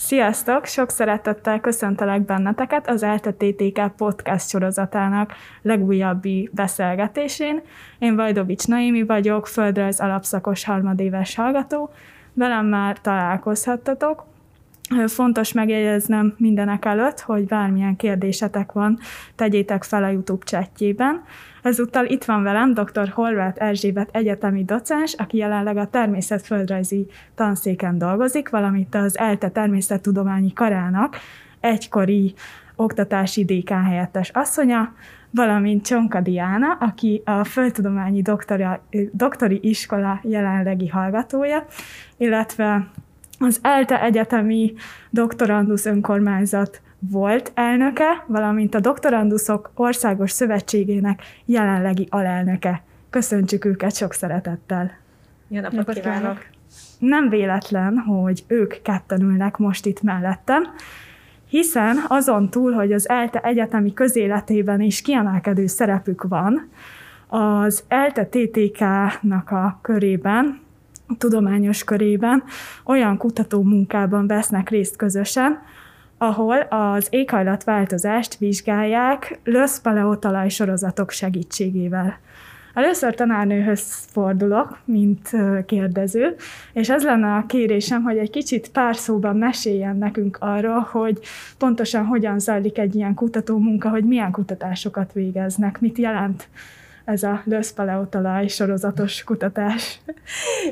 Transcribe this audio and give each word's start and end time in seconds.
Sziasztok! 0.00 0.64
Sok 0.64 0.90
szeretettel 0.90 1.60
köszöntelek 1.60 2.24
benneteket 2.24 2.88
az 2.88 3.02
ELTE 3.02 3.32
TTK 3.32 3.96
podcast 3.96 4.48
sorozatának 4.48 5.32
legújabbi 5.62 6.50
beszélgetésén. 6.52 7.62
Én 7.98 8.16
Vajdovics 8.16 8.66
Naimi 8.66 9.02
vagyok, 9.02 9.46
földrajz 9.46 10.00
alapszakos 10.00 10.64
harmadéves 10.64 11.34
hallgató. 11.34 11.90
Velem 12.32 12.66
már 12.66 13.00
találkozhattatok. 13.00 14.24
Fontos 15.06 15.52
megjegyeznem 15.52 16.34
mindenek 16.36 16.84
előtt, 16.84 17.20
hogy 17.20 17.46
bármilyen 17.46 17.96
kérdésetek 17.96 18.72
van, 18.72 18.98
tegyétek 19.34 19.82
fel 19.82 20.04
a 20.04 20.08
YouTube 20.08 20.44
chatjében. 20.44 21.24
Ezúttal 21.68 22.06
itt 22.06 22.24
van 22.24 22.42
velem 22.42 22.74
dr. 22.74 23.08
Horváth 23.08 23.62
Erzsébet 23.62 24.08
egyetemi 24.12 24.64
docens, 24.64 25.14
aki 25.14 25.36
jelenleg 25.36 25.76
a 25.76 25.86
természetföldrajzi 25.86 27.06
tanszéken 27.34 27.98
dolgozik, 27.98 28.48
valamint 28.48 28.94
az 28.94 29.18
ELTE 29.18 29.48
természettudományi 29.48 30.52
karának 30.52 31.16
egykori 31.60 32.34
oktatási 32.76 33.44
dékán 33.44 33.84
helyettes 33.84 34.30
asszonya, 34.30 34.92
valamint 35.30 35.86
Csonka 35.86 36.20
Diana, 36.20 36.72
aki 36.80 37.22
a 37.24 37.44
Földtudományi 37.44 38.22
doktora, 38.22 38.80
Doktori 39.12 39.58
Iskola 39.62 40.20
jelenlegi 40.22 40.88
hallgatója, 40.88 41.66
illetve 42.16 42.90
az 43.38 43.58
ELTE 43.62 44.02
Egyetemi 44.02 44.74
Doktorandusz 45.10 45.86
Önkormányzat 45.86 46.80
volt 46.98 47.52
elnöke, 47.54 48.24
valamint 48.26 48.74
a 48.74 48.80
Doktoranduszok 48.80 49.70
Országos 49.74 50.30
Szövetségének 50.30 51.22
jelenlegi 51.44 52.06
alelnöke. 52.10 52.82
Köszöntsük 53.10 53.64
őket 53.64 53.94
sok 53.94 54.12
szeretettel! 54.12 54.90
Jó 55.48 55.60
napot, 55.60 55.76
napot 55.76 55.94
kívánok. 55.94 56.20
kívánok! 56.20 56.46
Nem 56.98 57.28
véletlen, 57.28 57.96
hogy 57.98 58.44
ők 58.46 58.82
ketten 58.82 59.20
ülnek 59.20 59.56
most 59.56 59.86
itt 59.86 60.02
mellettem, 60.02 60.62
hiszen 61.48 62.04
azon 62.08 62.50
túl, 62.50 62.72
hogy 62.72 62.92
az 62.92 63.08
ELTE 63.08 63.40
egyetemi 63.40 63.92
közéletében 63.92 64.80
is 64.80 65.02
kiemelkedő 65.02 65.66
szerepük 65.66 66.22
van, 66.22 66.68
az 67.28 67.84
ELTE 67.88 68.26
TTK-nak 68.26 69.50
a 69.50 69.78
körében, 69.82 70.60
a 71.06 71.16
tudományos 71.18 71.84
körében 71.84 72.42
olyan 72.84 73.16
kutató 73.16 73.62
munkában 73.62 74.26
vesznek 74.26 74.68
részt 74.68 74.96
közösen, 74.96 75.62
ahol 76.18 76.58
az 76.58 77.06
éghajlatváltozást 77.10 78.38
vizsgálják 78.38 79.38
lösz 79.44 79.80
paleotalaj 79.80 80.48
sorozatok 80.48 81.10
segítségével. 81.10 82.18
Először 82.74 83.14
tanárnőhöz 83.14 84.06
fordulok, 84.10 84.78
mint 84.84 85.30
kérdező, 85.66 86.34
és 86.72 86.90
ez 86.90 87.04
lenne 87.04 87.34
a 87.34 87.46
kérésem, 87.46 88.02
hogy 88.02 88.18
egy 88.18 88.30
kicsit 88.30 88.70
pár 88.70 88.96
szóban 88.96 89.36
meséljen 89.36 89.96
nekünk 89.96 90.36
arról, 90.40 90.88
hogy 90.90 91.18
pontosan 91.58 92.04
hogyan 92.04 92.38
zajlik 92.38 92.78
egy 92.78 92.94
ilyen 92.94 93.14
kutató 93.14 93.58
munka, 93.58 93.88
hogy 93.88 94.04
milyen 94.04 94.30
kutatásokat 94.30 95.12
végeznek, 95.12 95.80
mit 95.80 95.98
jelent 95.98 96.48
ez 97.08 97.22
a 97.22 97.42
löszpaleotalaj 97.44 98.46
sorozatos 98.46 99.24
kutatás. 99.24 100.00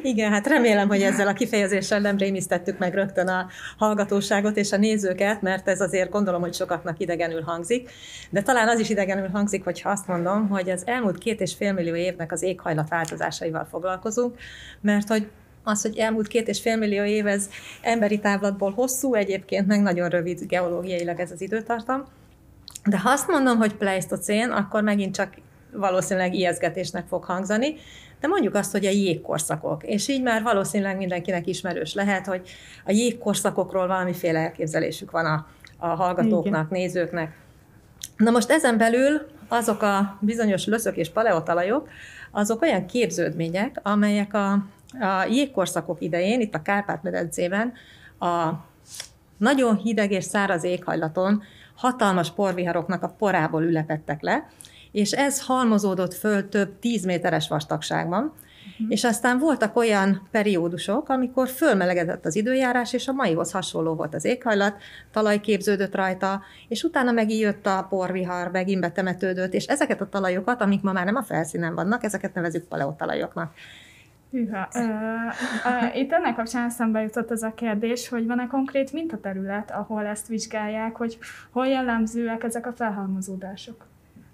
Igen, 0.03 0.33
hát 0.33 0.47
remélem, 0.47 0.89
hogy 0.89 1.03
ezzel 1.03 1.27
a 1.27 1.33
kifejezéssel 1.33 2.01
nem 2.01 2.17
rémisztettük 2.17 2.79
meg 2.79 2.95
rögtön 2.95 3.29
a 3.29 3.47
hallgatóságot 3.79 4.57
és 4.57 4.73
a 4.73 4.77
nézőket, 4.77 5.43
mert 5.43 5.69
ez 5.69 5.81
azért 5.81 6.11
gondolom, 6.11 6.41
hogy 6.41 6.55
sokaknak 6.55 7.01
idegenül 7.01 7.43
hangzik. 7.43 7.91
De 8.31 8.43
talán 8.43 8.69
az 8.69 8.79
is 8.79 8.91
idegenül 8.91 9.29
hangzik, 9.29 9.65
hogyha 9.65 9.91
azt 9.91 10.07
mondom, 10.07 10.49
hogy 10.49 10.71
az 10.71 10.87
elmúlt 10.87 11.19
két 11.19 11.41
és 11.41 11.55
fél 11.55 11.73
millió 11.73 11.95
évnek 11.95 12.33
az 12.33 12.43
éghajlat 12.43 12.89
változásaival 12.89 13.65
foglalkozunk, 13.71 14.39
mert 14.81 15.09
hogy 15.09 15.29
az, 15.63 15.83
hogy 15.83 15.97
elmúlt 15.97 16.27
két 16.27 16.49
és 16.49 16.61
fél 16.61 16.77
millió 16.77 17.05
év, 17.05 17.27
ez 17.27 17.49
emberi 17.83 18.19
távlatból 18.19 18.73
hosszú, 18.73 19.15
egyébként 19.15 19.67
meg 19.67 19.83
nagyon 19.83 20.09
rövid 20.09 20.41
geológiailag 20.47 21.21
ez 21.21 21.31
az 21.31 21.41
időtartam. 21.41 22.05
De 22.85 22.99
ha 22.99 23.11
azt 23.11 23.29
mondom, 23.29 23.57
hogy 23.57 23.75
pleistocén, 23.75 24.51
akkor 24.51 24.83
megint 24.83 25.15
csak 25.15 25.29
valószínűleg 25.77 26.35
ijeszgetésnek 26.35 27.07
fog 27.07 27.25
hangzani, 27.25 27.75
de 28.21 28.29
mondjuk 28.29 28.55
azt, 28.55 28.73
hogy 28.73 28.87
a 28.87 28.91
jégkorszakok. 28.91 29.85
És 29.85 30.09
így 30.09 30.23
már 30.23 30.43
valószínűleg 30.43 30.97
mindenkinek 30.97 31.47
ismerős 31.47 31.95
lehet, 31.95 32.27
hogy 32.27 32.49
a 32.85 32.93
jégkorszakokról 32.93 33.87
valamiféle 33.87 34.39
elképzelésük 34.39 35.11
van 35.11 35.25
a, 35.25 35.47
a 35.79 35.87
hallgatóknak, 35.87 36.67
Igen. 36.71 36.81
nézőknek. 36.81 37.37
Na 38.17 38.31
most 38.31 38.51
ezen 38.51 38.79
belül 38.79 39.27
azok 39.49 39.83
a 39.83 40.19
bizonyos 40.21 40.67
löszök 40.67 40.97
és 40.97 41.11
paleotalajok, 41.11 41.89
azok 42.31 42.63
olyan 42.63 42.87
képződmények, 42.87 43.81
amelyek 43.83 44.35
a, 44.35 44.53
a 45.01 45.25
jégkorszakok 45.31 46.01
idején, 46.01 46.41
itt 46.41 46.55
a 46.55 46.63
Kárpát-medencében, 46.63 47.73
a 48.19 48.51
nagyon 49.37 49.77
hideg 49.77 50.11
és 50.11 50.25
száraz 50.25 50.65
éghajlaton 50.65 51.43
hatalmas 51.75 52.31
porviharoknak 52.33 53.03
a 53.03 53.15
porából 53.19 53.63
ülepettek 53.63 54.23
le, 54.23 54.49
és 54.97 55.13
ez 55.13 55.43
halmozódott 55.43 56.15
föl 56.15 56.49
több 56.49 56.79
tíz 56.79 57.05
méteres 57.05 57.49
vastagságban, 57.49 58.23
uh-huh. 58.23 58.87
és 58.89 59.05
aztán 59.05 59.39
voltak 59.39 59.77
olyan 59.77 60.29
periódusok, 60.31 61.09
amikor 61.09 61.49
fölmelegedett 61.49 62.25
az 62.25 62.37
időjárás, 62.37 62.93
és 62.93 63.09
a 63.09 63.13
maihoz 63.13 63.53
hasonló 63.53 63.95
volt 63.95 64.15
az 64.15 64.25
éghajlat, 64.25 64.75
talaj 65.11 65.41
képződött 65.41 65.95
rajta, 65.95 66.43
és 66.69 66.83
utána 66.83 67.13
megint 67.13 67.41
jött 67.41 67.67
a 67.67 67.87
porvihar, 67.89 68.51
megint 68.51 68.81
betemetődött, 68.81 69.53
és 69.53 69.67
ezeket 69.67 70.01
a 70.01 70.09
talajokat, 70.09 70.61
amik 70.61 70.83
ma 70.83 70.93
már 70.93 71.05
nem 71.05 71.17
a 71.17 71.23
felszínen 71.23 71.75
vannak, 71.75 72.05
ezeket 72.05 72.35
nevezük 72.35 72.65
paleotalajoknak. 72.65 73.53
Hűha. 74.31 74.69
Itt 75.95 76.13
ennek 76.13 76.35
kapcsán 76.35 76.67
eszembe 76.67 77.01
jutott 77.01 77.31
az 77.31 77.43
a 77.43 77.55
kérdés, 77.55 78.09
hogy 78.09 78.27
van-e 78.27 78.47
konkrét 78.47 78.93
mintaterület, 78.93 79.71
ahol 79.71 80.05
ezt 80.05 80.29
vizsgálják, 80.29 80.97
hogy 80.97 81.19
hol 81.51 81.67
jellemzőek 81.67 82.43
ezek 82.43 82.67
a 82.67 82.73
felhalmozódások? 82.73 83.87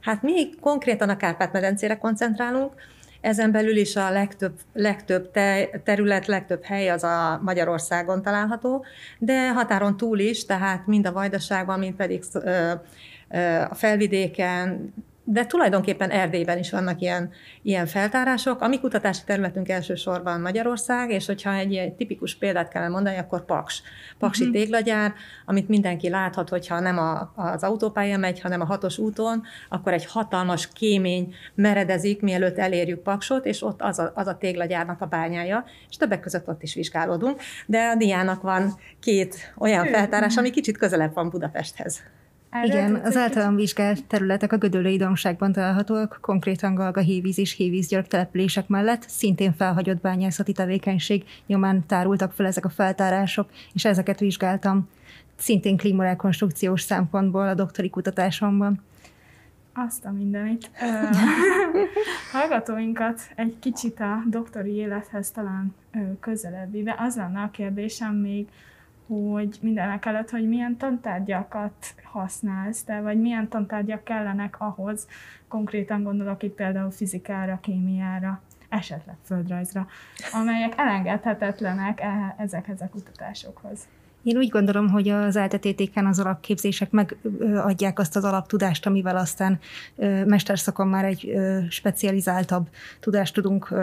Hát 0.03 0.23
mi 0.23 0.55
konkrétan 0.61 1.09
a 1.09 1.17
Kárpát-medencére 1.17 1.99
koncentrálunk, 1.99 2.73
ezen 3.21 3.53
belül 3.53 3.77
is 3.77 3.97
a 3.97 4.11
legtöbb, 4.11 4.59
legtöbb 4.73 5.31
te, 5.31 5.69
terület, 5.85 6.27
legtöbb 6.27 6.65
hely 6.65 6.89
az 6.91 7.05
a 7.05 7.41
Magyarországon 7.43 8.23
található, 8.23 8.85
de 9.19 9.53
határon 9.53 9.97
túl 9.97 10.19
is, 10.19 10.47
tehát 10.47 10.87
mind 10.87 11.07
a 11.07 11.13
Vajdaságban, 11.13 11.79
mind 11.79 11.95
pedig 11.95 12.23
a 13.69 13.75
felvidéken, 13.75 14.95
de 15.25 15.47
tulajdonképpen 15.47 16.11
Erdélyben 16.11 16.59
is 16.59 16.71
vannak 16.71 17.01
ilyen, 17.01 17.31
ilyen 17.63 17.87
feltárások. 17.87 18.61
A 18.61 18.69
mi 18.69 18.81
kutatási 18.81 19.23
területünk 19.27 19.69
elsősorban 19.69 20.41
Magyarország, 20.41 21.11
és 21.11 21.27
hogyha 21.27 21.55
egy, 21.55 21.75
egy 21.75 21.93
tipikus 21.93 22.37
példát 22.37 22.69
kell 22.69 22.89
mondani, 22.89 23.17
akkor 23.17 23.45
Paks. 23.45 23.83
Paksi 24.19 24.45
uh-huh. 24.45 24.59
téglagyár, 24.59 25.13
amit 25.45 25.69
mindenki 25.69 26.09
láthat, 26.09 26.49
hogyha 26.49 26.81
nem 26.81 26.99
a, 26.99 27.33
az 27.37 27.63
autópálya 27.63 28.19
megy, 28.19 28.41
hanem 28.41 28.61
a 28.61 28.65
hatos 28.65 28.99
úton, 28.99 29.43
akkor 29.69 29.93
egy 29.93 30.07
hatalmas 30.07 30.69
kémény 30.73 31.35
meredezik, 31.55 32.21
mielőtt 32.21 32.59
elérjük 32.59 33.03
Paksot, 33.03 33.47
és 33.47 33.63
ott 33.63 33.83
az 33.83 33.99
a, 33.99 34.13
az 34.15 34.27
a 34.27 34.37
téglagyárnak 34.37 35.01
a 35.01 35.07
bányája, 35.07 35.65
és 35.89 35.97
többek 35.97 36.21
között 36.21 36.49
ott 36.49 36.63
is 36.63 36.75
vizsgálódunk. 36.75 37.41
De 37.67 37.89
a 37.89 37.95
diának 37.95 38.43
van 38.43 38.75
két 39.01 39.55
olyan 39.59 39.87
feltárás, 39.87 40.37
ami 40.37 40.51
kicsit 40.51 40.79
közelebb 40.79 41.15
van 41.15 41.31
Budapesthez. 41.31 42.03
Erre 42.53 42.67
Igen, 42.67 42.95
az 42.95 43.17
általam 43.17 43.55
vizsgált 43.55 44.05
területek 44.05 44.53
a 44.53 44.57
Gödöllői 44.57 44.97
domságban 44.97 45.53
találhatóak, 45.53 46.19
konkrétan 46.21 46.75
Galga 46.75 47.01
hévíz 47.01 47.39
és 47.39 47.53
hévízgyörk 47.53 48.07
települések 48.07 48.69
mellett, 48.69 49.05
szintén 49.09 49.53
felhagyott 49.53 50.01
bányászati 50.01 50.53
tevékenység 50.53 51.25
nyomán 51.47 51.87
tárultak 51.87 52.33
fel 52.33 52.47
ezek 52.47 52.65
a 52.65 52.69
feltárások, 52.69 53.51
és 53.73 53.85
ezeket 53.85 54.21
vizsgáltam 54.21 54.89
szintén 55.37 55.77
klímarekonstrukciós 55.77 56.81
szempontból 56.81 57.49
a 57.49 57.55
doktori 57.55 57.91
kutatásomban. 57.91 58.83
Azt 59.75 60.05
a 60.05 60.11
mindenit. 60.11 60.71
Hallgatóinkat 62.33 63.21
egy 63.35 63.57
kicsit 63.59 64.01
a 64.01 64.23
doktori 64.27 64.75
élethez 64.75 65.31
talán 65.31 65.75
közelebb 66.21 66.83
de 66.83 66.95
az 66.99 67.17
lenne 67.17 67.41
a 67.41 67.51
kérdésem 67.51 68.15
még, 68.15 68.49
hogy 69.07 69.59
mindenek 69.61 70.07
előtt, 70.07 70.31
hogy 70.31 70.49
milyen 70.49 70.77
tantárgyakat 70.77 71.95
használsz 72.03 72.83
te, 72.83 73.01
vagy 73.01 73.21
milyen 73.21 73.49
tantárgyak 73.49 74.05
kellenek 74.05 74.61
ahhoz, 74.61 75.07
konkrétan 75.49 76.03
gondolok 76.03 76.43
itt 76.43 76.55
például 76.55 76.91
fizikára, 76.91 77.59
kémiára, 77.63 78.41
esetleg 78.69 79.17
földrajzra, 79.25 79.87
amelyek 80.33 80.73
elengedhetetlenek 80.77 82.01
e- 82.01 82.35
ezekhez 82.39 82.81
a 82.81 82.89
kutatásokhoz. 82.89 83.89
Én 84.23 84.37
úgy 84.37 84.49
gondolom, 84.49 84.89
hogy 84.89 85.09
az 85.09 85.37
eltetétéken 85.37 86.07
az 86.07 86.19
alapképzések 86.19 86.91
megadják 86.91 87.99
azt 87.99 88.17
az 88.17 88.25
alaptudást, 88.25 88.87
amivel 88.87 89.17
aztán 89.17 89.59
mesterszakon 90.27 90.89
már 90.89 91.05
egy 91.05 91.33
specializáltabb 91.69 92.69
tudást 93.01 93.35
tudunk 93.35 93.75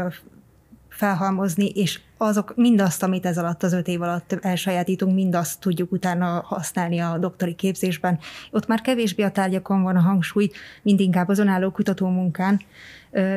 felhalmozni, 0.99 1.69
és 1.69 1.99
azok 2.17 2.53
mindazt, 2.55 3.03
amit 3.03 3.25
ez 3.25 3.37
alatt 3.37 3.63
az 3.63 3.73
öt 3.73 3.87
év 3.87 4.01
alatt 4.01 4.37
elsajátítunk, 4.41 5.13
mindazt 5.13 5.59
tudjuk 5.59 5.91
utána 5.91 6.41
használni 6.45 6.99
a 6.99 7.17
doktori 7.17 7.55
képzésben. 7.55 8.19
Ott 8.51 8.67
már 8.67 8.81
kevésbé 8.81 9.23
a 9.23 9.31
tárgyakon 9.31 9.81
van 9.81 9.95
a 9.95 9.99
hangsúly, 9.99 10.49
mind 10.81 10.99
inkább 10.99 11.27
az 11.27 11.39
önálló 11.39 11.71
kutatómunkán, 11.71 12.61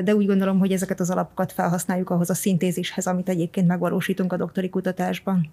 de 0.05 0.15
úgy 0.15 0.27
gondolom, 0.27 0.59
hogy 0.59 0.73
ezeket 0.73 1.01
az 1.01 1.11
alapokat 1.11 1.53
felhasználjuk 1.53 2.11
ahhoz 2.11 2.31
a 2.31 2.35
szintézishez, 2.35 3.07
amit 3.07 3.29
egyébként 3.29 3.67
megvalósítunk 3.67 4.33
a 4.33 4.37
doktori 4.37 4.69
kutatásban. 4.69 5.51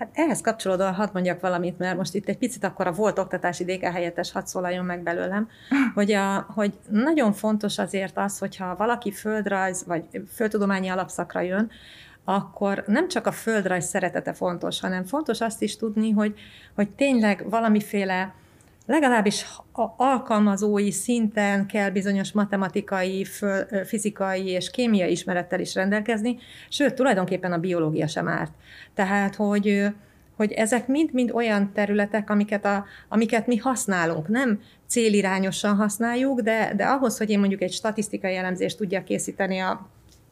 Hát 0.00 0.10
ehhez 0.12 0.40
kapcsolódóan 0.40 0.94
hadd 0.94 1.08
mondjak 1.12 1.40
valamit, 1.40 1.78
mert 1.78 1.96
most 1.96 2.14
itt 2.14 2.28
egy 2.28 2.38
picit 2.38 2.64
akkor 2.64 2.86
a 2.86 2.92
volt 2.92 3.18
oktatási 3.18 3.64
DK 3.64 3.84
helyettes 3.84 4.32
hadd 4.32 4.44
szólaljon 4.44 4.84
meg 4.84 5.02
belőlem, 5.02 5.48
hogy, 5.94 6.12
a, 6.12 6.46
hogy 6.54 6.72
nagyon 6.88 7.32
fontos 7.32 7.78
azért 7.78 8.18
az, 8.18 8.38
hogyha 8.38 8.76
valaki 8.76 9.12
földrajz 9.12 9.84
vagy 9.86 10.04
földtudományi 10.34 10.88
alapszakra 10.88 11.40
jön, 11.40 11.70
akkor 12.24 12.84
nem 12.86 13.08
csak 13.08 13.26
a 13.26 13.32
földrajz 13.32 13.86
szeretete 13.86 14.32
fontos, 14.32 14.80
hanem 14.80 15.04
fontos 15.04 15.40
azt 15.40 15.62
is 15.62 15.76
tudni, 15.76 16.10
hogy, 16.10 16.34
hogy 16.74 16.90
tényleg 16.90 17.50
valamiféle 17.50 18.34
legalábbis 18.86 19.46
alkalmazói 19.96 20.90
szinten 20.90 21.66
kell 21.66 21.90
bizonyos 21.90 22.32
matematikai, 22.32 23.26
fizikai 23.84 24.46
és 24.46 24.70
kémiai 24.70 25.10
ismerettel 25.10 25.60
is 25.60 25.74
rendelkezni, 25.74 26.38
sőt, 26.68 26.94
tulajdonképpen 26.94 27.52
a 27.52 27.58
biológia 27.58 28.06
sem 28.06 28.28
árt. 28.28 28.52
Tehát, 28.94 29.34
hogy, 29.34 29.86
hogy 30.36 30.52
ezek 30.52 30.86
mind-mind 30.86 31.30
olyan 31.30 31.72
területek, 31.72 32.30
amiket, 32.30 32.64
a, 32.64 32.84
amiket 33.08 33.46
mi 33.46 33.56
használunk. 33.56 34.28
Nem 34.28 34.60
célirányosan 34.86 35.76
használjuk, 35.76 36.40
de, 36.40 36.72
de 36.76 36.84
ahhoz, 36.84 37.18
hogy 37.18 37.30
én 37.30 37.38
mondjuk 37.38 37.62
egy 37.62 37.72
statisztikai 37.72 38.36
elemzést 38.36 38.76
tudjak 38.76 39.04
készíteni 39.04 39.58
a 39.58 39.88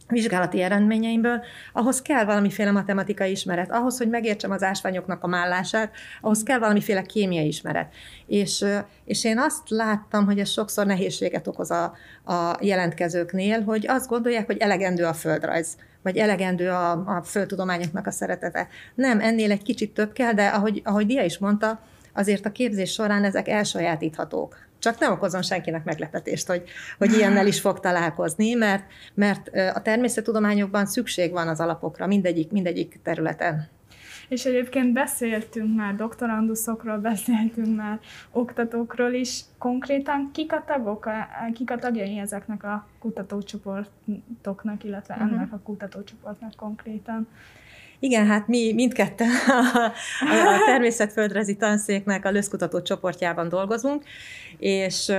vizsgálati 0.09 0.63
eredményeimből, 0.63 1.45
ahhoz 1.73 2.03
kell 2.03 2.25
valamiféle 2.25 2.71
matematikai 2.71 3.31
ismeret, 3.31 3.73
ahhoz, 3.73 3.99
hogy 3.99 4.09
megértsem 4.09 4.51
az 4.51 4.63
ásványoknak 4.63 5.23
a 5.23 5.27
mállását, 5.27 5.93
ahhoz 6.21 6.43
kell 6.43 6.59
valamiféle 6.59 7.03
kémiai 7.03 7.47
ismeret. 7.47 7.95
És, 8.27 8.65
és 9.05 9.25
én 9.25 9.39
azt 9.39 9.71
láttam, 9.71 10.25
hogy 10.25 10.39
ez 10.39 10.49
sokszor 10.49 10.87
nehézséget 10.87 11.47
okoz 11.47 11.71
a, 11.71 11.93
a 12.25 12.57
jelentkezőknél, 12.61 13.63
hogy 13.63 13.87
azt 13.89 14.09
gondolják, 14.09 14.47
hogy 14.47 14.59
elegendő 14.59 15.05
a 15.05 15.15
földrajz, 15.15 15.77
vagy 16.03 16.17
elegendő 16.17 16.71
a, 16.71 16.91
a 16.91 17.23
földtudományoknak 17.25 18.07
a 18.07 18.11
szeretete. 18.11 18.69
Nem, 18.95 19.21
ennél 19.21 19.51
egy 19.51 19.63
kicsit 19.63 19.95
több 19.95 20.13
kell, 20.13 20.33
de 20.33 20.47
ahogy, 20.47 20.83
ahogy 20.85 21.07
Dia 21.07 21.25
is 21.25 21.39
mondta, 21.39 21.81
azért 22.15 22.47
a 22.47 22.53
képzés 22.53 22.93
során 22.93 23.25
ezek 23.25 23.49
elsajátíthatók. 23.49 24.68
Csak 24.79 24.99
nem 24.99 25.13
okozom 25.13 25.43
senkinek 25.43 25.85
meglepetést, 25.85 26.47
hogy, 26.47 26.63
hogy 26.99 27.13
ilyennel 27.13 27.47
is 27.47 27.61
fog 27.61 27.81
találkozni, 27.81 28.55
mert, 28.55 28.85
mert 29.15 29.49
a 29.75 29.83
természettudományokban 29.83 30.87
szükség 30.87 31.33
van 31.33 31.49
az 31.49 31.61
alapokra 31.61 32.07
mindegyik, 32.07 32.51
mindegyik 32.51 33.01
területen. 33.03 33.69
És 34.29 34.45
egyébként 34.45 34.93
beszéltünk 34.93 35.77
már 35.77 35.95
doktoranduszokról, 35.95 36.99
beszéltünk 36.99 37.77
már 37.77 38.01
oktatókról 38.31 39.13
is. 39.13 39.41
Konkrétan 39.59 40.31
kik 40.33 40.53
a 40.53 40.65
tagok, 40.67 41.11
kik 41.55 41.71
a 41.71 41.77
tagjai 41.79 42.19
ezeknek 42.19 42.65
a 42.65 42.87
kutatócsoportoknak, 42.99 44.85
illetve 44.85 45.15
uh-huh. 45.15 45.33
ennek 45.33 45.53
a 45.53 45.59
kutatócsoportnak 45.59 46.57
konkrétan? 46.57 47.29
Igen, 48.01 48.27
hát 48.27 48.49
mi 48.49 48.73
mindketten 48.73 49.29
a, 49.49 49.85
a 50.21 50.65
természetföldrajzi 50.67 51.57
tanszéknek 51.57 52.25
a 52.25 52.31
löszkutató 52.31 52.83
csoportjában 52.83 53.49
dolgozunk, 53.49 54.03
és 54.59 55.13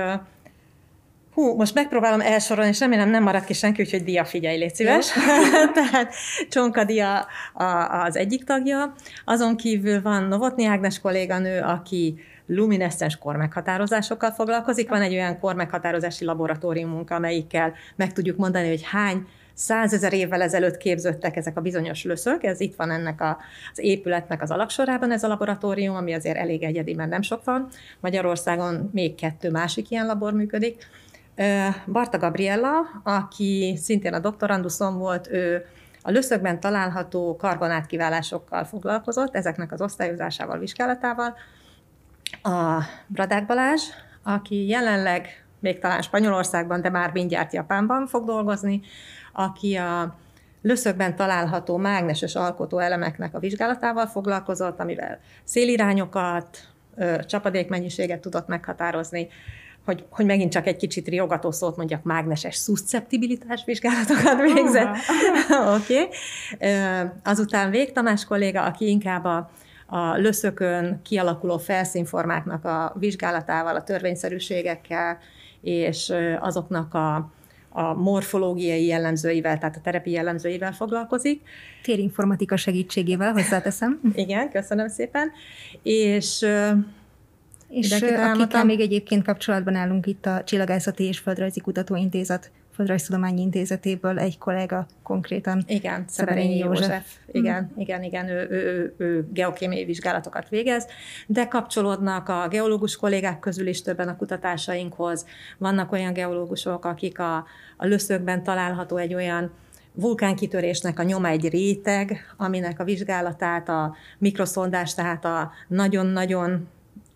Hú, 1.34 1.56
most 1.56 1.74
megpróbálom 1.74 2.20
elsorolni, 2.20 2.70
és 2.70 2.80
remélem 2.80 3.10
nem 3.10 3.22
marad 3.22 3.44
ki 3.44 3.52
senki, 3.52 3.82
úgyhogy 3.82 4.04
Dia 4.04 4.24
figyelj, 4.24 4.58
légy 4.58 4.74
szíves. 4.74 5.12
Tehát 5.74 6.14
Csonka 6.48 6.84
Dia 6.84 7.26
a, 7.54 7.64
az 8.04 8.16
egyik 8.16 8.44
tagja. 8.44 8.94
Azon 9.24 9.56
kívül 9.56 10.02
van 10.02 10.22
Novotni 10.22 10.64
Ágnes 10.64 11.00
kolléganő, 11.00 11.60
aki 11.60 12.14
lumineszcens 12.46 13.18
kormeghatározásokkal 13.18 14.30
foglalkozik. 14.30 14.88
Van 14.88 15.02
egy 15.02 15.12
olyan 15.12 15.38
kormeghatározási 15.38 16.24
laboratóriumunk, 16.24 17.10
amelyikkel 17.10 17.72
meg 17.96 18.12
tudjuk 18.12 18.36
mondani, 18.36 18.68
hogy 18.68 18.82
hány 18.84 19.26
százezer 19.60 20.12
évvel 20.12 20.42
ezelőtt 20.42 20.76
képződtek 20.76 21.36
ezek 21.36 21.56
a 21.56 21.60
bizonyos 21.60 22.04
löszök, 22.04 22.44
ez 22.44 22.60
itt 22.60 22.76
van 22.76 22.90
ennek 22.90 23.20
a, 23.20 23.38
az 23.72 23.78
épületnek 23.78 24.42
az 24.42 24.50
alaksorában 24.50 25.12
ez 25.12 25.22
a 25.22 25.28
laboratórium, 25.28 25.96
ami 25.96 26.14
azért 26.14 26.36
elég 26.36 26.62
egyedi, 26.62 26.94
mert 26.94 27.10
nem 27.10 27.22
sok 27.22 27.44
van. 27.44 27.68
Magyarországon 28.00 28.90
még 28.92 29.14
kettő 29.14 29.50
másik 29.50 29.90
ilyen 29.90 30.06
labor 30.06 30.32
működik. 30.32 30.86
Barta 31.86 32.18
Gabriella, 32.18 32.72
aki 33.04 33.78
szintén 33.82 34.14
a 34.14 34.18
doktoranduszom 34.18 34.98
volt, 34.98 35.28
ő 35.30 35.66
a 36.02 36.10
löszökben 36.10 36.60
található 36.60 37.36
karbonátkiválásokkal 37.36 38.64
foglalkozott, 38.64 39.34
ezeknek 39.34 39.72
az 39.72 39.80
osztályozásával, 39.80 40.58
vizsgálatával. 40.58 41.34
A 42.42 42.82
Bradák 43.06 43.46
Balázs, 43.46 43.82
aki 44.22 44.66
jelenleg 44.66 45.44
még 45.60 45.78
talán 45.78 46.02
Spanyolországban, 46.02 46.80
de 46.80 46.90
már 46.90 47.12
mindjárt 47.12 47.52
Japánban 47.52 48.06
fog 48.06 48.24
dolgozni, 48.24 48.80
aki 49.32 49.76
a 49.76 50.16
löszökben 50.62 51.16
található 51.16 51.76
mágneses 51.76 52.34
alkotó 52.34 52.78
elemeknek 52.78 53.34
a 53.34 53.38
vizsgálatával 53.38 54.06
foglalkozott, 54.06 54.80
amivel 54.80 55.18
szélirányokat, 55.44 56.58
csapadékmennyiséget 57.26 58.20
tudott 58.20 58.46
meghatározni, 58.46 59.28
hogy, 59.84 60.04
hogy 60.10 60.26
megint 60.26 60.52
csak 60.52 60.66
egy 60.66 60.76
kicsit 60.76 61.08
riogató 61.08 61.50
szót 61.50 61.76
mondjak, 61.76 62.02
mágneses 62.02 62.54
szuszceptibilitás 62.54 63.62
vizsgálatokat 63.64 64.40
végzett. 64.40 64.96
Oké. 65.76 66.02
okay. 66.02 67.06
Azután 67.24 67.70
Vég 67.70 67.92
Tamás 67.92 68.24
kolléga, 68.24 68.62
aki 68.62 68.88
inkább 68.88 69.24
a, 69.24 69.50
a 69.86 70.16
löszökön 70.16 71.00
kialakuló 71.02 71.58
felszínformáknak 71.58 72.64
a 72.64 72.94
vizsgálatával, 72.98 73.76
a 73.76 73.84
törvényszerűségekkel, 73.84 75.18
és 75.60 76.12
azoknak 76.40 76.94
a 76.94 77.32
a 77.72 77.94
morfológiai 77.94 78.86
jellemzőivel, 78.86 79.58
tehát 79.58 79.76
a 79.76 79.80
terepi 79.80 80.10
jellemzőivel 80.10 80.72
foglalkozik. 80.72 81.40
Térinformatika 81.82 82.56
segítségével 82.56 83.32
hozzáteszem. 83.32 84.00
Igen, 84.14 84.50
köszönöm 84.50 84.88
szépen. 84.88 85.30
És 85.82 86.46
és 87.68 88.02
akikkel 88.32 88.64
még 88.64 88.80
egyébként 88.80 89.24
kapcsolatban 89.24 89.74
állunk 89.74 90.06
itt 90.06 90.26
a 90.26 90.44
Csillagászati 90.44 91.04
és 91.04 91.18
Földrajzi 91.18 91.60
Kutatóintézet 91.60 92.50
Földrajztudományi 92.80 93.40
Intézetéből 93.40 94.18
egy 94.18 94.38
kollega 94.38 94.86
konkrétan. 95.02 95.64
Igen, 95.66 96.04
Szeberényi 96.08 96.56
József. 96.56 96.88
József. 96.88 97.16
Igen, 97.32 97.72
mm. 97.74 97.80
igen, 97.80 98.02
igen, 98.02 98.28
ő, 98.28 98.48
ő, 98.50 98.60
ő, 98.60 98.94
ő 98.96 99.28
geokémiai 99.32 99.84
vizsgálatokat 99.84 100.48
végez, 100.48 100.86
de 101.26 101.46
kapcsolódnak 101.46 102.28
a 102.28 102.48
geológus 102.48 102.96
kollégák 102.96 103.38
közül 103.38 103.66
is 103.66 103.82
többen 103.82 104.08
a 104.08 104.16
kutatásainkhoz. 104.16 105.26
Vannak 105.58 105.92
olyan 105.92 106.12
geológusok, 106.12 106.84
akik 106.84 107.18
a, 107.18 107.36
a 107.76 107.86
löszökben 107.86 108.42
található 108.42 108.96
egy 108.96 109.14
olyan 109.14 109.50
vulkánkitörésnek 109.92 110.98
a 110.98 111.02
nyoma 111.02 111.28
egy 111.28 111.48
réteg, 111.48 112.34
aminek 112.36 112.80
a 112.80 112.84
vizsgálatát 112.84 113.68
a 113.68 113.94
mikroszondás, 114.18 114.94
tehát 114.94 115.24
a 115.24 115.52
nagyon-nagyon 115.68 116.68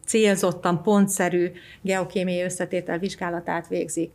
célzottan, 0.06 0.82
pontszerű 0.82 1.50
geokémiai 1.80 2.42
összetétel 2.42 2.98
vizsgálatát 2.98 3.68
végzik 3.68 4.12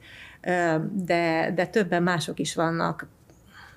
de, 0.92 1.52
de 1.56 1.68
többen 1.72 2.04
mások 2.04 2.40
is 2.40 2.56
vannak, 2.56 3.08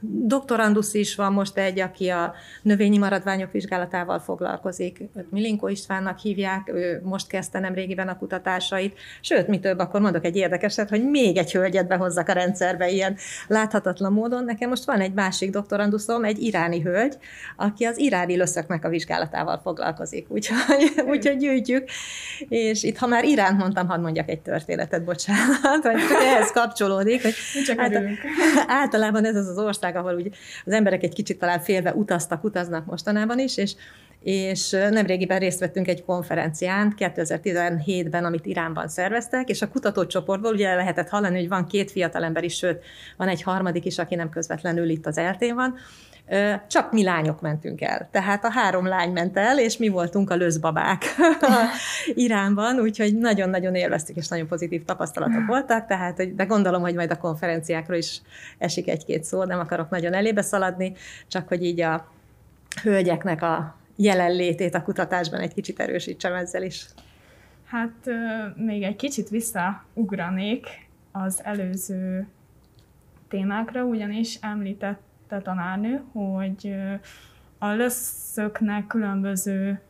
doktorandusz 0.03 0.95
is 0.95 1.15
van 1.15 1.33
most 1.33 1.59
egy, 1.59 1.81
aki 1.81 2.09
a 2.09 2.35
növényi 2.63 2.99
maradványok 2.99 3.53
vizsgálatával 3.53 4.19
foglalkozik. 4.19 5.01
Őt 5.17 5.31
Milinkó 5.31 5.69
Istvánnak 5.69 6.19
hívják, 6.19 6.71
ő 6.75 7.01
most 7.05 7.27
kezdte 7.27 7.59
nem 7.59 7.75
régiben 7.75 8.09
a 8.09 8.19
kutatásait. 8.19 8.99
Sőt, 9.21 9.49
mi 9.49 9.61
több, 9.61 9.79
akkor 9.79 10.01
mondok 10.01 10.25
egy 10.25 10.37
érdekeset, 10.37 10.89
hogy 10.89 11.11
még 11.11 11.37
egy 11.37 11.53
hölgyet 11.53 11.87
behozzak 11.87 12.29
a 12.29 12.33
rendszerbe 12.33 12.91
ilyen 12.91 13.17
láthatatlan 13.49 14.13
módon. 14.13 14.45
Nekem 14.45 14.69
most 14.69 14.85
van 14.85 15.01
egy 15.01 15.13
másik 15.13 15.51
doktoranduszom, 15.51 16.25
egy 16.25 16.43
iráni 16.43 16.81
hölgy, 16.81 17.17
aki 17.57 17.85
az 17.85 17.99
iráni 17.99 18.37
löszöknek 18.37 18.85
a 18.85 18.89
vizsgálatával 18.89 19.61
foglalkozik. 19.63 20.27
Úgyhogy, 20.29 20.93
úgyhogy 21.07 21.37
gyűjtjük. 21.37 21.89
És 22.49 22.83
itt, 22.83 22.99
ha 22.99 23.07
már 23.07 23.25
Iránt 23.25 23.59
mondtam, 23.59 23.89
hadd 23.89 24.01
mondjak 24.01 24.29
egy 24.29 24.41
történetet, 24.41 25.05
bocsánat, 25.05 25.83
hogy 25.83 26.01
ehhez 26.23 26.53
kapcsolódik. 26.53 27.23
Hogy 27.23 27.35
Csak 27.67 27.79
általában 28.83 29.25
ez 29.25 29.37
az 29.37 29.49
az 29.49 29.59
ország, 29.59 29.92
ország, 29.93 29.97
ahol 29.97 30.15
úgy 30.15 30.35
az 30.65 30.73
emberek 30.73 31.03
egy 31.03 31.15
kicsit 31.15 31.39
talán 31.39 31.61
félve 31.61 31.93
utaztak, 31.95 32.45
utaznak 32.45 32.87
mostanában 32.87 33.39
is, 33.39 33.57
és 33.57 33.75
és 34.23 34.71
nemrégiben 34.71 35.39
részt 35.39 35.61
vettünk 35.61 35.89
egy 35.89 36.05
konferencián 36.05 36.95
2017-ben, 36.99 38.25
amit 38.25 38.47
Iránban 38.47 38.89
szerveztek, 38.89 39.49
és 39.49 39.63
a 39.63 39.69
kutatócsoportból 39.69 40.53
ugye 40.53 40.75
lehetett 40.75 41.09
hallani, 41.09 41.39
hogy 41.39 41.49
van 41.49 41.67
két 41.67 41.91
fiatalember 41.91 42.45
is, 42.45 42.57
sőt, 42.57 42.85
van 43.17 43.29
egy 43.29 43.43
harmadik 43.43 43.85
is, 43.85 43.99
aki 43.99 44.15
nem 44.15 44.31
közvetlenül 44.31 44.89
itt 44.89 45.07
az 45.07 45.19
eltén 45.19 45.55
van, 45.55 45.75
csak 46.67 46.93
mi 46.93 47.03
lányok 47.03 47.41
mentünk 47.41 47.81
el. 47.81 48.09
Tehát 48.11 48.45
a 48.45 48.51
három 48.51 48.87
lány 48.87 49.13
ment 49.13 49.37
el, 49.37 49.59
és 49.59 49.77
mi 49.77 49.89
voltunk 49.89 50.31
a 50.31 50.35
löszbabák 50.35 51.05
Iránban, 52.15 52.81
úgyhogy 52.81 53.19
nagyon-nagyon 53.19 53.75
élveztük, 53.75 54.17
és 54.17 54.29
nagyon 54.29 54.47
pozitív 54.47 54.85
tapasztalatok 54.85 55.47
voltak, 55.47 55.87
tehát, 55.87 56.35
de 56.35 56.45
gondolom, 56.45 56.83
hogy 56.83 56.95
majd 56.95 57.11
a 57.11 57.19
konferenciákról 57.19 57.97
is 57.97 58.21
esik 58.59 58.89
egy-két 58.89 59.25
szó, 59.25 59.45
nem 59.45 59.59
akarok 59.59 59.91
nagyon 59.91 60.13
elébe 60.13 60.43
szaladni, 60.43 60.93
csak 61.29 61.49
hogy 61.49 61.65
így 61.65 61.81
a 61.81 62.07
hölgyeknek 62.83 63.43
a 63.43 63.77
jelenlétét 63.97 64.75
a 64.75 64.83
kutatásban 64.83 65.41
egy 65.41 65.55
kicsit 65.55 65.81
erősítsem 65.81 66.35
ezzel 66.35 66.63
is. 66.63 66.87
Hát 67.65 68.11
még 68.57 68.83
egy 68.83 68.97
kicsit 68.97 69.29
visszaugranék 69.29 70.67
az 71.13 71.41
előző 71.45 72.27
témákra, 73.29 73.85
ugyanis 73.85 74.39
említett 74.41 75.12
említette 75.33 75.41
tanárnő, 75.41 76.03
hogy 76.13 76.75
a 77.59 77.69
löszöknek 77.73 78.87
különböző 78.87 79.81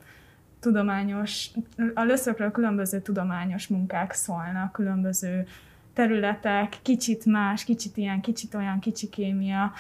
tudományos, 0.60 1.50
a 1.94 2.02
löszökről 2.02 2.50
különböző 2.50 3.00
tudományos 3.00 3.66
munkák 3.68 4.12
szólnak, 4.12 4.72
különböző 4.72 5.46
területek, 5.92 6.78
kicsit 6.82 7.24
más, 7.24 7.64
kicsit 7.64 7.96
ilyen, 7.96 8.20
kicsit 8.20 8.54
olyan, 8.54 8.78
kicsi 8.78 9.08
kémia, 9.08 9.72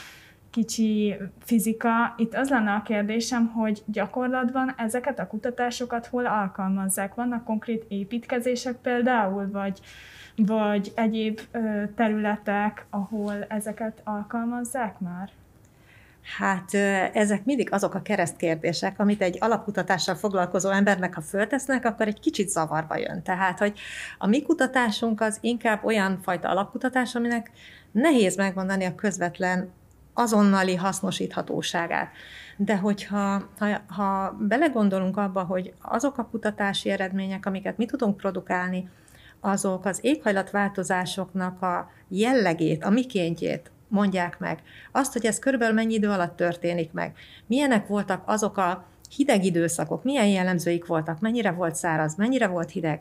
kicsi 0.50 1.16
fizika. 1.38 2.14
Itt 2.16 2.34
az 2.34 2.48
lenne 2.48 2.72
a 2.72 2.82
kérdésem, 2.82 3.46
hogy 3.46 3.82
gyakorlatban 3.86 4.74
ezeket 4.76 5.18
a 5.18 5.26
kutatásokat 5.26 6.06
hol 6.06 6.26
alkalmazzák? 6.26 7.14
Vannak 7.14 7.44
konkrét 7.44 7.84
építkezések 7.88 8.76
például, 8.76 9.50
vagy, 9.50 9.80
vagy 10.36 10.92
egyéb 10.94 11.40
területek, 11.94 12.86
ahol 12.90 13.44
ezeket 13.48 14.00
alkalmazzák 14.04 14.98
már? 14.98 15.30
Hát 16.22 16.74
ezek 17.14 17.44
mindig 17.44 17.72
azok 17.72 17.94
a 17.94 18.02
keresztkérdések, 18.02 18.98
amit 18.98 19.22
egy 19.22 19.36
alapkutatással 19.40 20.14
foglalkozó 20.14 20.70
embernek, 20.70 21.14
ha 21.14 21.20
föltesznek, 21.20 21.84
akkor 21.84 22.06
egy 22.06 22.20
kicsit 22.20 22.48
zavarba 22.48 22.96
jön. 22.96 23.22
Tehát, 23.22 23.58
hogy 23.58 23.78
a 24.18 24.26
mi 24.26 24.42
kutatásunk 24.42 25.20
az 25.20 25.38
inkább 25.40 25.84
olyan 25.84 26.18
fajta 26.22 26.48
alapkutatás, 26.48 27.14
aminek 27.14 27.50
nehéz 27.92 28.36
megmondani 28.36 28.84
a 28.84 28.94
közvetlen 28.94 29.72
azonnali 30.14 30.74
hasznosíthatóságát. 30.74 32.10
De 32.56 32.76
hogyha 32.76 33.42
ha, 33.58 33.80
ha 33.86 34.36
belegondolunk 34.40 35.16
abba, 35.16 35.42
hogy 35.42 35.74
azok 35.80 36.18
a 36.18 36.28
kutatási 36.30 36.90
eredmények, 36.90 37.46
amiket 37.46 37.76
mi 37.76 37.86
tudunk 37.86 38.16
produkálni, 38.16 38.88
azok 39.40 39.84
az 39.84 39.98
éghajlatváltozásoknak 40.02 41.62
a 41.62 41.90
jellegét, 42.08 42.84
a 42.84 42.90
mikéntjét 42.90 43.70
mondják 43.92 44.38
meg. 44.38 44.58
Azt, 44.92 45.12
hogy 45.12 45.26
ez 45.26 45.38
körülbelül 45.38 45.74
mennyi 45.74 45.94
idő 45.94 46.08
alatt 46.08 46.36
történik 46.36 46.92
meg. 46.92 47.12
Milyenek 47.46 47.86
voltak 47.86 48.22
azok 48.26 48.56
a 48.56 48.84
hideg 49.16 49.44
időszakok, 49.44 50.04
milyen 50.04 50.26
jellemzőik 50.26 50.86
voltak, 50.86 51.20
mennyire 51.20 51.50
volt 51.50 51.74
száraz, 51.74 52.14
mennyire 52.16 52.46
volt 52.46 52.70
hideg, 52.70 53.00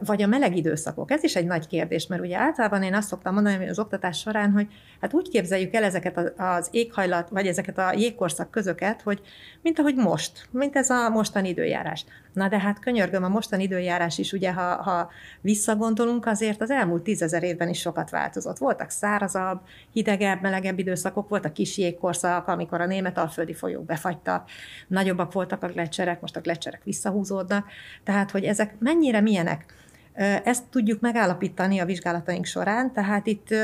vagy 0.00 0.22
a 0.22 0.26
meleg 0.26 0.56
időszakok. 0.56 1.10
Ez 1.10 1.22
is 1.22 1.36
egy 1.36 1.46
nagy 1.46 1.66
kérdés, 1.66 2.06
mert 2.06 2.22
ugye 2.22 2.38
általában 2.38 2.82
én 2.82 2.94
azt 2.94 3.08
szoktam 3.08 3.34
mondani 3.34 3.68
az 3.68 3.78
oktatás 3.78 4.18
során, 4.18 4.50
hogy 4.50 4.66
hát 5.00 5.14
úgy 5.14 5.28
képzeljük 5.28 5.74
el 5.74 5.84
ezeket 5.84 6.32
az 6.36 6.68
éghajlat, 6.70 7.28
vagy 7.28 7.46
ezeket 7.46 7.78
a 7.78 7.92
jégkorszak 7.92 8.50
közöket, 8.50 9.02
hogy 9.02 9.20
mint 9.62 9.78
ahogy 9.78 9.94
most, 9.94 10.48
mint 10.50 10.76
ez 10.76 10.90
a 10.90 11.08
mostani 11.08 11.48
időjárás. 11.48 12.04
Na 12.32 12.48
de 12.48 12.58
hát 12.58 12.78
könyörgöm, 12.78 13.24
a 13.24 13.28
mostani 13.28 13.62
időjárás 13.62 14.18
is, 14.18 14.32
ugye, 14.32 14.52
ha, 14.52 14.82
ha 14.82 15.10
visszagondolunk, 15.40 16.26
azért 16.26 16.60
az 16.60 16.70
elmúlt 16.70 17.02
tízezer 17.02 17.42
évben 17.42 17.68
is 17.68 17.80
sokat 17.80 18.10
változott. 18.10 18.58
Voltak 18.58 18.90
szárazabb, 18.90 19.60
hidegebb, 19.92 20.40
melegebb 20.40 20.78
időszakok, 20.78 21.28
voltak 21.28 21.52
kis 21.52 21.78
jégkorszak, 21.78 22.48
amikor 22.48 22.80
a 22.80 22.86
német 22.86 23.18
alföldi 23.18 23.54
folyók 23.54 23.84
befagytak, 23.84 24.48
nagyobbak 24.86 25.32
voltak 25.32 25.62
a 25.62 25.68
gletszerek, 25.68 26.20
most 26.20 26.36
a 26.36 26.40
gletszerek 26.40 26.84
visszahúzódnak. 26.84 27.66
Tehát, 28.04 28.30
hogy 28.30 28.44
ezek 28.44 28.74
mennyire 28.78 29.20
milyenek. 29.20 29.64
Ezt 30.44 30.64
tudjuk 30.70 31.00
megállapítani 31.00 31.78
a 31.78 31.84
vizsgálataink 31.84 32.44
során, 32.44 32.92
tehát 32.92 33.26
itt 33.26 33.54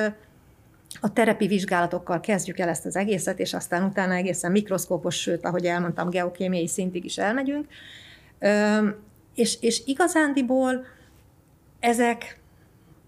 a 1.00 1.12
terepi 1.12 1.46
vizsgálatokkal 1.46 2.20
kezdjük 2.20 2.58
el 2.58 2.68
ezt 2.68 2.86
az 2.86 2.96
egészet, 2.96 3.38
és 3.38 3.54
aztán 3.54 3.84
utána 3.84 4.14
egészen 4.14 4.50
mikroszkópos, 4.50 5.20
sőt, 5.20 5.44
ahogy 5.44 5.64
elmondtam, 5.64 6.10
geokémiai 6.10 6.68
szintig 6.68 7.04
is 7.04 7.18
elmegyünk, 7.18 7.66
és, 9.34 9.58
és 9.60 9.82
igazándiból 9.84 10.84
ezek 11.80 12.40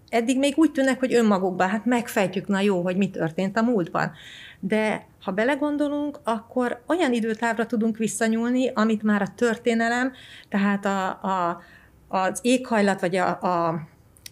eddig 0.09 0.37
még 0.37 0.53
úgy 0.57 0.71
tűnnek, 0.71 0.99
hogy 0.99 1.13
önmagukban, 1.13 1.69
hát 1.69 1.85
megfejtjük, 1.85 2.47
na 2.47 2.59
jó, 2.59 2.81
hogy 2.81 2.97
mi 2.97 3.09
történt 3.09 3.57
a 3.57 3.61
múltban. 3.61 4.11
De 4.59 5.05
ha 5.21 5.31
belegondolunk, 5.31 6.19
akkor 6.23 6.81
olyan 6.87 7.13
időtávra 7.13 7.65
tudunk 7.65 7.97
visszanyúlni, 7.97 8.71
amit 8.73 9.03
már 9.03 9.21
a 9.21 9.33
történelem, 9.35 10.11
tehát 10.49 10.85
a, 10.85 11.07
a, 11.07 11.61
az 12.07 12.39
éghajlat, 12.41 12.99
vagy 12.99 13.15
a, 13.15 13.27
a 13.27 13.81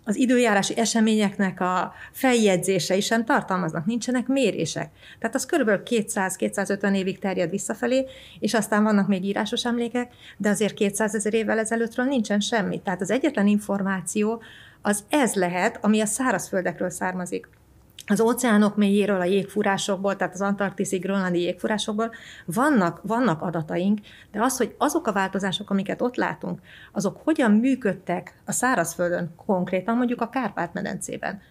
az 0.10 0.16
időjárási 0.16 0.78
eseményeknek 0.78 1.62
a 1.62 1.94
feljegyzései 2.12 3.02
sem 3.02 3.26
tartalmaznak, 3.26 3.86
nincsenek 3.86 4.28
mérések. 4.28 4.92
Tehát 5.20 5.36
az 5.36 5.46
körülbelül 5.46 5.82
200-250 5.86 6.96
évig 6.96 7.20
terjed 7.20 7.50
visszafelé, 7.50 8.06
és 8.40 8.54
aztán 8.54 8.84
vannak 8.84 9.08
még 9.08 9.24
írásos 9.24 9.66
emlékek, 9.66 10.14
de 10.38 10.50
azért 10.50 10.74
200 10.74 11.16
ezer 11.16 11.34
évvel 11.34 11.60
ezelőttről 11.60 12.06
nincsen 12.06 12.40
semmi. 12.40 12.82
Tehát 12.82 13.02
az 13.02 13.12
egyetlen 13.12 13.48
információ 13.48 14.42
az 14.82 15.04
ez 15.10 15.34
lehet, 15.34 15.80
ami 15.82 16.02
a 16.02 16.06
szárazföldekről 16.06 16.90
származik 16.90 17.48
az 18.10 18.22
óceánok 18.22 18.76
mélyéről, 18.76 19.20
a 19.20 19.26
jégfúrásokból, 19.26 20.16
tehát 20.16 20.34
az 20.34 20.42
antarktiszi, 20.42 20.98
grönlandi 20.98 21.42
jégfúrásokból 21.42 22.12
vannak, 22.46 23.02
vannak 23.04 23.42
adataink, 23.42 24.00
de 24.32 24.42
az, 24.42 24.58
hogy 24.58 24.76
azok 24.78 25.08
a 25.08 25.12
változások, 25.12 25.70
amiket 25.70 26.02
ott 26.02 26.16
látunk, 26.16 26.60
azok 26.92 27.22
hogyan 27.24 27.52
működtek 27.52 28.42
a 28.46 28.52
szárazföldön, 28.52 29.34
konkrétan 29.46 29.98
mondjuk 29.98 30.22
a 30.22 30.30
Kárpát-medencében, 30.30 31.42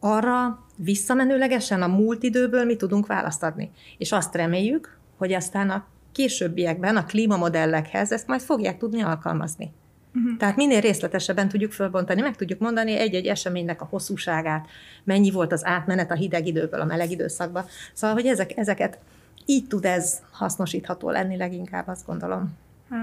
arra 0.00 0.64
visszamenőlegesen 0.76 1.82
a 1.82 1.86
múlt 1.86 2.22
időből 2.22 2.64
mi 2.64 2.76
tudunk 2.76 3.06
választ 3.06 3.42
adni. 3.42 3.70
És 3.98 4.12
azt 4.12 4.34
reméljük, 4.34 4.98
hogy 5.16 5.32
aztán 5.32 5.70
a 5.70 5.84
későbbiekben 6.12 6.96
a 6.96 7.04
klímamodellekhez 7.04 8.12
ezt 8.12 8.26
majd 8.26 8.40
fogják 8.40 8.78
tudni 8.78 9.02
alkalmazni. 9.02 9.72
Uh-huh. 10.14 10.36
Tehát 10.36 10.56
minél 10.56 10.80
részletesebben 10.80 11.48
tudjuk 11.48 11.72
fölbontani, 11.72 12.20
meg 12.20 12.36
tudjuk 12.36 12.58
mondani 12.58 12.92
egy-egy 12.92 13.26
eseménynek 13.26 13.80
a 13.80 13.86
hosszúságát, 13.90 14.66
mennyi 15.04 15.30
volt 15.30 15.52
az 15.52 15.64
átmenet 15.64 16.10
a 16.10 16.14
hideg 16.14 16.46
időből 16.46 16.80
a 16.80 16.84
meleg 16.84 17.10
időszakba. 17.10 17.64
Szóval, 17.92 18.16
hogy 18.16 18.26
ezek, 18.26 18.56
ezeket 18.56 18.98
így 19.46 19.66
tud 19.66 19.84
ez 19.84 20.22
hasznosítható 20.30 21.10
lenni 21.10 21.36
leginkább, 21.36 21.88
azt 21.88 22.06
gondolom. 22.06 22.56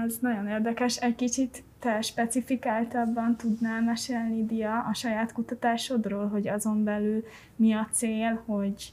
Ez 0.06 0.14
nagyon 0.20 0.48
érdekes. 0.48 0.96
Egy 0.96 1.14
kicsit 1.14 1.62
te 1.78 2.00
specifikáltabban 2.00 3.36
tudnál 3.36 3.82
mesélni, 3.82 4.46
Dia, 4.46 4.86
a 4.90 4.94
saját 4.94 5.32
kutatásodról, 5.32 6.28
hogy 6.28 6.48
azon 6.48 6.84
belül 6.84 7.24
mi 7.56 7.72
a 7.72 7.88
cél, 7.92 8.42
hogy 8.46 8.92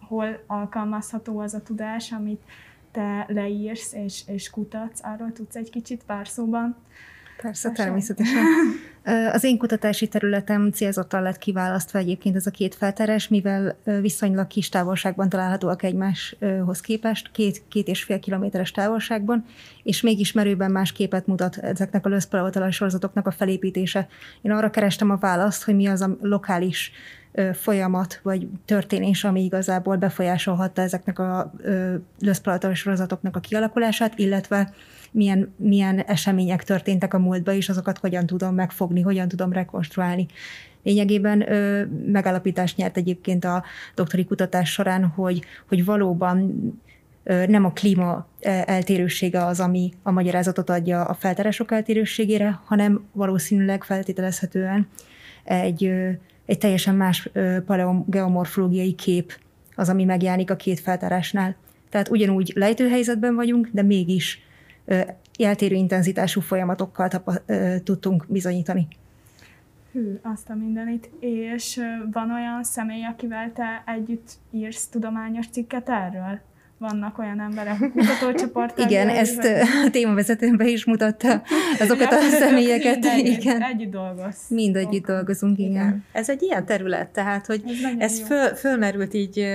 hol 0.00 0.42
alkalmazható 0.46 1.38
az 1.38 1.54
a 1.54 1.62
tudás, 1.62 2.12
amit 2.12 2.42
te 2.90 3.26
leírsz 3.28 3.92
és, 3.92 4.22
és 4.26 4.50
kutatsz. 4.50 5.00
Arról 5.02 5.32
tudsz 5.32 5.56
egy 5.56 5.70
kicsit 5.70 6.02
pár 6.06 6.28
szóban 6.28 6.76
Persze, 7.42 7.70
természetesen. 7.70 8.44
Az 9.32 9.44
én 9.44 9.58
kutatási 9.58 10.08
területem 10.08 10.70
célzottan 10.70 11.22
lett 11.22 11.38
kiválasztva 11.38 11.98
egyébként 11.98 12.36
ez 12.36 12.46
a 12.46 12.50
két 12.50 12.74
felteres, 12.74 13.28
mivel 13.28 13.76
viszonylag 14.00 14.46
kis 14.46 14.68
távolságban 14.68 15.28
találhatóak 15.28 15.82
egymáshoz 15.82 16.80
képest, 16.80 17.30
két, 17.32 17.62
két 17.68 17.88
és 17.88 18.02
fél 18.02 18.18
kilométeres 18.18 18.70
távolságban, 18.70 19.44
és 19.82 20.00
mégis 20.00 20.32
merőben 20.32 20.70
más 20.70 20.92
képet 20.92 21.26
mutat 21.26 21.56
ezeknek 21.56 22.06
a 22.06 22.08
löszpalaotalaj 22.08 22.70
sorozatoknak 22.70 23.26
a 23.26 23.30
felépítése. 23.30 24.08
Én 24.42 24.52
arra 24.52 24.70
kerestem 24.70 25.10
a 25.10 25.16
választ, 25.16 25.62
hogy 25.62 25.74
mi 25.74 25.86
az 25.86 26.00
a 26.00 26.16
lokális 26.20 26.92
folyamat 27.52 28.20
vagy 28.22 28.48
történés, 28.64 29.24
ami 29.24 29.44
igazából 29.44 29.96
befolyásolhatta 29.96 30.82
ezeknek 30.82 31.18
a 31.18 31.52
löszpalaotalaj 32.20 32.76
sorozatoknak 32.76 33.36
a 33.36 33.40
kialakulását, 33.40 34.18
illetve 34.18 34.72
milyen, 35.12 35.54
milyen 35.56 35.98
események 35.98 36.64
történtek 36.64 37.14
a 37.14 37.18
múltban, 37.18 37.54
és 37.54 37.68
azokat 37.68 37.98
hogyan 37.98 38.26
tudom 38.26 38.54
megfogni, 38.54 39.00
hogyan 39.00 39.28
tudom 39.28 39.52
rekonstruálni. 39.52 40.26
Lényegében 40.82 41.52
ö, 41.52 41.84
megállapítást 42.06 42.76
nyert 42.76 42.96
egyébként 42.96 43.44
a 43.44 43.64
doktori 43.94 44.24
kutatás 44.24 44.72
során, 44.72 45.04
hogy, 45.06 45.42
hogy 45.68 45.84
valóban 45.84 46.54
nem 47.24 47.64
a 47.64 47.72
klíma 47.72 48.26
eltérősége 48.64 49.44
az, 49.44 49.60
ami 49.60 49.92
a 50.02 50.10
magyarázatot 50.10 50.70
adja 50.70 51.04
a 51.04 51.14
feltárások 51.14 51.72
eltérőségére, 51.72 52.60
hanem 52.64 53.04
valószínűleg 53.12 53.84
feltételezhetően 53.84 54.88
egy, 55.44 55.92
egy 56.46 56.58
teljesen 56.58 56.94
más 56.94 57.30
paleogeomorfológiai 57.66 58.92
kép 58.92 59.38
az, 59.74 59.88
ami 59.88 60.04
megjelenik 60.04 60.50
a 60.50 60.56
két 60.56 60.80
feltárásnál. 60.80 61.56
Tehát 61.90 62.08
ugyanúgy 62.08 62.52
lejtőhelyzetben 62.54 63.34
vagyunk, 63.34 63.68
de 63.72 63.82
mégis 63.82 64.42
eltérő 65.38 65.74
intenzitású 65.74 66.40
folyamatokkal 66.40 67.08
tapa, 67.08 67.32
tudtunk 67.84 68.24
bizonyítani. 68.28 68.88
Hű, 69.92 70.18
azt 70.22 70.50
a 70.50 70.54
mindenit. 70.54 71.10
És 71.20 71.80
van 72.12 72.30
olyan 72.30 72.64
személy, 72.64 73.04
akivel 73.04 73.52
te 73.52 73.82
együtt 73.86 74.30
írsz 74.50 74.86
tudományos 74.86 75.48
cikket 75.48 75.88
erről? 75.88 76.40
Vannak 76.82 77.18
olyan 77.18 77.40
emberek 77.40 77.80
a 77.80 77.90
kutatócsoport. 77.90 78.78
Igen, 78.84 79.08
ezt 79.08 79.42
vagy... 79.42 79.52
a 79.86 79.90
témavezetőmbe 79.90 80.66
is 80.66 80.84
mutatta 80.84 81.42
azokat 81.78 82.12
a 82.12 82.20
személyeket. 82.40 83.14
Mind 83.14 83.26
igen. 83.26 83.62
Együtt 83.62 83.90
dolgoz. 83.90 84.36
Mind 84.48 84.76
együtt 84.76 85.06
dolgozunk, 85.06 85.58
igen. 85.58 85.70
igen. 85.70 86.04
Ez 86.12 86.28
egy 86.28 86.42
ilyen 86.42 86.64
terület, 86.64 87.08
tehát, 87.08 87.46
hogy 87.46 87.62
ez, 87.98 88.10
ez 88.10 88.26
föl, 88.26 88.54
fölmerült 88.54 89.14
így 89.14 89.46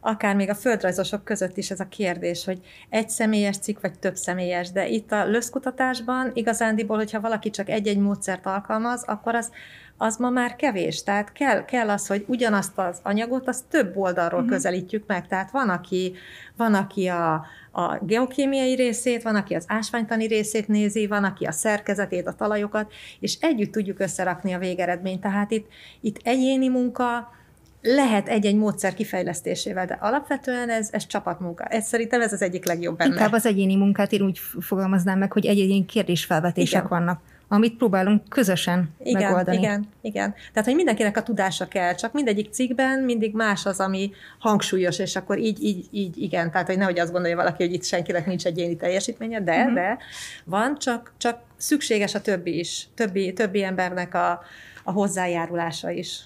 akár 0.00 0.36
még 0.36 0.50
a 0.50 0.54
földrajzosok 0.54 1.24
között 1.24 1.56
is 1.56 1.70
ez 1.70 1.80
a 1.80 1.88
kérdés, 1.88 2.44
hogy 2.44 2.60
egy 2.88 3.08
személyes 3.08 3.58
cikk, 3.58 3.80
vagy 3.80 3.98
több 3.98 4.16
személyes, 4.16 4.70
de 4.70 4.88
itt 4.88 5.12
a 5.12 5.26
löszkutatásban 5.26 6.30
igazándiból, 6.34 6.96
hogyha 6.96 7.20
valaki 7.20 7.50
csak 7.50 7.68
egy-egy 7.68 7.98
módszert 7.98 8.46
alkalmaz, 8.46 9.04
akkor 9.06 9.34
az 9.34 9.50
az 9.98 10.16
ma 10.16 10.30
már 10.30 10.56
kevés. 10.56 11.02
Tehát 11.02 11.32
kell, 11.32 11.64
kell 11.64 11.90
az, 11.90 12.06
hogy 12.06 12.24
ugyanazt 12.26 12.78
az 12.78 12.98
anyagot, 13.02 13.48
azt 13.48 13.64
több 13.70 13.96
oldalról 13.96 14.40
uh-huh. 14.40 14.54
közelítjük 14.54 15.04
meg. 15.06 15.26
Tehát 15.26 15.50
van, 15.50 15.68
aki, 15.68 16.14
van, 16.56 16.74
aki 16.74 17.06
a, 17.06 17.46
a 17.72 17.98
geokémiai 18.02 18.74
részét, 18.74 19.22
van, 19.22 19.34
aki 19.34 19.54
az 19.54 19.64
ásványtani 19.66 20.26
részét 20.26 20.68
nézi, 20.68 21.06
van, 21.06 21.24
aki 21.24 21.44
a 21.44 21.52
szerkezetét, 21.52 22.26
a 22.26 22.34
talajokat, 22.34 22.92
és 23.20 23.38
együtt 23.40 23.72
tudjuk 23.72 24.00
összerakni 24.00 24.52
a 24.52 24.58
végeredményt. 24.58 25.20
Tehát 25.20 25.50
itt, 25.50 25.66
itt 26.00 26.20
egyéni 26.22 26.68
munka, 26.68 27.36
lehet 27.82 28.28
egy-egy 28.28 28.56
módszer 28.56 28.94
kifejlesztésével, 28.94 29.86
de 29.86 29.98
alapvetően 30.00 30.70
ez, 30.70 30.88
ez 30.92 31.06
csapatmunka. 31.06 31.64
Ez 31.64 31.86
szerintem 31.86 32.20
ez 32.20 32.32
az 32.32 32.42
egyik 32.42 32.66
legjobb 32.66 32.96
benne. 32.96 33.10
Inkább 33.10 33.32
az 33.32 33.46
egyéni 33.46 33.76
munkát 33.76 34.12
én 34.12 34.22
úgy 34.22 34.40
fogalmaznám 34.60 35.18
meg, 35.18 35.32
hogy 35.32 35.46
egy-egy 35.46 35.84
kérdésfelvetések 35.86 36.84
Igen. 36.84 36.98
vannak 36.98 37.20
amit 37.48 37.76
próbálunk 37.76 38.28
közösen 38.28 38.90
igen, 39.02 39.22
megoldani. 39.22 39.56
Igen, 39.56 39.86
igen. 40.00 40.34
Tehát, 40.52 40.68
hogy 40.68 40.74
mindenkinek 40.74 41.16
a 41.16 41.22
tudása 41.22 41.68
kell, 41.68 41.94
csak 41.94 42.12
mindegyik 42.12 42.50
cikkben 42.50 42.98
mindig 43.00 43.34
más 43.34 43.66
az, 43.66 43.80
ami 43.80 44.10
hangsúlyos, 44.38 44.98
és 44.98 45.16
akkor 45.16 45.38
így, 45.38 45.62
így, 45.62 45.86
így, 45.90 46.22
igen. 46.22 46.50
Tehát, 46.50 46.66
hogy 46.66 46.78
nehogy 46.78 46.98
azt 46.98 47.12
gondolja 47.12 47.36
valaki, 47.36 47.62
hogy 47.64 47.72
itt 47.72 47.84
senkinek 47.84 48.26
nincs 48.26 48.46
egyéni 48.46 48.76
teljesítménye, 48.76 49.40
de, 49.40 49.56
uh-huh. 49.56 49.74
de 49.74 49.98
van, 50.44 50.78
csak, 50.78 51.12
csak 51.16 51.40
szükséges 51.56 52.14
a 52.14 52.20
többi 52.20 52.58
is, 52.58 52.88
többi, 52.94 53.32
többi 53.32 53.62
embernek 53.62 54.14
a, 54.14 54.42
a 54.84 54.92
hozzájárulása 54.92 55.90
is. 55.90 56.20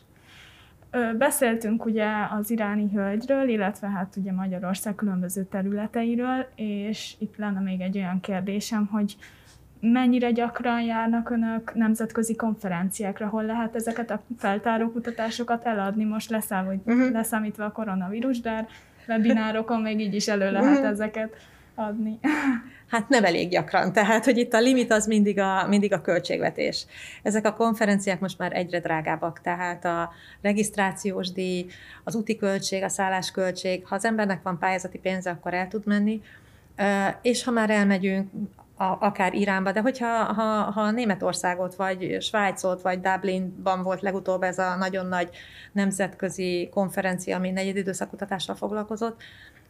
Beszéltünk 1.18 1.84
ugye 1.84 2.06
az 2.38 2.50
iráni 2.50 2.90
hölgyről, 2.94 3.48
illetve 3.48 3.88
hát 3.88 4.16
ugye 4.16 4.32
Magyarország 4.32 4.94
különböző 4.94 5.44
területeiről, 5.44 6.46
és 6.54 7.14
itt 7.18 7.36
lenne 7.36 7.60
még 7.60 7.80
egy 7.80 7.96
olyan 7.96 8.20
kérdésem, 8.20 8.86
hogy 8.86 9.16
mennyire 9.82 10.30
gyakran 10.30 10.82
járnak 10.82 11.30
önök 11.30 11.74
nemzetközi 11.74 12.36
konferenciákra, 12.36 13.28
hol 13.28 13.44
lehet 13.44 13.74
ezeket 13.76 14.10
a 14.10 14.22
feltáró 14.38 14.90
kutatásokat 14.90 15.64
eladni? 15.64 16.04
Most 16.04 16.30
hogy 16.66 16.80
uh-huh. 16.84 17.10
leszámítva 17.10 17.64
a 17.64 17.72
koronavírus, 17.72 18.40
de 18.40 18.66
webinárokon 19.08 19.80
még 19.80 20.00
így 20.00 20.14
is 20.14 20.28
elő 20.28 20.50
lehet 20.50 20.70
uh-huh. 20.72 20.88
ezeket 20.88 21.36
adni. 21.74 22.18
Hát 22.86 23.08
nem 23.08 23.24
elég 23.24 23.48
gyakran, 23.48 23.92
tehát 23.92 24.24
hogy 24.24 24.38
itt 24.38 24.52
a 24.52 24.60
limit 24.60 24.92
az 24.92 25.06
mindig 25.06 25.38
a, 25.38 25.66
mindig 25.68 25.92
a 25.92 26.00
költségvetés. 26.00 26.86
Ezek 27.22 27.46
a 27.46 27.54
konferenciák 27.54 28.20
most 28.20 28.38
már 28.38 28.52
egyre 28.56 28.80
drágábbak, 28.80 29.40
tehát 29.40 29.84
a 29.84 30.10
regisztrációs 30.42 31.32
díj, 31.32 31.66
az 32.04 32.14
úti 32.14 32.36
költség, 32.36 32.82
a 32.82 32.88
szállásköltség, 32.88 33.86
ha 33.86 33.94
az 33.94 34.04
embernek 34.04 34.42
van 34.42 34.58
pályázati 34.58 34.98
pénze, 34.98 35.30
akkor 35.30 35.54
el 35.54 35.68
tud 35.68 35.86
menni, 35.86 36.22
és 37.22 37.44
ha 37.44 37.50
már 37.50 37.70
elmegyünk, 37.70 38.30
a, 38.82 38.96
akár 39.00 39.34
Iránba, 39.34 39.72
de 39.72 39.80
hogyha 39.80 40.06
ha, 40.06 40.70
ha 40.70 40.90
Németországot, 40.90 41.74
vagy 41.74 42.16
Svájcot, 42.20 42.82
vagy 42.82 43.00
Dublinban 43.00 43.82
volt 43.82 44.00
legutóbb 44.00 44.42
ez 44.42 44.58
a 44.58 44.76
nagyon 44.76 45.06
nagy 45.06 45.28
nemzetközi 45.72 46.68
konferencia, 46.72 47.36
ami 47.36 47.50
negyed 47.50 47.76
időszakutatással 47.76 48.54
foglalkozott, 48.54 49.22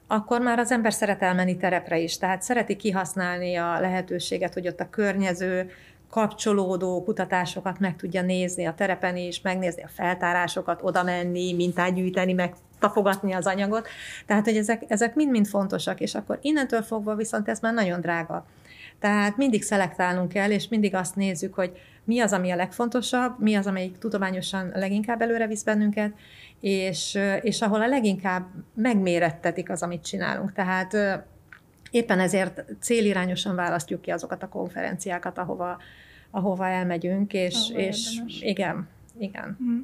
akkor 0.07 0.41
már 0.41 0.59
az 0.59 0.71
ember 0.71 0.93
szeret 0.93 1.23
elmenni 1.23 1.57
terepre 1.57 1.99
is, 1.99 2.19
tehát 2.19 2.43
szereti 2.43 2.77
kihasználni 2.77 3.57
a 3.57 3.81
lehetőséget, 3.81 4.55
hogy 4.55 4.69
ott 4.69 4.81
a 4.81 4.91
környező 4.91 5.71
kapcsolódó 6.11 7.03
kutatásokat 7.05 7.79
meg 7.79 7.97
tudja 7.97 8.23
nézni 8.23 8.65
a 8.67 8.75
terepen 8.75 9.17
is, 9.17 9.41
megnézni 9.41 9.83
a 9.83 9.89
feltárásokat, 9.95 10.81
oda 10.83 11.03
menni, 11.03 11.55
mintát 11.55 11.95
gyűjteni, 11.95 12.33
meg 12.33 12.55
tapogatni 12.79 13.33
az 13.33 13.47
anyagot. 13.47 13.89
Tehát, 14.27 14.45
hogy 14.45 14.57
ezek, 14.57 14.83
ezek 14.89 15.15
mind-mind 15.15 15.47
fontosak, 15.47 16.01
és 16.01 16.15
akkor 16.15 16.39
innentől 16.43 16.83
fogva 16.83 17.15
viszont 17.15 17.49
ez 17.49 17.61
már 17.61 17.75
nagyon 17.75 18.01
drága. 18.01 18.47
Tehát 19.03 19.37
mindig 19.37 19.63
szelektálnunk 19.63 20.29
kell, 20.29 20.51
és 20.51 20.69
mindig 20.69 20.95
azt 20.95 21.17
nézzük, 21.17 21.55
hogy 21.55 21.73
mi 22.05 22.21
az, 22.21 22.33
ami 22.33 22.51
a 22.51 22.57
legfontosabb, 22.57 23.41
mi 23.41 23.55
az, 23.55 23.67
amelyik 23.67 23.99
tudományosan 23.99 24.73
leginkább 24.75 25.21
előre 25.21 25.47
visz 25.47 25.63
bennünket, 25.63 26.13
és, 26.61 27.19
és 27.41 27.61
ahol 27.61 27.83
a 27.83 27.87
leginkább 27.87 28.47
megmérettetik 28.75 29.71
az, 29.71 29.83
amit 29.83 30.05
csinálunk. 30.05 30.53
Tehát 30.53 30.97
éppen 31.91 32.21
ezért 32.21 32.65
célirányosan 32.81 33.55
választjuk 33.55 34.01
ki 34.01 34.11
azokat 34.11 34.43
a 34.43 34.49
konferenciákat, 34.49 35.39
ahova, 35.39 35.79
ahova 36.31 36.67
elmegyünk, 36.69 37.33
és, 37.33 37.71
és 37.75 38.21
igen, 38.41 38.89
igen. 39.19 39.59
Mm. 39.63 39.81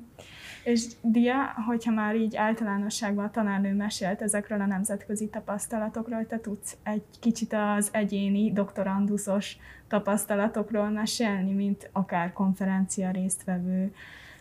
És 0.69 0.87
Dia, 1.03 1.35
hogyha 1.67 1.93
már 1.93 2.17
így 2.17 2.37
általánosságban 2.37 3.25
a 3.25 3.31
tanárnő 3.31 3.75
mesélt 3.75 4.23
ezekről 4.23 4.61
a 4.61 4.67
nemzetközi 4.67 5.29
tapasztalatokról, 5.29 6.27
te 6.27 6.41
tudsz 6.41 6.77
egy 6.83 7.03
kicsit 7.21 7.55
az 7.77 7.89
egyéni 7.93 8.53
doktoranduszos 8.53 9.57
tapasztalatokról 9.89 10.89
mesélni, 10.89 11.53
mint 11.53 11.91
akár 11.93 12.33
konferencia 12.33 13.11
résztvevő, 13.11 13.93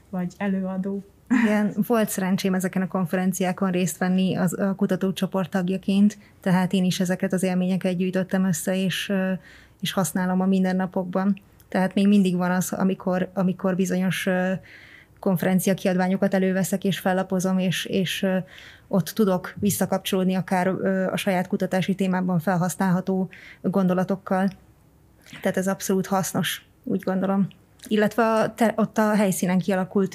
vagy 0.10 0.34
előadó. 0.38 1.04
Igen, 1.44 1.74
volt 1.88 2.10
szerencsém 2.10 2.54
ezeken 2.54 2.82
a 2.82 2.88
konferenciákon 2.88 3.72
részt 3.72 3.98
venni 3.98 4.36
az, 4.36 4.60
a 4.60 4.76
kutatócsoport 4.76 5.50
tagjaként, 5.50 6.18
tehát 6.42 6.74
én 6.74 6.84
is 6.84 7.00
ezeket 7.00 7.34
az 7.34 7.44
élményeket 7.44 7.98
gyűjtöttem 7.98 8.46
össze, 8.46 8.84
és, 8.84 9.14
és 9.82 9.92
használom 9.92 10.42
a 10.42 10.46
mindennapokban. 10.46 11.42
Tehát 11.70 11.94
még 11.94 12.08
mindig 12.08 12.36
van 12.36 12.52
az, 12.52 12.74
amikor, 12.74 13.30
amikor 13.34 13.76
bizonyos 13.76 14.28
konferencia 15.28 15.74
kiadványokat 15.74 16.34
előveszek 16.34 16.84
és 16.84 17.00
fellapozom, 17.00 17.60
és, 17.60 17.86
és 17.86 18.26
ott 18.88 19.06
tudok 19.06 19.54
visszakapcsolódni 19.60 20.36
akár 20.36 20.68
a 21.12 21.18
saját 21.18 21.48
kutatási 21.48 21.96
témában 21.96 22.40
felhasználható 22.40 23.30
gondolatokkal. 23.62 24.50
Tehát 25.42 25.58
ez 25.58 25.68
abszolút 25.68 26.06
hasznos, 26.06 26.66
úgy 26.84 27.02
gondolom. 27.02 27.48
Illetve 27.88 28.24
a, 28.24 28.54
te, 28.54 28.74
ott 28.76 28.98
a 28.98 29.16
helyszínen 29.16 29.60
kialakult 29.60 30.12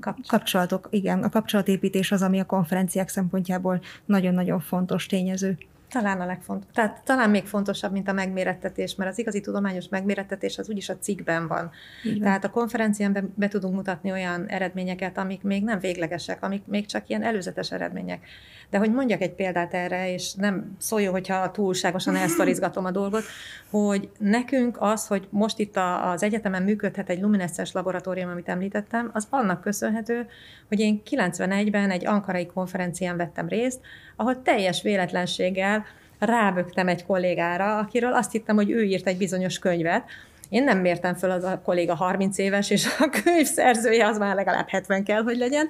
Kapcsolat. 0.00 0.26
kapcsolatok, 0.26 0.88
igen, 0.90 1.22
a 1.22 1.28
kapcsolatépítés 1.28 2.12
az, 2.12 2.22
ami 2.22 2.40
a 2.40 2.46
konferenciák 2.46 3.08
szempontjából 3.08 3.80
nagyon-nagyon 4.04 4.60
fontos 4.60 5.06
tényező. 5.06 5.58
Talán 5.92 6.20
a 6.20 6.26
legfontosabb. 6.26 6.74
Tehát 6.74 7.02
talán 7.04 7.30
még 7.30 7.46
fontosabb, 7.46 7.92
mint 7.92 8.08
a 8.08 8.12
megmérettetés, 8.12 8.94
mert 8.94 9.10
az 9.10 9.18
igazi 9.18 9.40
tudományos 9.40 9.88
megmérettetés 9.88 10.58
az 10.58 10.68
úgyis 10.68 10.88
a 10.88 10.98
cikkben 10.98 11.46
van. 11.46 11.70
Igen. 12.02 12.20
Tehát 12.20 12.44
a 12.44 12.50
konferencián 12.50 13.12
be, 13.12 13.24
be 13.34 13.48
tudunk 13.48 13.74
mutatni 13.74 14.10
olyan 14.10 14.46
eredményeket, 14.46 15.18
amik 15.18 15.42
még 15.42 15.64
nem 15.64 15.78
véglegesek, 15.78 16.42
amik 16.42 16.66
még 16.66 16.86
csak 16.86 17.08
ilyen 17.08 17.22
előzetes 17.22 17.72
eredmények. 17.72 18.26
De 18.70 18.78
hogy 18.78 18.92
mondjak 18.92 19.20
egy 19.20 19.34
példát 19.34 19.74
erre, 19.74 20.12
és 20.12 20.34
nem 20.34 20.76
szóljon, 20.78 21.12
hogyha 21.12 21.50
túlságosan 21.50 22.16
elszorizgatom 22.16 22.84
a 22.84 22.90
dolgot, 22.90 23.22
hogy 23.70 24.10
nekünk 24.18 24.76
az, 24.80 25.06
hogy 25.06 25.26
most 25.30 25.58
itt 25.58 25.76
az 26.02 26.22
egyetemen 26.22 26.62
működhet 26.62 27.08
egy 27.08 27.20
lumineszcens 27.20 27.72
laboratórium, 27.72 28.30
amit 28.30 28.48
említettem, 28.48 29.10
az 29.12 29.26
annak 29.30 29.60
köszönhető, 29.60 30.26
hogy 30.68 30.80
én 30.80 31.02
91-ben 31.10 31.90
egy 31.90 32.06
ankarai 32.06 32.46
konferencián 32.46 33.16
vettem 33.16 33.48
részt, 33.48 33.80
ahol 34.16 34.42
teljes 34.42 34.82
véletlenséggel 34.82 35.84
rábögtem 36.18 36.88
egy 36.88 37.04
kollégára, 37.04 37.78
akiről 37.78 38.12
azt 38.12 38.32
hittem, 38.32 38.56
hogy 38.56 38.70
ő 38.70 38.82
írt 38.82 39.06
egy 39.06 39.16
bizonyos 39.16 39.58
könyvet, 39.58 40.04
én 40.52 40.64
nem 40.64 40.78
mértem 40.78 41.14
föl, 41.14 41.30
az 41.30 41.44
a 41.44 41.60
kolléga 41.64 41.94
30 41.94 42.38
éves, 42.38 42.70
és 42.70 42.86
a 42.98 43.08
könyv 43.22 43.46
szerzője 43.46 44.06
az 44.06 44.18
már 44.18 44.34
legalább 44.34 44.68
70 44.68 45.04
kell, 45.04 45.22
hogy 45.22 45.36
legyen. 45.36 45.68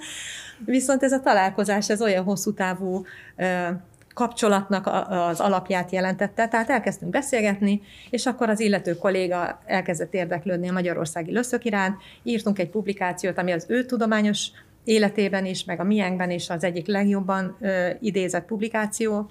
Viszont 0.64 1.02
ez 1.02 1.12
a 1.12 1.20
találkozás, 1.20 1.90
ez 1.90 2.02
olyan 2.02 2.24
hosszú 2.24 2.54
távú 2.54 3.04
kapcsolatnak 4.14 4.86
az 5.08 5.40
alapját 5.40 5.92
jelentette, 5.92 6.48
tehát 6.48 6.70
elkezdtünk 6.70 7.10
beszélgetni, 7.10 7.82
és 8.10 8.26
akkor 8.26 8.48
az 8.48 8.60
illető 8.60 8.96
kolléga 8.96 9.60
elkezdett 9.66 10.14
érdeklődni 10.14 10.68
a 10.68 10.72
magyarországi 10.72 11.32
löszök 11.32 11.64
iránt, 11.64 11.96
írtunk 12.22 12.58
egy 12.58 12.70
publikációt, 12.70 13.38
ami 13.38 13.52
az 13.52 13.64
ő 13.68 13.84
tudományos 13.84 14.48
életében 14.84 15.44
is, 15.44 15.64
meg 15.64 15.80
a 15.80 15.84
miénkben 15.84 16.30
is 16.30 16.50
az 16.50 16.64
egyik 16.64 16.86
legjobban 16.86 17.56
ö, 17.60 17.88
idézett 18.00 18.46
publikáció, 18.46 19.30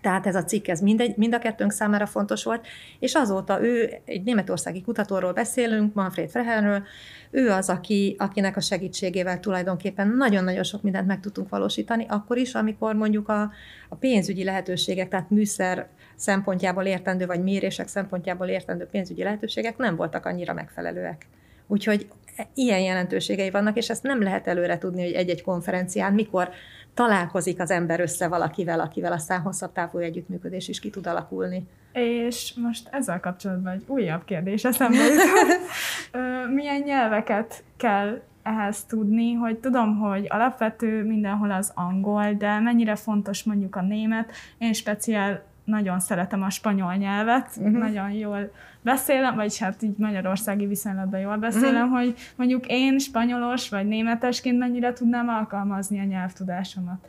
tehát 0.00 0.26
ez 0.26 0.34
a 0.34 0.44
cikk, 0.44 0.68
ez 0.68 0.80
mindegy, 0.80 1.16
mind 1.16 1.34
a 1.34 1.38
kettőnk 1.38 1.72
számára 1.72 2.06
fontos 2.06 2.44
volt, 2.44 2.66
és 2.98 3.14
azóta 3.14 3.62
ő, 3.62 3.90
egy 4.04 4.22
németországi 4.22 4.82
kutatóról 4.82 5.32
beszélünk, 5.32 5.94
Manfred 5.94 6.30
Frehelről, 6.30 6.82
ő 7.30 7.50
az, 7.50 7.68
aki, 7.68 8.16
akinek 8.18 8.56
a 8.56 8.60
segítségével 8.60 9.40
tulajdonképpen 9.40 10.08
nagyon-nagyon 10.08 10.62
sok 10.62 10.82
mindent 10.82 11.06
meg 11.06 11.20
tudtunk 11.20 11.48
valósítani, 11.48 12.06
akkor 12.08 12.36
is, 12.36 12.54
amikor 12.54 12.94
mondjuk 12.94 13.28
a, 13.28 13.50
a 13.88 13.94
pénzügyi 13.94 14.44
lehetőségek, 14.44 15.08
tehát 15.08 15.30
műszer 15.30 15.88
szempontjából 16.16 16.84
értendő, 16.84 17.26
vagy 17.26 17.42
mérések 17.42 17.88
szempontjából 17.88 18.46
értendő 18.46 18.86
pénzügyi 18.86 19.22
lehetőségek 19.22 19.76
nem 19.76 19.96
voltak 19.96 20.26
annyira 20.26 20.52
megfelelőek. 20.52 21.26
Úgyhogy 21.66 22.06
ilyen 22.54 22.80
jelentőségei 22.80 23.50
vannak, 23.50 23.76
és 23.76 23.88
ezt 23.88 24.02
nem 24.02 24.22
lehet 24.22 24.46
előre 24.46 24.78
tudni, 24.78 25.02
hogy 25.02 25.12
egy-egy 25.12 25.42
konferencián 25.42 26.12
mikor 26.12 26.50
találkozik 26.94 27.60
az 27.60 27.70
ember 27.70 28.00
össze 28.00 28.28
valakivel, 28.28 28.80
akivel 28.80 29.12
aztán 29.12 29.40
hosszabb 29.40 29.72
távú 29.72 29.98
együttműködés 29.98 30.68
is 30.68 30.80
ki 30.80 30.90
tud 30.90 31.06
alakulni. 31.06 31.66
És 31.92 32.54
most 32.56 32.88
ezzel 32.90 33.20
kapcsolatban 33.20 33.72
egy 33.72 33.84
újabb 33.86 34.24
kérdés 34.24 34.64
eszembe 34.64 34.98
Milyen 36.54 36.82
nyelveket 36.82 37.64
kell 37.76 38.20
ehhez 38.42 38.84
tudni, 38.84 39.32
hogy 39.32 39.58
tudom, 39.58 39.98
hogy 39.98 40.26
alapvető 40.28 41.04
mindenhol 41.04 41.50
az 41.50 41.72
angol, 41.74 42.32
de 42.32 42.58
mennyire 42.60 42.96
fontos 42.96 43.44
mondjuk 43.44 43.76
a 43.76 43.82
német. 43.82 44.30
Én 44.58 44.72
speciál 44.72 45.42
nagyon 45.68 46.00
szeretem 46.00 46.42
a 46.42 46.50
spanyol 46.50 46.94
nyelvet, 46.94 47.50
uh-huh. 47.56 47.78
nagyon 47.78 48.10
jól 48.10 48.52
beszélem, 48.80 49.34
vagy 49.34 49.58
hát 49.58 49.82
így 49.82 49.96
magyarországi 49.96 50.66
viszonylatban 50.66 51.20
jól 51.20 51.36
beszélem, 51.36 51.82
uh-huh. 51.82 51.98
hogy 51.98 52.14
mondjuk 52.36 52.64
én 52.66 52.98
spanyolos 52.98 53.68
vagy 53.68 53.86
németesként 53.86 54.58
mennyire 54.58 54.92
tudnám 54.92 55.28
alkalmazni 55.28 56.00
a 56.00 56.04
nyelvtudásomat. 56.04 57.08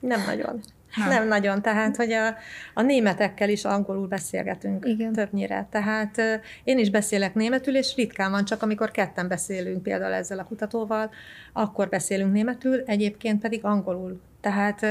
Nem 0.00 0.20
nagyon. 0.26 0.60
Nem. 0.96 1.08
nem 1.08 1.28
nagyon, 1.28 1.62
tehát, 1.62 1.96
hogy 1.96 2.12
a, 2.12 2.34
a 2.74 2.82
németekkel 2.82 3.48
is 3.48 3.64
angolul 3.64 4.06
beszélgetünk 4.06 4.86
Igen. 4.86 5.12
többnyire. 5.12 5.66
Tehát 5.70 6.20
én 6.64 6.78
is 6.78 6.90
beszélek 6.90 7.34
németül, 7.34 7.76
és 7.76 7.94
ritkán 7.96 8.30
van, 8.30 8.44
csak 8.44 8.62
amikor 8.62 8.90
ketten 8.90 9.28
beszélünk 9.28 9.82
például 9.82 10.12
ezzel 10.12 10.38
a 10.38 10.44
kutatóval, 10.44 11.10
akkor 11.52 11.88
beszélünk 11.88 12.32
németül, 12.32 12.82
egyébként 12.86 13.40
pedig 13.40 13.64
angolul. 13.64 14.20
Tehát 14.40 14.82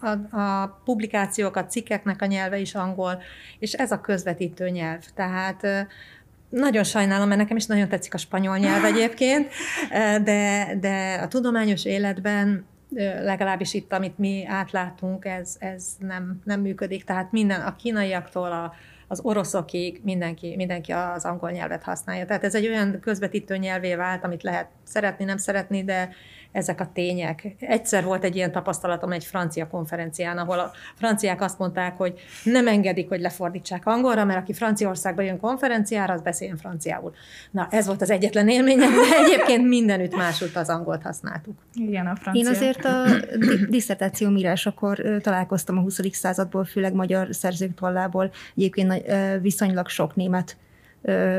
a, 0.00 0.36
a, 0.36 0.80
publikációk, 0.84 1.56
a 1.56 1.66
cikkeknek 1.66 2.22
a 2.22 2.26
nyelve 2.26 2.58
is 2.58 2.74
angol, 2.74 3.22
és 3.58 3.72
ez 3.72 3.92
a 3.92 4.00
közvetítő 4.00 4.68
nyelv. 4.68 5.04
Tehát 5.14 5.66
nagyon 6.48 6.84
sajnálom, 6.84 7.28
mert 7.28 7.40
nekem 7.40 7.56
is 7.56 7.66
nagyon 7.66 7.88
tetszik 7.88 8.14
a 8.14 8.18
spanyol 8.18 8.56
nyelv 8.56 8.84
egyébként, 8.84 9.48
de, 10.22 10.74
de 10.80 11.20
a 11.22 11.28
tudományos 11.28 11.84
életben 11.84 12.64
legalábbis 13.22 13.74
itt, 13.74 13.92
amit 13.92 14.18
mi 14.18 14.44
átlátunk, 14.46 15.24
ez, 15.24 15.56
ez 15.58 15.86
nem, 15.98 16.40
nem 16.44 16.60
működik. 16.60 17.04
Tehát 17.04 17.32
minden, 17.32 17.60
a 17.60 17.76
kínaiaktól 17.76 18.52
a, 18.52 18.74
az 19.08 19.20
oroszokig 19.20 20.00
mindenki, 20.04 20.56
mindenki 20.56 20.92
az 20.92 21.24
angol 21.24 21.50
nyelvet 21.50 21.82
használja. 21.82 22.26
Tehát 22.26 22.44
ez 22.44 22.54
egy 22.54 22.66
olyan 22.66 23.00
közvetítő 23.00 23.56
nyelvé 23.56 23.94
vált, 23.94 24.24
amit 24.24 24.42
lehet 24.42 24.68
szeretni, 24.84 25.24
nem 25.24 25.36
szeretni, 25.36 25.84
de 25.84 26.08
ezek 26.52 26.80
a 26.80 26.90
tények. 26.92 27.54
Egyszer 27.60 28.04
volt 28.04 28.24
egy 28.24 28.36
ilyen 28.36 28.52
tapasztalatom 28.52 29.12
egy 29.12 29.24
francia 29.24 29.68
konferencián, 29.68 30.38
ahol 30.38 30.58
a 30.58 30.70
franciák 30.94 31.40
azt 31.40 31.58
mondták, 31.58 31.96
hogy 31.96 32.20
nem 32.44 32.68
engedik, 32.68 33.08
hogy 33.08 33.20
lefordítsák 33.20 33.86
angolra, 33.86 34.24
mert 34.24 34.38
aki 34.38 34.52
Franciaországba 34.52 35.22
jön 35.22 35.40
konferenciára, 35.40 36.12
az 36.12 36.22
beszéljen 36.22 36.56
franciául. 36.56 37.14
Na, 37.50 37.68
ez 37.70 37.86
volt 37.86 38.02
az 38.02 38.10
egyetlen 38.10 38.48
élményem, 38.48 38.90
de 38.90 39.24
egyébként 39.24 39.68
mindenütt 39.68 40.16
másút 40.16 40.56
az 40.56 40.68
angolt 40.68 41.02
használtuk. 41.02 41.54
Igen, 41.74 42.06
a 42.06 42.16
francia. 42.16 42.42
Én 42.42 42.48
azért 42.48 42.84
a 42.84 43.04
diszertáció 43.68 44.30
akkor 44.64 45.02
találkoztam 45.20 45.78
a 45.78 45.80
20. 45.80 46.00
századból, 46.12 46.64
főleg 46.64 46.94
magyar 46.94 47.28
szerzők 47.30 47.74
tollából, 47.74 48.30
egyébként 48.56 49.04
viszonylag 49.40 49.88
sok 49.88 50.14
német 50.14 50.56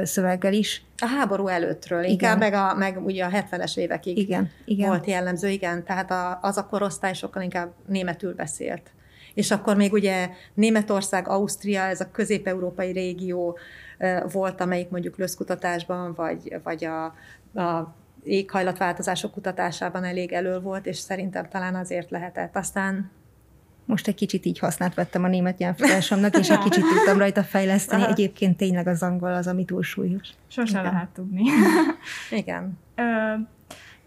szöveggel 0.04 0.54
is. 0.54 0.86
A 0.98 1.06
háború 1.06 1.48
előttről, 1.48 2.00
igen. 2.00 2.12
inkább 2.12 2.40
meg, 2.40 2.54
a, 2.54 2.74
meg 2.76 3.06
ugye 3.06 3.26
a 3.26 3.30
70-es 3.30 3.78
évekig 3.78 4.18
igen, 4.18 4.52
igen. 4.66 4.88
volt 4.88 5.06
jellemző, 5.06 5.50
igen, 5.50 5.84
tehát 5.84 6.12
a, 6.12 6.40
az 6.42 6.58
a 6.58 6.68
korosztály 6.68 7.14
sokkal 7.14 7.42
inkább 7.42 7.72
németül 7.88 8.34
beszélt. 8.36 8.92
És 9.34 9.52
akkor 9.52 9.76
még 9.76 9.94
ugye 9.94 10.30
Németország, 10.54 11.28
Ausztria, 11.28 11.82
ez 11.82 12.02
a 12.02 12.12
közép-európai 12.12 12.92
régió 12.92 13.58
volt, 14.32 14.62
amelyik 14.62 14.90
mondjuk 14.90 15.18
löszkutatásban, 15.18 16.14
vagy, 16.14 16.60
vagy 16.64 16.86
a, 16.86 17.06
a 17.62 17.96
éghajlatváltozások 18.24 19.32
kutatásában 19.32 20.04
elég 20.04 20.32
elő 20.32 20.60
volt, 20.60 20.86
és 20.86 20.98
szerintem 20.98 21.50
talán 21.50 21.76
azért 21.76 22.10
lehetett. 22.10 22.56
Aztán 22.56 23.12
most 23.86 24.08
egy 24.08 24.16
kicsit 24.16 24.46
így 24.46 24.60
használt 24.60 24.94
vettem 24.94 25.24
a 25.24 25.28
német 25.28 25.58
nyelvtudásomnak, 25.58 26.38
és 26.38 26.50
egy 26.50 26.60
kicsit 26.60 26.84
tudtam 26.84 27.18
rajta 27.18 27.44
fejleszteni. 27.44 28.02
Aha. 28.02 28.12
Egyébként 28.12 28.58
tényleg 28.58 28.88
az 28.88 29.04
angol 29.04 29.34
az, 29.34 29.48
ami 29.48 29.66
túlsúlyos. 29.66 30.30
Sose 30.48 30.80
Igen. 30.80 30.92
lehet 30.92 31.10
tudni. 31.10 31.44
Igen. 32.42 32.80
Ö, 32.96 33.34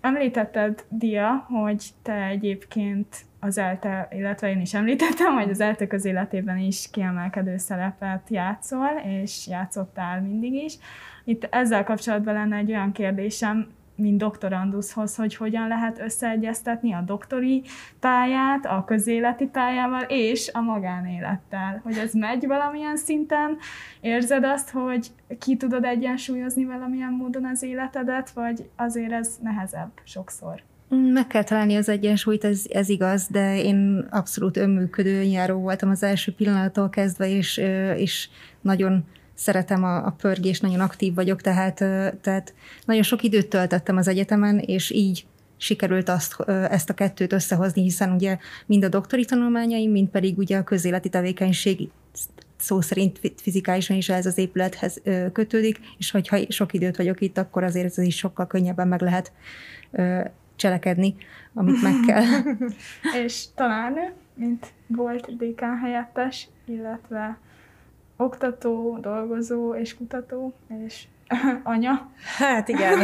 említetted, 0.01 0.85
Dia, 0.89 1.47
hogy 1.49 1.85
te 2.03 2.25
egyébként 2.25 3.17
az 3.41 3.59
ELTE, 3.59 4.09
illetve 4.11 4.51
én 4.51 4.61
is 4.61 4.75
említettem, 4.75 5.35
hogy 5.35 5.51
az 5.51 5.61
ELTE 5.61 5.87
közéletében 5.87 6.59
is 6.59 6.89
kiemelkedő 6.91 7.57
szerepet 7.57 8.23
játszol, 8.29 9.03
és 9.05 9.47
játszottál 9.47 10.21
mindig 10.21 10.53
is. 10.53 10.75
Itt 11.25 11.49
ezzel 11.51 11.85
kapcsolatban 11.85 12.35
lenne 12.35 12.57
egy 12.57 12.71
olyan 12.71 12.93
kérdésem, 12.93 13.69
mint 13.97 14.19
doktoranduszhoz, 14.19 15.17
hogy 15.17 15.37
hogyan 15.37 15.69
lehet 15.69 16.01
összeegyeztetni 16.01 16.93
a 16.93 17.01
doktori 17.07 17.63
pályát 18.01 18.67
a 18.67 18.85
közéleti 18.87 19.47
pályával 19.47 20.03
és 20.09 20.51
a 20.53 20.61
magánélettel. 20.61 21.81
Hogy 21.85 21.97
ez 21.97 22.13
megy 22.13 22.47
valamilyen 22.47 22.97
szinten, 22.97 23.57
érzed 24.01 24.45
azt, 24.45 24.71
hogy 24.71 25.11
ki 25.39 25.57
tudod 25.57 25.85
egyensúlyozni 25.85 26.65
valamilyen 26.65 27.13
módon 27.13 27.45
az 27.45 27.63
életedet, 27.63 28.31
vagy 28.31 28.69
azért 28.77 29.13
ez 29.13 29.37
nehezebb 29.43 29.91
sokszor? 30.05 30.63
Meg 30.89 31.27
kell 31.27 31.43
találni 31.43 31.77
az 31.77 31.89
egyensúlyt, 31.89 32.45
ez, 32.45 32.65
ez 32.69 32.89
igaz, 32.89 33.29
de 33.29 33.63
én 33.63 34.07
abszolút 34.11 34.57
önműködő 34.57 35.23
járó 35.23 35.61
voltam 35.61 35.91
az 35.91 36.03
első 36.03 36.35
pillanattól 36.35 36.89
kezdve, 36.89 37.29
és, 37.29 37.57
és 37.97 38.29
nagyon 38.61 39.05
szeretem 39.37 39.85
a, 39.85 40.07
a 40.07 40.11
pörgést, 40.11 40.63
nagyon 40.63 40.81
aktív 40.81 41.15
vagyok, 41.15 41.41
tehát, 41.41 41.75
tehát 42.21 42.55
nagyon 42.85 43.03
sok 43.03 43.23
időt 43.23 43.49
töltöttem 43.49 43.97
az 43.97 44.09
egyetemen, 44.09 44.59
és 44.59 44.91
így 44.91 45.27
sikerült 45.57 46.09
azt, 46.09 46.41
ezt 46.49 46.91
a 46.91 46.95
kettőt 46.95 47.33
összehozni, 47.33 47.83
hiszen 47.83 48.13
ugye 48.13 48.39
mind 48.67 48.85
a 48.85 48.89
doktori 48.89 49.25
tanulmányaim, 49.25 49.91
mind 49.91 50.09
pedig 50.09 50.39
ugye 50.39 50.59
a 50.59 50.65
közéleti 50.65 51.09
tevékenység 51.09 51.89
szó 52.59 52.81
szerint 52.81 53.21
fizikálisan 53.37 53.97
is 53.97 54.09
ez 54.09 54.27
az 54.27 54.39
épülethez 54.39 55.03
kötődik, 55.33 55.81
és 55.99 56.11
hogyha 56.11 56.39
sok 56.49 56.73
időt 56.73 56.97
vagyok 56.97 57.21
itt, 57.21 57.39
akkor 57.39 57.63
azért 57.63 57.87
ez 57.87 57.99
is 57.99 58.17
sokkal 58.17 58.47
könnyebben 58.47 58.89
meg 58.89 59.01
lehet 59.01 59.33
cselekedni, 60.57 61.15
amit 61.55 61.83
meg 61.83 61.95
kell. 62.07 62.25
és 63.25 63.45
talán, 63.55 64.13
mint 64.35 64.67
volt 64.87 65.37
dékán 65.37 65.79
helyettes, 65.79 66.49
illetve 66.65 67.39
oktató, 68.17 68.99
dolgozó 69.01 69.75
és 69.75 69.97
kutató, 69.97 70.55
és 70.87 71.05
anya. 71.63 72.11
Hát 72.37 72.69
igen. 72.69 72.99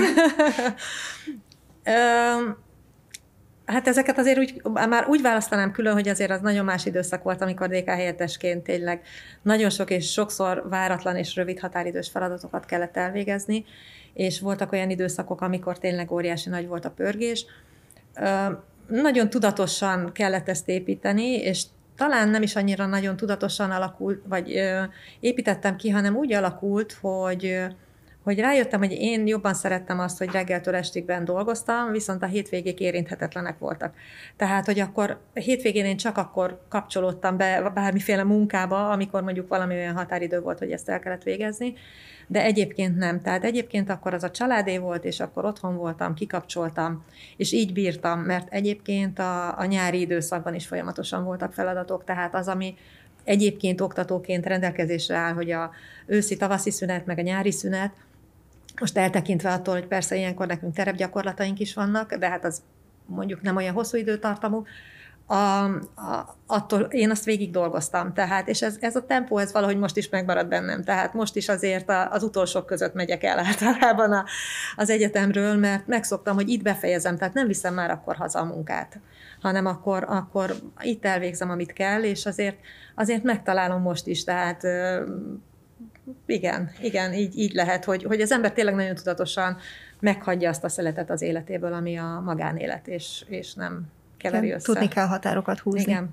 Hát 3.67 3.89
ezeket 3.89 4.19
azért 4.19 4.39
úgy, 4.39 4.63
már 4.73 5.09
úgy 5.09 5.23
választanám 5.23 5.73
külön, 5.73 5.93
hogy 5.93 6.09
azért 6.09 6.31
az 6.31 6.41
nagyon 6.41 6.65
más 6.65 6.87
időszak 6.87 7.23
volt, 7.23 7.43
amikor 7.43 7.69
DK 7.69 7.89
helyettesként 7.89 8.63
tényleg 8.63 9.03
nagyon 9.43 9.71
sok 9.71 9.91
és 9.91 10.13
sokszor 10.13 10.69
váratlan 10.69 11.17
és 11.17 11.37
rövid 11.37 11.59
határidős 11.59 12.09
feladatokat 12.09 12.65
kellett 12.65 12.97
elvégezni, 12.97 13.65
és 14.13 14.41
voltak 14.41 14.73
olyan 14.73 14.91
időszakok, 14.91 15.41
amikor 15.41 15.79
tényleg 15.79 16.11
óriási 16.11 16.49
nagy 16.49 16.67
volt 16.67 16.85
a 16.85 16.91
pörgés. 16.91 17.47
Nagyon 18.87 19.31
tudatosan 19.31 20.13
kellett 20.13 20.49
ezt 20.49 20.69
építeni, 20.69 21.33
és 21.33 21.65
talán 21.97 22.29
nem 22.29 22.43
is 22.43 22.57
annyira 22.57 22.87
nagyon 22.87 23.17
tudatosan 23.17 23.71
alakult, 23.71 24.23
vagy 24.29 24.57
ö, 24.57 24.83
építettem 25.21 25.77
ki, 25.77 25.91
hanem 25.91 26.17
úgy 26.17 26.33
alakult, 26.33 26.99
hogy 27.01 27.67
hogy 28.23 28.39
rájöttem, 28.39 28.81
hogy 28.81 28.93
én 28.93 29.27
jobban 29.27 29.55
szerettem 29.55 29.99
azt, 29.99 30.19
hogy 30.19 30.31
reggeltől 30.31 30.75
estigben 30.75 31.25
dolgoztam, 31.25 31.91
viszont 31.91 32.23
a 32.23 32.27
hétvégék 32.27 32.81
érinthetetlenek 32.81 33.59
voltak. 33.59 33.95
Tehát, 34.37 34.67
hogy 34.67 34.81
akkor 34.81 35.21
hétvégén 35.33 35.85
én 35.85 35.97
csak 35.97 36.19
akkor 36.19 36.61
kapcsolódtam 36.69 37.37
be 37.37 37.71
bármiféle 37.75 38.25
munkába, 38.25 38.91
amikor 38.91 39.23
mondjuk 39.23 39.49
valami 39.49 39.75
olyan 39.75 39.97
határidő 39.97 40.41
volt, 40.41 40.59
hogy 40.59 40.71
ezt 40.71 40.89
el 40.89 40.99
kellett 40.99 41.23
végezni, 41.23 41.75
de 42.33 42.43
egyébként 42.43 42.97
nem. 42.97 43.21
Tehát 43.21 43.45
egyébként 43.45 43.91
akkor 43.91 44.15
az 44.15 44.23
a 44.23 44.31
családé 44.31 44.79
volt, 44.79 45.05
és 45.05 45.21
akkor 45.21 45.45
otthon 45.45 45.77
voltam, 45.77 46.15
kikapcsoltam, 46.15 47.05
és 47.37 47.53
így 47.53 47.73
bírtam, 47.73 48.21
mert 48.21 48.53
egyébként 48.53 49.19
a, 49.19 49.59
a 49.59 49.65
nyári 49.65 50.01
időszakban 50.01 50.55
is 50.55 50.67
folyamatosan 50.67 51.25
voltak 51.25 51.53
feladatok, 51.53 52.05
tehát 52.05 52.35
az, 52.35 52.49
ami 52.49 52.75
egyébként 53.25 53.81
oktatóként 53.81 54.47
rendelkezésre 54.47 55.17
áll, 55.17 55.33
hogy 55.33 55.51
a 55.51 55.71
őszi-tavaszi 56.07 56.71
szünet, 56.71 57.07
meg 57.07 57.19
a 57.19 57.23
nyári 57.23 57.53
szünet, 57.53 57.93
most 58.81 58.99
eltekintve 58.99 59.53
attól, 59.53 59.75
hogy 59.75 59.87
persze 59.87 60.17
ilyenkor 60.17 60.47
nekünk 60.47 60.75
terepgyakorlataink 60.75 61.61
is 61.61 61.75
vannak, 61.75 62.15
de 62.15 62.29
hát 62.29 62.45
az 62.45 62.63
mondjuk 63.07 63.43
nem 63.43 63.57
olyan 63.57 63.75
hosszú 63.75 63.97
időtartamú, 63.97 64.65
a, 65.33 65.65
a, 65.95 66.37
attól 66.47 66.81
én 66.81 67.11
azt 67.11 67.25
végig 67.25 67.51
dolgoztam, 67.51 68.13
tehát, 68.13 68.49
és 68.49 68.63
ez, 68.63 68.77
ez 68.81 68.97
a 68.97 69.07
tempó, 69.07 69.39
ez 69.39 69.53
valahogy 69.53 69.79
most 69.79 69.97
is 69.97 70.09
megmarad 70.09 70.49
bennem, 70.49 70.85
tehát 70.85 71.15
most 71.15 71.37
is 71.37 71.49
azért 71.49 71.89
a, 71.89 72.11
az 72.11 72.23
utolsók 72.23 72.67
között 72.67 72.95
megyek 72.95 73.25
el 73.25 73.39
általában 73.47 74.13
a, 74.13 74.25
az 74.77 74.91
egyetemről, 74.91 75.57
mert 75.57 75.87
megszoktam, 75.87 76.35
hogy 76.35 76.49
itt 76.49 76.63
befejezem, 76.63 77.17
tehát 77.17 77.35
nem 77.35 77.47
viszem 77.47 77.75
már 77.75 77.91
akkor 77.91 78.17
haza 78.17 78.39
a 78.39 78.45
munkát, 78.45 79.01
hanem 79.41 79.67
akkor, 79.67 80.05
akkor 80.09 80.55
itt 80.81 81.05
elvégzem, 81.05 81.51
amit 81.51 81.73
kell, 81.73 82.03
és 82.03 82.27
azért, 82.27 82.57
azért 82.95 83.23
megtalálom 83.23 83.83
most 83.83 84.07
is, 84.07 84.25
tehát 84.25 84.63
igen, 86.27 86.71
igen, 86.81 87.13
így, 87.13 87.39
így 87.39 87.53
lehet, 87.53 87.85
hogy, 87.85 88.03
hogy 88.03 88.21
az 88.21 88.33
ember 88.33 88.53
tényleg 88.53 88.75
nagyon 88.75 88.95
tudatosan 88.95 89.57
meghagyja 90.01 90.49
azt 90.49 90.65
a 90.65 90.69
szeletet 90.69 91.11
az 91.11 91.23
életéből, 91.23 91.73
ami 91.73 91.99
a 91.99 92.23
magánélet, 92.25 92.89
és, 92.89 93.25
és 93.29 93.55
nem 93.55 93.87
keveri 94.23 94.51
össze. 94.51 94.73
Tudni 94.73 94.89
kell 94.89 95.07
határokat 95.07 95.59
húzni. 95.59 95.81
Igen. 95.81 96.11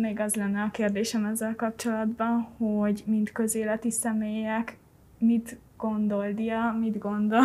Még 0.00 0.20
az 0.20 0.34
lenne 0.34 0.62
a 0.62 0.70
kérdésem 0.70 1.24
ezzel 1.24 1.54
kapcsolatban, 1.54 2.48
hogy 2.58 3.02
mint 3.06 3.32
közéleti 3.32 3.90
személyek 3.90 4.76
mit 5.18 5.58
gondol 5.76 6.32
Dia, 6.32 6.76
mit 6.80 6.98
gondol 6.98 7.42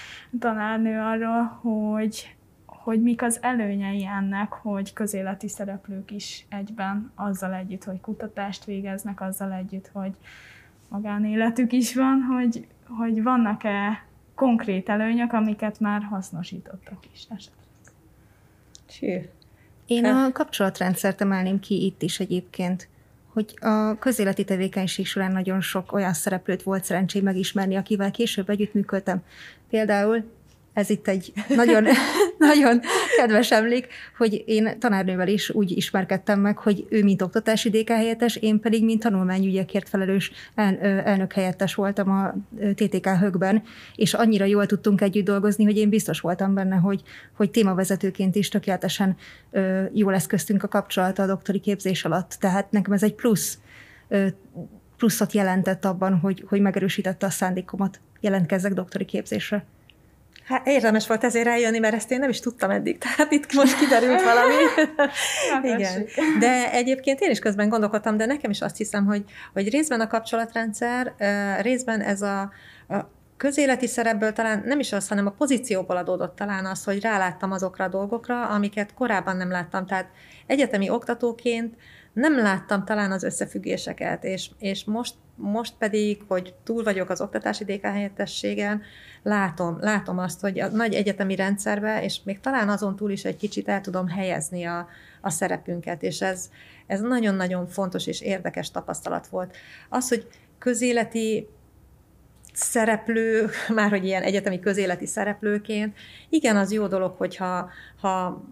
tanárnő 0.40 1.00
arról, 1.00 1.42
hogy 1.42 2.38
hogy 2.88 3.02
mik 3.02 3.22
az 3.22 3.38
előnyei 3.42 4.06
ennek, 4.06 4.52
hogy 4.52 4.92
közéleti 4.92 5.48
szereplők 5.48 6.10
is 6.10 6.46
egyben, 6.48 7.12
azzal 7.14 7.54
együtt, 7.54 7.84
hogy 7.84 8.00
kutatást 8.00 8.64
végeznek, 8.64 9.20
azzal 9.20 9.52
együtt, 9.52 9.90
hogy 9.92 10.12
magánéletük 10.88 11.72
is 11.72 11.94
van, 11.94 12.20
hogy, 12.20 12.66
hogy 12.86 13.22
vannak-e 13.22 14.04
konkrét 14.34 14.88
előnyök, 14.88 15.32
amiket 15.32 15.80
már 15.80 16.02
hasznosítottak 16.02 16.98
is 17.12 17.26
esetleg. 17.36 17.57
Sű. 18.90 19.18
Én 19.86 20.04
a 20.04 20.32
kapcsolatrendszert 20.32 21.20
emelném 21.20 21.60
ki 21.60 21.84
itt 21.84 22.02
is 22.02 22.20
egyébként 22.20 22.88
hogy 23.32 23.58
a 23.60 23.98
közéleti 23.98 24.44
tevékenység 24.44 25.06
során 25.06 25.32
nagyon 25.32 25.60
sok 25.60 25.92
olyan 25.92 26.12
szereplőt 26.12 26.62
volt 26.62 26.84
szerencsém 26.84 27.22
megismerni, 27.22 27.76
akivel 27.76 28.10
később 28.10 28.50
együttműködtem. 28.50 29.22
Például 29.70 30.24
ez 30.78 30.90
itt 30.90 31.08
egy 31.08 31.32
nagyon, 31.48 31.84
nagyon 32.38 32.80
kedves 33.16 33.50
emlék, 33.50 33.86
hogy 34.16 34.42
én 34.46 34.78
tanárnővel 34.78 35.28
is 35.28 35.50
úgy 35.50 35.70
ismerkedtem 35.70 36.40
meg, 36.40 36.58
hogy 36.58 36.86
ő 36.88 37.02
mint 37.02 37.22
oktatási 37.22 37.70
DK 37.70 37.88
helyettes, 37.88 38.36
én 38.36 38.60
pedig 38.60 38.84
mint 38.84 39.02
tanulmányügyekért 39.02 39.88
felelős 39.88 40.32
el, 40.54 40.78
elnök 40.80 41.32
helyettes 41.32 41.74
voltam 41.74 42.10
a 42.10 42.34
TTK 42.74 43.06
högben, 43.06 43.62
és 43.96 44.14
annyira 44.14 44.44
jól 44.44 44.66
tudtunk 44.66 45.00
együtt 45.00 45.24
dolgozni, 45.24 45.64
hogy 45.64 45.76
én 45.76 45.88
biztos 45.88 46.20
voltam 46.20 46.54
benne, 46.54 46.76
hogy, 46.76 47.02
hogy 47.36 47.50
témavezetőként 47.50 48.36
is 48.36 48.48
tökéletesen 48.48 49.16
jól 49.92 50.14
eszköztünk 50.14 50.62
a 50.62 50.68
kapcsolat 50.68 51.18
a 51.18 51.26
doktori 51.26 51.60
képzés 51.60 52.04
alatt. 52.04 52.36
Tehát 52.40 52.70
nekem 52.70 52.92
ez 52.92 53.02
egy 53.02 53.14
plusz 53.14 53.58
pluszot 54.96 55.32
jelentett 55.32 55.84
abban, 55.84 56.18
hogy, 56.18 56.44
hogy 56.48 56.60
megerősítette 56.60 57.26
a 57.26 57.30
szándékomat, 57.30 58.00
jelentkezzek 58.20 58.72
doktori 58.72 59.04
képzésre. 59.04 59.64
Hát 60.48 60.66
érdemes 60.66 61.06
volt 61.06 61.24
ezért 61.24 61.46
eljönni, 61.46 61.78
mert 61.78 61.94
ezt 61.94 62.10
én 62.10 62.18
nem 62.18 62.28
is 62.28 62.40
tudtam 62.40 62.70
eddig. 62.70 62.98
Tehát 63.16 63.32
itt 63.32 63.52
most 63.52 63.78
kiderült 63.78 64.22
valami. 64.22 64.54
Igen. 65.74 66.06
De 66.38 66.72
egyébként 66.72 67.20
én 67.20 67.30
is 67.30 67.38
közben 67.38 67.68
gondolkodtam, 67.68 68.16
de 68.16 68.26
nekem 68.26 68.50
is 68.50 68.60
azt 68.60 68.76
hiszem, 68.76 69.06
hogy, 69.06 69.24
hogy 69.52 69.70
részben 69.70 70.00
a 70.00 70.06
kapcsolatrendszer, 70.06 71.14
részben 71.60 72.00
ez 72.00 72.22
a, 72.22 72.40
a 72.88 72.96
közéleti 73.36 73.86
szerepből 73.86 74.32
talán 74.32 74.62
nem 74.64 74.78
is 74.78 74.92
az, 74.92 75.08
hanem 75.08 75.26
a 75.26 75.30
pozícióból 75.30 75.96
adódott 75.96 76.36
talán 76.36 76.66
az, 76.66 76.84
hogy 76.84 77.00
ráláttam 77.00 77.52
azokra 77.52 77.84
a 77.84 77.88
dolgokra, 77.88 78.46
amiket 78.46 78.94
korábban 78.94 79.36
nem 79.36 79.50
láttam. 79.50 79.86
Tehát 79.86 80.10
egyetemi 80.46 80.90
oktatóként 80.90 81.74
nem 82.18 82.38
láttam 82.38 82.84
talán 82.84 83.12
az 83.12 83.22
összefüggéseket, 83.22 84.24
és, 84.24 84.50
és 84.58 84.84
most, 84.84 85.14
most 85.34 85.74
pedig, 85.78 86.22
hogy 86.28 86.54
túl 86.64 86.82
vagyok 86.82 87.10
az 87.10 87.20
oktatási 87.20 87.64
DK 87.64 87.82
helyettességen, 87.82 88.82
látom, 89.22 89.78
látom 89.80 90.18
azt, 90.18 90.40
hogy 90.40 90.60
a 90.60 90.68
nagy 90.68 90.94
egyetemi 90.94 91.34
rendszerbe, 91.36 92.02
és 92.02 92.20
még 92.24 92.40
talán 92.40 92.68
azon 92.68 92.96
túl 92.96 93.10
is 93.10 93.24
egy 93.24 93.36
kicsit 93.36 93.68
el 93.68 93.80
tudom 93.80 94.08
helyezni 94.08 94.64
a, 94.64 94.88
a 95.20 95.30
szerepünket, 95.30 96.02
és 96.02 96.20
ez, 96.20 96.50
ez 96.86 97.00
nagyon-nagyon 97.00 97.66
fontos 97.66 98.06
és 98.06 98.20
érdekes 98.20 98.70
tapasztalat 98.70 99.26
volt. 99.26 99.56
Az, 99.88 100.08
hogy 100.08 100.26
közéleti 100.58 101.48
szereplő, 102.52 103.48
már 103.74 103.90
hogy 103.90 104.04
ilyen 104.04 104.22
egyetemi 104.22 104.60
közéleti 104.60 105.06
szereplőként, 105.06 105.96
igen, 106.28 106.56
az 106.56 106.72
jó 106.72 106.86
dolog, 106.86 107.14
hogyha 107.16 107.70
ha 108.00 108.44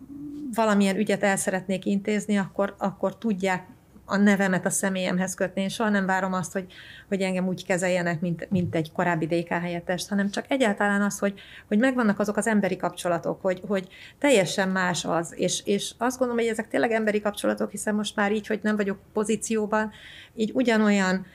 valamilyen 0.56 0.96
ügyet 0.96 1.22
el 1.22 1.36
szeretnék 1.36 1.84
intézni, 1.84 2.38
akkor, 2.38 2.74
akkor 2.78 3.18
tudják 3.18 3.66
a 4.06 4.16
nevemet 4.16 4.66
a 4.66 4.70
személyemhez 4.70 5.34
kötni. 5.34 5.62
Én 5.62 5.68
soha 5.68 5.88
nem 5.88 6.06
várom 6.06 6.32
azt, 6.32 6.52
hogy, 6.52 6.72
hogy 7.08 7.20
engem 7.20 7.46
úgy 7.46 7.66
kezeljenek, 7.66 8.20
mint, 8.20 8.50
mint 8.50 8.74
egy 8.74 8.92
korábbi 8.92 9.26
DK 9.26 9.48
helyettest, 9.48 10.08
hanem 10.08 10.30
csak 10.30 10.44
egyáltalán 10.48 11.02
az, 11.02 11.18
hogy, 11.18 11.40
hogy 11.68 11.78
megvannak 11.78 12.18
azok 12.18 12.36
az 12.36 12.46
emberi 12.46 12.76
kapcsolatok, 12.76 13.40
hogy, 13.40 13.60
hogy 13.66 13.88
teljesen 14.18 14.68
más 14.68 15.04
az. 15.04 15.34
És, 15.36 15.62
és 15.64 15.94
azt 15.98 16.18
gondolom, 16.18 16.42
hogy 16.42 16.52
ezek 16.52 16.68
tényleg 16.68 16.90
emberi 16.90 17.20
kapcsolatok, 17.20 17.70
hiszen 17.70 17.94
most 17.94 18.16
már 18.16 18.32
így, 18.32 18.46
hogy 18.46 18.60
nem 18.62 18.76
vagyok 18.76 18.98
pozícióban, 19.12 19.90
így 20.34 20.50
ugyanolyan 20.54 21.26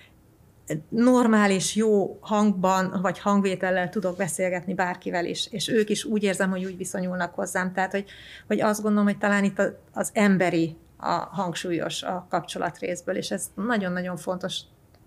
normális, 0.90 1.76
jó 1.76 2.18
hangban, 2.22 3.00
vagy 3.02 3.20
hangvétellel 3.20 3.90
tudok 3.90 4.18
beszélgetni 4.18 4.74
bárkivel 4.74 5.26
is, 5.26 5.48
és 5.52 5.68
ők 5.68 5.90
is 5.90 6.04
úgy 6.04 6.24
érzem, 6.24 6.50
hogy 6.50 6.66
úgy 6.66 6.78
viszonyulnak 6.78 7.36
hozzám. 7.36 7.74
Tehát, 7.74 7.92
hogy, 7.92 8.06
hogy 8.48 8.62
azt 8.62 8.82
gondolom, 8.82 9.06
hogy 9.06 9.18
talán 9.18 9.44
itt 9.44 9.62
az 9.94 10.12
emberi 10.14 10.78
a 10.98 11.28
hangsúlyos 11.32 12.04
a 12.04 12.26
kapcsolat 12.30 12.78
részből, 12.78 13.16
és 13.16 13.32
ez 13.32 13.52
nagyon-nagyon 13.56 14.18
fontos, 14.18 14.60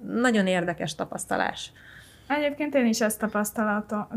nagyon 0.07 0.47
érdekes 0.47 0.95
tapasztalás. 0.95 1.73
Egyébként 2.27 2.75
én 2.75 2.87
is 2.87 3.01
ezt 3.01 3.25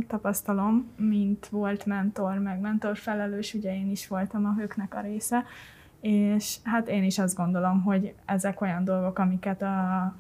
tapasztalom, 0.08 0.92
mint 0.98 1.48
volt 1.48 1.86
mentor, 1.86 2.38
meg 2.38 2.60
mentor 2.60 2.98
felelős, 2.98 3.54
ugye 3.54 3.76
én 3.76 3.92
is 3.92 4.08
voltam 4.08 4.46
a 4.46 4.54
hőknek 4.58 4.96
a 4.96 5.02
része, 5.02 5.46
és 6.02 6.56
hát 6.64 6.88
én 6.88 7.04
is 7.04 7.20
azt 7.20 7.36
gondolom, 7.36 7.82
hogy 7.82 8.14
ezek 8.26 8.62
olyan 8.62 8.84
dolgok, 8.84 9.20
amiket 9.20 9.62
a 9.62 10.16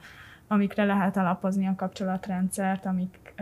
amikre 0.48 0.84
lehet 0.84 1.18
alapozni 1.18 1.68
a 1.68 1.76
kapcsolatrendszert, 1.76 2.86
amik 2.86 3.34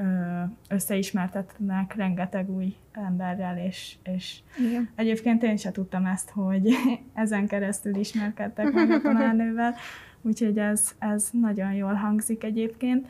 összeismertetnek 0.70 1.96
rengeteg 1.96 2.50
új 2.50 2.76
emberrel, 2.92 3.58
és, 3.58 3.96
és 4.04 4.40
Igen. 4.68 4.90
egyébként 4.96 5.44
én 5.44 5.58
sem 5.58 5.72
tudtam 5.72 6.06
ezt, 6.06 6.30
hogy 6.30 6.70
ezen 7.14 7.48
keresztül 7.48 7.96
ismerkedtek 7.96 8.72
meg 8.72 8.92
a 8.92 9.02
tanárnővel, 9.02 9.74
úgyhogy 10.22 10.58
ez, 10.58 10.96
ez 11.00 11.30
nagyon 11.32 11.74
jól 11.74 11.94
hangzik 11.94 12.44
egyébként. 12.44 13.08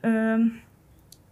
Ö, 0.00 0.34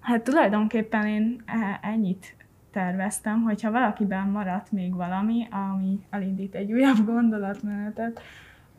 hát 0.01 0.23
tulajdonképpen 0.23 1.07
én 1.07 1.43
e, 1.47 1.79
ennyit 1.83 2.37
terveztem, 2.73 3.43
hogyha 3.43 3.71
valakiben 3.71 4.29
maradt 4.29 4.73
még 4.73 4.95
valami, 4.95 5.47
ami 5.51 6.01
elindít 6.11 6.55
egy 6.55 6.73
újabb 6.73 7.05
gondolatmenetet, 7.05 8.21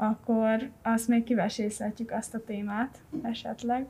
akkor 0.01 0.69
azt 0.83 1.07
még 1.07 1.23
kivesészhetjük 1.23 2.11
azt 2.11 2.33
a 2.33 2.43
témát 2.45 2.97
esetleg. 3.23 3.85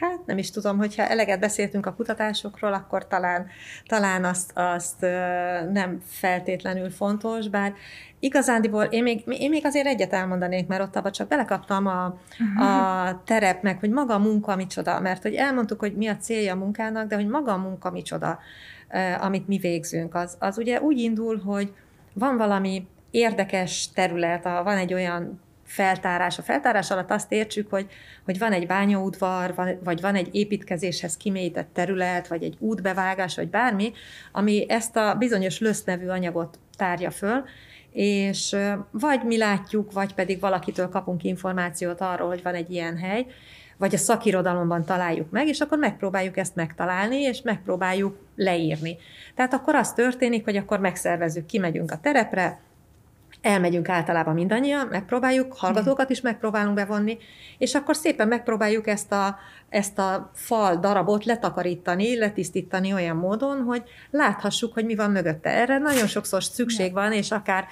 Hát 0.00 0.26
nem 0.26 0.38
is 0.38 0.50
tudom, 0.50 0.78
hogyha 0.78 1.06
eleget 1.06 1.40
beszéltünk 1.40 1.86
a 1.86 1.94
kutatásokról, 1.94 2.72
akkor 2.72 3.06
talán, 3.06 3.46
talán 3.86 4.24
azt, 4.24 4.50
azt 4.54 5.00
nem 5.72 6.00
feltétlenül 6.06 6.90
fontos, 6.90 7.48
bár 7.48 7.74
igazándiból 8.18 8.84
én 8.84 9.02
még, 9.02 9.22
én 9.26 9.50
még 9.50 9.66
azért 9.66 9.86
egyet 9.86 10.12
elmondanék, 10.12 10.66
mert 10.66 10.82
ott 10.82 10.96
abban 10.96 11.12
csak 11.12 11.28
belekaptam 11.28 11.86
a, 11.86 12.04
a 12.56 13.22
terep 13.24 13.62
meg, 13.62 13.78
hogy 13.78 13.90
maga 13.90 14.14
a 14.14 14.18
munka 14.18 14.56
micsoda, 14.56 15.00
mert 15.00 15.22
hogy 15.22 15.34
elmondtuk, 15.34 15.80
hogy 15.80 15.96
mi 15.96 16.06
a 16.06 16.16
célja 16.16 16.52
a 16.52 16.56
munkának, 16.56 17.08
de 17.08 17.14
hogy 17.14 17.28
maga 17.28 17.52
a 17.52 17.58
munka 17.58 17.90
micsoda, 17.90 18.38
amit 19.20 19.48
mi 19.48 19.58
végzünk, 19.58 20.14
az, 20.14 20.36
az 20.38 20.58
ugye 20.58 20.80
úgy 20.80 20.98
indul, 20.98 21.38
hogy 21.38 21.74
van 22.12 22.36
valami 22.36 22.86
érdekes 23.16 23.90
terület, 23.94 24.46
a, 24.46 24.62
van 24.64 24.76
egy 24.76 24.94
olyan 24.94 25.40
feltárás. 25.64 26.38
A 26.38 26.42
feltárás 26.42 26.90
alatt 26.90 27.10
azt 27.10 27.32
értsük, 27.32 27.70
hogy, 27.70 27.86
hogy 28.24 28.38
van 28.38 28.52
egy 28.52 28.66
bányaudvar, 28.66 29.54
vagy 29.84 30.00
van 30.00 30.14
egy 30.14 30.34
építkezéshez 30.34 31.16
kimélyített 31.16 31.68
terület, 31.72 32.28
vagy 32.28 32.42
egy 32.42 32.56
útbevágás, 32.58 33.36
vagy 33.36 33.48
bármi, 33.48 33.92
ami 34.32 34.66
ezt 34.68 34.96
a 34.96 35.14
bizonyos 35.18 35.58
lösz 35.58 35.84
nevű 35.84 36.06
anyagot 36.06 36.58
tárja 36.76 37.10
föl, 37.10 37.44
és 37.92 38.56
vagy 38.90 39.24
mi 39.24 39.38
látjuk, 39.38 39.92
vagy 39.92 40.14
pedig 40.14 40.40
valakitől 40.40 40.88
kapunk 40.88 41.24
információt 41.24 42.00
arról, 42.00 42.28
hogy 42.28 42.42
van 42.42 42.54
egy 42.54 42.70
ilyen 42.70 42.98
hely, 42.98 43.26
vagy 43.76 43.94
a 43.94 43.98
szakirodalomban 43.98 44.84
találjuk 44.84 45.30
meg, 45.30 45.48
és 45.48 45.60
akkor 45.60 45.78
megpróbáljuk 45.78 46.36
ezt 46.36 46.54
megtalálni, 46.54 47.16
és 47.16 47.42
megpróbáljuk 47.42 48.18
leírni. 48.36 48.96
Tehát 49.34 49.54
akkor 49.54 49.74
az 49.74 49.92
történik, 49.92 50.44
hogy 50.44 50.56
akkor 50.56 50.80
megszervezzük, 50.80 51.46
kimegyünk 51.46 51.90
a 51.90 52.00
terepre, 52.00 52.60
elmegyünk 53.46 53.88
általában 53.88 54.34
mindannyian, 54.34 54.86
megpróbáljuk, 54.86 55.54
hallgatókat 55.56 56.10
is 56.10 56.20
megpróbálunk 56.20 56.74
bevonni, 56.74 57.18
és 57.58 57.74
akkor 57.74 57.96
szépen 57.96 58.28
megpróbáljuk 58.28 58.86
ezt 58.86 59.12
a, 59.12 59.38
ezt 59.68 59.98
a 59.98 60.30
fal 60.34 60.76
darabot 60.76 61.24
letakarítani, 61.24 62.18
letisztítani 62.18 62.92
olyan 62.92 63.16
módon, 63.16 63.62
hogy 63.62 63.82
láthassuk, 64.10 64.74
hogy 64.74 64.84
mi 64.84 64.94
van 64.94 65.10
mögötte. 65.10 65.50
Erre 65.50 65.78
nagyon 65.78 66.06
sokszor 66.06 66.42
szükség 66.42 66.92
van, 66.92 67.12
és 67.12 67.30
akár 67.30 67.64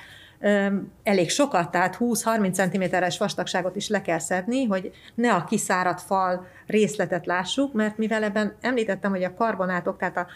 elég 1.02 1.30
sokat, 1.30 1.70
tehát 1.70 1.96
20-30 2.00 2.52
cm-es 2.52 3.18
vastagságot 3.18 3.76
is 3.76 3.88
le 3.88 4.02
kell 4.02 4.18
szedni, 4.18 4.64
hogy 4.64 4.92
ne 5.14 5.34
a 5.34 5.44
kiszáradt 5.44 6.00
fal 6.00 6.46
részletet 6.66 7.26
lássuk, 7.26 7.72
mert 7.72 7.98
mivel 7.98 8.22
ebben 8.22 8.54
említettem, 8.60 9.10
hogy 9.10 9.22
a 9.22 9.34
karbonátok, 9.34 9.98
tehát 9.98 10.16
a, 10.16 10.26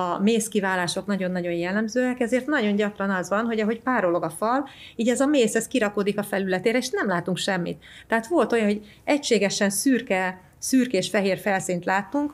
a 0.00 0.18
mészkiválások 0.18 1.06
nagyon-nagyon 1.06 1.52
jellemzőek, 1.52 2.20
ezért 2.20 2.46
nagyon 2.46 2.76
gyakran 2.76 3.10
az 3.10 3.28
van, 3.28 3.44
hogy 3.44 3.60
ahogy 3.60 3.80
párolog 3.80 4.22
a 4.22 4.30
fal, 4.30 4.68
így 4.96 5.08
ez 5.08 5.20
a 5.20 5.26
mész, 5.26 5.54
ez 5.54 5.66
kirakódik 5.66 6.18
a 6.18 6.22
felületére, 6.22 6.78
és 6.78 6.90
nem 6.90 7.08
látunk 7.08 7.36
semmit. 7.36 7.84
Tehát 8.06 8.26
volt 8.26 8.52
olyan, 8.52 8.66
hogy 8.66 9.00
egységesen 9.04 9.70
szürke, 9.70 10.40
szürkés 10.58 11.08
fehér 11.08 11.38
felszínt 11.38 11.84
láttunk, 11.84 12.32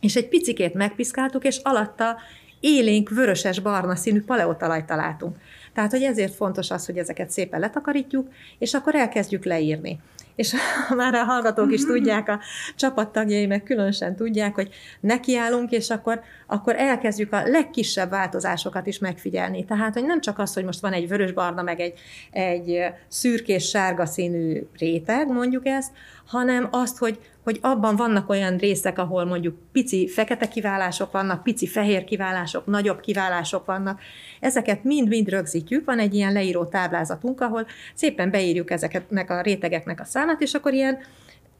és 0.00 0.16
egy 0.16 0.28
picikét 0.28 0.74
megpiszkáltuk, 0.74 1.44
és 1.44 1.60
alatta 1.62 2.16
élénk 2.60 3.08
vöröses-barna 3.08 3.96
színű 3.96 4.22
paleotalajt 4.22 4.86
találtunk. 4.86 5.36
Tehát, 5.78 5.92
hogy 5.92 6.02
ezért 6.02 6.34
fontos 6.34 6.70
az, 6.70 6.86
hogy 6.86 6.98
ezeket 6.98 7.30
szépen 7.30 7.60
letakarítjuk, 7.60 8.28
és 8.58 8.74
akkor 8.74 8.94
elkezdjük 8.94 9.44
leírni. 9.44 10.00
és 10.34 10.54
már 10.96 11.14
a 11.14 11.24
hallgatók 11.24 11.72
is 11.72 11.84
tudják, 11.84 12.28
a 12.28 12.40
csapattagjai 12.76 13.46
meg 13.46 13.62
különösen 13.62 14.16
tudják, 14.16 14.54
hogy 14.54 14.68
nekiállunk, 15.00 15.70
és 15.70 15.90
akkor, 15.90 16.20
akkor 16.46 16.76
elkezdjük 16.76 17.32
a 17.32 17.42
legkisebb 17.48 18.10
változásokat 18.10 18.86
is 18.86 18.98
megfigyelni. 18.98 19.64
Tehát, 19.64 19.94
hogy 19.94 20.04
nem 20.04 20.20
csak 20.20 20.38
az, 20.38 20.54
hogy 20.54 20.64
most 20.64 20.80
van 20.80 20.92
egy 20.92 21.08
vörös-barna, 21.08 21.62
meg 21.62 21.80
egy, 21.80 21.98
egy 22.30 22.78
szürkés-sárga 23.08 24.06
színű 24.06 24.66
réteg, 24.78 25.28
mondjuk 25.28 25.66
ezt, 25.66 25.90
hanem 26.26 26.68
azt, 26.70 26.98
hogy, 26.98 27.18
hogy 27.48 27.58
abban 27.60 27.96
vannak 27.96 28.28
olyan 28.28 28.56
részek, 28.56 28.98
ahol 28.98 29.24
mondjuk 29.24 29.58
pici 29.72 30.08
fekete 30.08 30.48
kiválások 30.48 31.12
vannak, 31.12 31.42
pici 31.42 31.66
fehér 31.66 32.04
kiválások, 32.04 32.66
nagyobb 32.66 33.00
kiválások 33.00 33.66
vannak. 33.66 34.00
Ezeket 34.40 34.84
mind-mind 34.84 35.28
rögzítjük, 35.28 35.84
van 35.84 35.98
egy 35.98 36.14
ilyen 36.14 36.32
leíró 36.32 36.64
táblázatunk, 36.64 37.40
ahol 37.40 37.66
szépen 37.94 38.30
beírjuk 38.30 38.70
ezeknek 38.70 39.30
a 39.30 39.40
rétegeknek 39.40 40.00
a 40.00 40.04
számát, 40.04 40.40
és 40.40 40.54
akkor 40.54 40.72
ilyen 40.72 40.98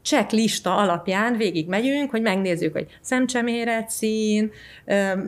checklista 0.01 0.75
alapján 0.75 1.37
végig 1.37 1.67
megyünk, 1.67 2.09
hogy 2.09 2.21
megnézzük, 2.21 2.73
hogy 2.73 2.87
szemcseméret, 3.01 3.89
szín, 3.89 4.51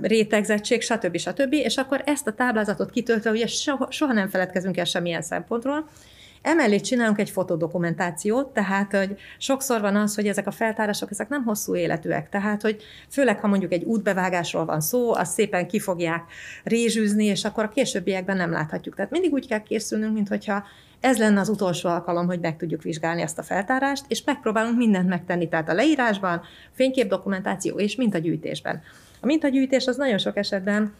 rétegzettség, 0.01 0.81
stb. 0.81 1.17
stb. 1.17 1.53
És 1.53 1.77
akkor 1.77 2.01
ezt 2.05 2.27
a 2.27 2.33
táblázatot 2.33 2.91
kitöltve, 2.91 3.31
ugye 3.31 3.47
soha, 3.47 3.87
soha 3.91 4.13
nem 4.13 4.29
feledkezünk 4.29 4.77
el 4.77 4.85
semmilyen 4.85 5.21
szempontról, 5.21 5.87
Emellé 6.41 6.79
csinálunk 6.79 7.19
egy 7.19 7.29
fotodokumentációt, 7.29 8.47
tehát 8.47 8.95
hogy 8.95 9.17
sokszor 9.37 9.81
van 9.81 9.95
az, 9.95 10.15
hogy 10.15 10.27
ezek 10.27 10.47
a 10.47 10.51
feltárások, 10.51 11.11
ezek 11.11 11.29
nem 11.29 11.43
hosszú 11.43 11.75
életűek, 11.75 12.29
tehát 12.29 12.61
hogy 12.61 12.83
főleg, 13.09 13.39
ha 13.39 13.47
mondjuk 13.47 13.71
egy 13.71 13.83
útbevágásról 13.83 14.65
van 14.65 14.81
szó, 14.81 15.13
azt 15.13 15.31
szépen 15.31 15.67
ki 15.67 15.79
fogják 15.79 16.23
rézsűzni, 16.63 17.25
és 17.25 17.45
akkor 17.45 17.63
a 17.63 17.69
későbbiekben 17.69 18.37
nem 18.37 18.51
láthatjuk. 18.51 18.95
Tehát 18.95 19.11
mindig 19.11 19.33
úgy 19.33 19.47
kell 19.47 19.63
készülnünk, 19.63 20.13
mintha 20.13 20.63
ez 20.99 21.17
lenne 21.17 21.39
az 21.39 21.49
utolsó 21.49 21.89
alkalom, 21.89 22.25
hogy 22.25 22.39
meg 22.39 22.57
tudjuk 22.57 22.81
vizsgálni 22.81 23.21
ezt 23.21 23.39
a 23.39 23.43
feltárást, 23.43 24.05
és 24.07 24.23
megpróbálunk 24.23 24.77
mindent 24.77 25.09
megtenni, 25.09 25.47
tehát 25.47 25.69
a 25.69 25.73
leírásban, 25.73 26.41
fényképdokumentáció 26.71 27.79
és 27.79 27.95
mintagyűjtésben. 27.95 28.81
A 29.19 29.25
mintagyűjtés 29.25 29.87
az 29.87 29.97
nagyon 29.97 30.17
sok 30.17 30.37
esetben 30.37 30.93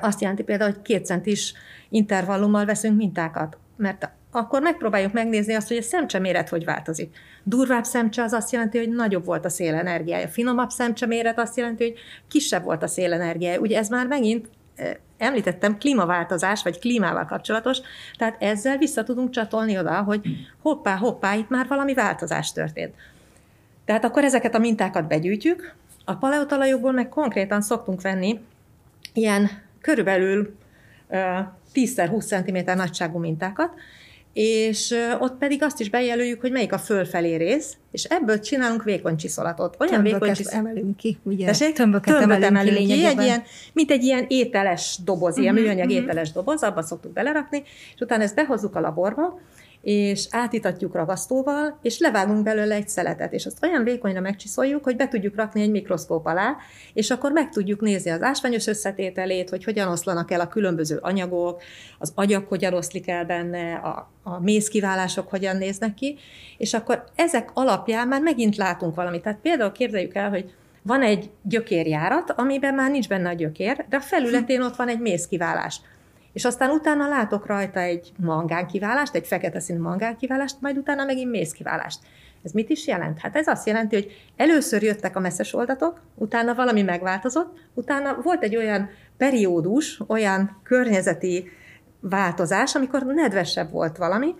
azt 0.00 0.20
jelenti 0.20 0.42
például, 0.42 0.70
hogy 0.72 0.82
két 0.82 1.06
centis 1.06 1.52
intervallummal 1.88 2.64
veszünk 2.64 2.96
mintákat, 2.96 3.58
mert 3.76 4.10
akkor 4.38 4.62
megpróbáljuk 4.62 5.12
megnézni 5.12 5.54
azt, 5.54 5.68
hogy 5.68 5.76
a 5.76 5.82
szemcse 5.82 6.18
méret 6.18 6.48
hogy 6.48 6.64
változik. 6.64 7.16
Durvább 7.42 7.84
szemcse 7.84 8.22
az 8.22 8.32
azt 8.32 8.52
jelenti, 8.52 8.78
hogy 8.78 8.88
nagyobb 8.88 9.24
volt 9.24 9.44
a 9.44 9.48
szélenergiája. 9.48 10.28
Finomabb 10.28 10.70
szemcse 10.70 11.06
méret 11.06 11.38
azt 11.38 11.56
jelenti, 11.56 11.84
hogy 11.84 11.94
kisebb 12.28 12.64
volt 12.64 12.82
a 12.82 12.86
szélenergiája. 12.86 13.58
Ugye 13.58 13.78
ez 13.78 13.88
már 13.88 14.06
megint 14.06 14.48
említettem, 15.18 15.78
klímaváltozás, 15.78 16.62
vagy 16.62 16.78
klímával 16.78 17.24
kapcsolatos, 17.24 17.78
tehát 18.16 18.42
ezzel 18.42 18.76
vissza 18.76 19.02
tudunk 19.02 19.30
csatolni 19.30 19.78
oda, 19.78 20.02
hogy 20.02 20.20
hoppá, 20.62 20.96
hoppá, 20.96 21.34
itt 21.34 21.48
már 21.48 21.66
valami 21.68 21.94
változás 21.94 22.52
történt. 22.52 22.94
Tehát 23.84 24.04
akkor 24.04 24.24
ezeket 24.24 24.54
a 24.54 24.58
mintákat 24.58 25.08
begyűjtjük, 25.08 25.74
a 26.04 26.14
paleotalajokból 26.14 26.92
meg 26.92 27.08
konkrétan 27.08 27.60
szoktunk 27.60 28.00
venni 28.00 28.40
ilyen 29.12 29.50
körülbelül 29.80 30.56
10x20 31.74 32.24
cm 32.24 32.76
nagyságú 32.76 33.18
mintákat, 33.18 33.70
és 34.40 34.94
ott 35.18 35.38
pedig 35.38 35.62
azt 35.62 35.80
is 35.80 35.90
bejelöljük, 35.90 36.40
hogy 36.40 36.52
melyik 36.52 36.72
a 36.72 36.78
fölfelé 36.78 37.34
rész, 37.34 37.76
és 37.90 38.04
ebből 38.04 38.40
csinálunk 38.40 38.84
vékony 38.84 39.16
csiszolatot. 39.16 39.76
Olyan 39.78 40.02
vékony 40.02 40.32
csiszolatot. 40.32 40.70
emelünk 40.70 40.96
ki, 40.96 41.18
ugye? 41.22 41.46
Tessék? 41.46 41.72
Tömböket, 41.74 42.18
Tömböt 42.18 42.42
emelünk, 42.42 42.68
emelünk 42.76 42.86
ki, 42.86 43.04
egy 43.04 43.20
ilyen, 43.20 43.42
mint 43.72 43.90
egy 43.90 44.02
ilyen 44.02 44.24
ételes 44.28 44.98
doboz, 45.04 45.36
ilyen 45.36 45.52
uh-huh, 45.52 45.68
műanyag 45.68 45.88
uh-huh. 45.88 46.02
ételes 46.02 46.32
doboz, 46.32 46.62
abba 46.62 46.82
szoktuk 46.82 47.12
belerakni, 47.12 47.62
és 47.94 48.00
utána 48.00 48.22
ezt 48.22 48.34
behozzuk 48.34 48.76
a 48.76 48.80
laborba, 48.80 49.40
és 49.88 50.26
átítatjuk 50.30 50.94
ragasztóval, 50.94 51.78
és 51.82 51.98
levágunk 51.98 52.42
belőle 52.42 52.74
egy 52.74 52.88
szeletet, 52.88 53.32
és 53.32 53.46
azt 53.46 53.64
olyan 53.64 53.84
vékonyra 53.84 54.20
megcsiszoljuk, 54.20 54.84
hogy 54.84 54.96
be 54.96 55.08
tudjuk 55.08 55.36
rakni 55.36 55.62
egy 55.62 55.70
mikroszkóp 55.70 56.26
alá, 56.26 56.56
és 56.92 57.10
akkor 57.10 57.32
meg 57.32 57.48
tudjuk 57.48 57.80
nézni 57.80 58.10
az 58.10 58.22
ásványos 58.22 58.66
összetételét, 58.66 59.50
hogy 59.50 59.64
hogyan 59.64 59.88
oszlanak 59.88 60.30
el 60.30 60.40
a 60.40 60.48
különböző 60.48 60.98
anyagok, 61.00 61.62
az 61.98 62.12
agyak 62.14 62.48
hogyan 62.48 62.74
oszlik 62.74 63.08
el 63.08 63.24
benne, 63.24 63.74
a, 63.74 64.10
a 64.22 64.40
mézkiválások 64.40 65.28
hogyan 65.28 65.56
néznek 65.56 65.94
ki, 65.94 66.18
és 66.58 66.74
akkor 66.74 67.04
ezek 67.14 67.50
alapján 67.54 68.08
már 68.08 68.20
megint 68.20 68.56
látunk 68.56 68.94
valamit. 68.94 69.22
Tehát 69.22 69.38
például 69.42 69.72
képzeljük 69.72 70.14
el, 70.14 70.28
hogy 70.28 70.52
van 70.82 71.02
egy 71.02 71.30
gyökérjárat, 71.42 72.30
amiben 72.30 72.74
már 72.74 72.90
nincs 72.90 73.08
benne 73.08 73.28
a 73.28 73.32
gyökér, 73.32 73.84
de 73.88 73.96
a 73.96 74.00
felületén 74.00 74.62
ott 74.62 74.76
van 74.76 74.88
egy 74.88 75.00
mézkiválás 75.00 75.80
és 76.38 76.44
aztán 76.44 76.70
utána 76.70 77.08
látok 77.08 77.46
rajta 77.46 77.80
egy 77.80 78.12
mangánkiválást, 78.16 79.14
egy 79.14 79.26
fekete 79.26 79.60
színű 79.60 79.80
mangánkiválást, 79.80 80.56
majd 80.60 80.76
utána 80.76 81.04
megint 81.04 81.30
mézkiválást. 81.30 81.98
Ez 82.44 82.52
mit 82.52 82.68
is 82.68 82.86
jelent? 82.86 83.18
Hát 83.18 83.36
ez 83.36 83.46
azt 83.46 83.66
jelenti, 83.66 83.94
hogy 83.94 84.30
először 84.36 84.82
jöttek 84.82 85.16
a 85.16 85.20
messzes 85.20 85.54
oldatok, 85.54 86.00
utána 86.14 86.54
valami 86.54 86.82
megváltozott, 86.82 87.58
utána 87.74 88.18
volt 88.22 88.42
egy 88.42 88.56
olyan 88.56 88.88
periódus, 89.16 90.00
olyan 90.06 90.60
környezeti 90.62 91.48
változás, 92.00 92.74
amikor 92.74 93.02
nedvesebb 93.04 93.70
volt 93.70 93.96
valami, 93.96 94.34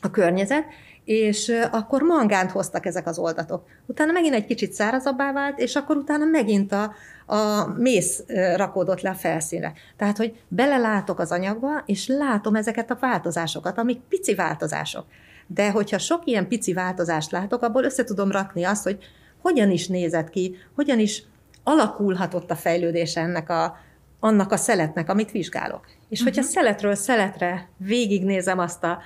a 0.00 0.10
környezet, 0.10 0.64
és 1.04 1.52
akkor 1.70 2.02
mangánt 2.02 2.50
hoztak 2.50 2.86
ezek 2.86 3.06
az 3.06 3.18
oldatok. 3.18 3.66
Utána 3.86 4.12
megint 4.12 4.34
egy 4.34 4.46
kicsit 4.46 4.72
szárazabbá 4.72 5.32
vált, 5.32 5.58
és 5.58 5.74
akkor 5.74 5.96
utána 5.96 6.24
megint 6.24 6.72
a, 6.72 6.94
a 7.26 7.66
mész 7.66 8.24
rakódott 8.56 9.00
le 9.00 9.10
a 9.10 9.14
felszínre. 9.14 9.72
Tehát, 9.96 10.16
hogy 10.16 10.42
belelátok 10.48 11.18
az 11.18 11.32
anyagba, 11.32 11.82
és 11.86 12.06
látom 12.06 12.54
ezeket 12.54 12.90
a 12.90 12.98
változásokat, 13.00 13.78
amik 13.78 14.00
pici 14.08 14.34
változások. 14.34 15.04
De 15.46 15.70
hogyha 15.70 15.98
sok 15.98 16.22
ilyen 16.24 16.48
pici 16.48 16.72
változást 16.72 17.30
látok, 17.30 17.62
abból 17.62 17.84
össze 17.84 18.04
tudom 18.04 18.30
rakni 18.30 18.64
azt, 18.64 18.82
hogy 18.82 18.98
hogyan 19.40 19.70
is 19.70 19.88
nézett 19.88 20.30
ki, 20.30 20.56
hogyan 20.74 20.98
is 20.98 21.22
alakulhatott 21.64 22.50
a 22.50 22.56
fejlődés 22.56 23.16
ennek 23.16 23.50
a, 23.50 23.76
annak 24.20 24.52
a 24.52 24.56
szeletnek, 24.56 25.08
amit 25.08 25.30
vizsgálok. 25.30 25.86
És 26.08 26.20
uh-huh. 26.20 26.34
hogyha 26.34 26.42
mhm. 26.42 26.50
szeletről 26.50 26.94
szeletre 26.94 27.68
végignézem 27.76 28.58
azt 28.58 28.84
a 28.84 28.98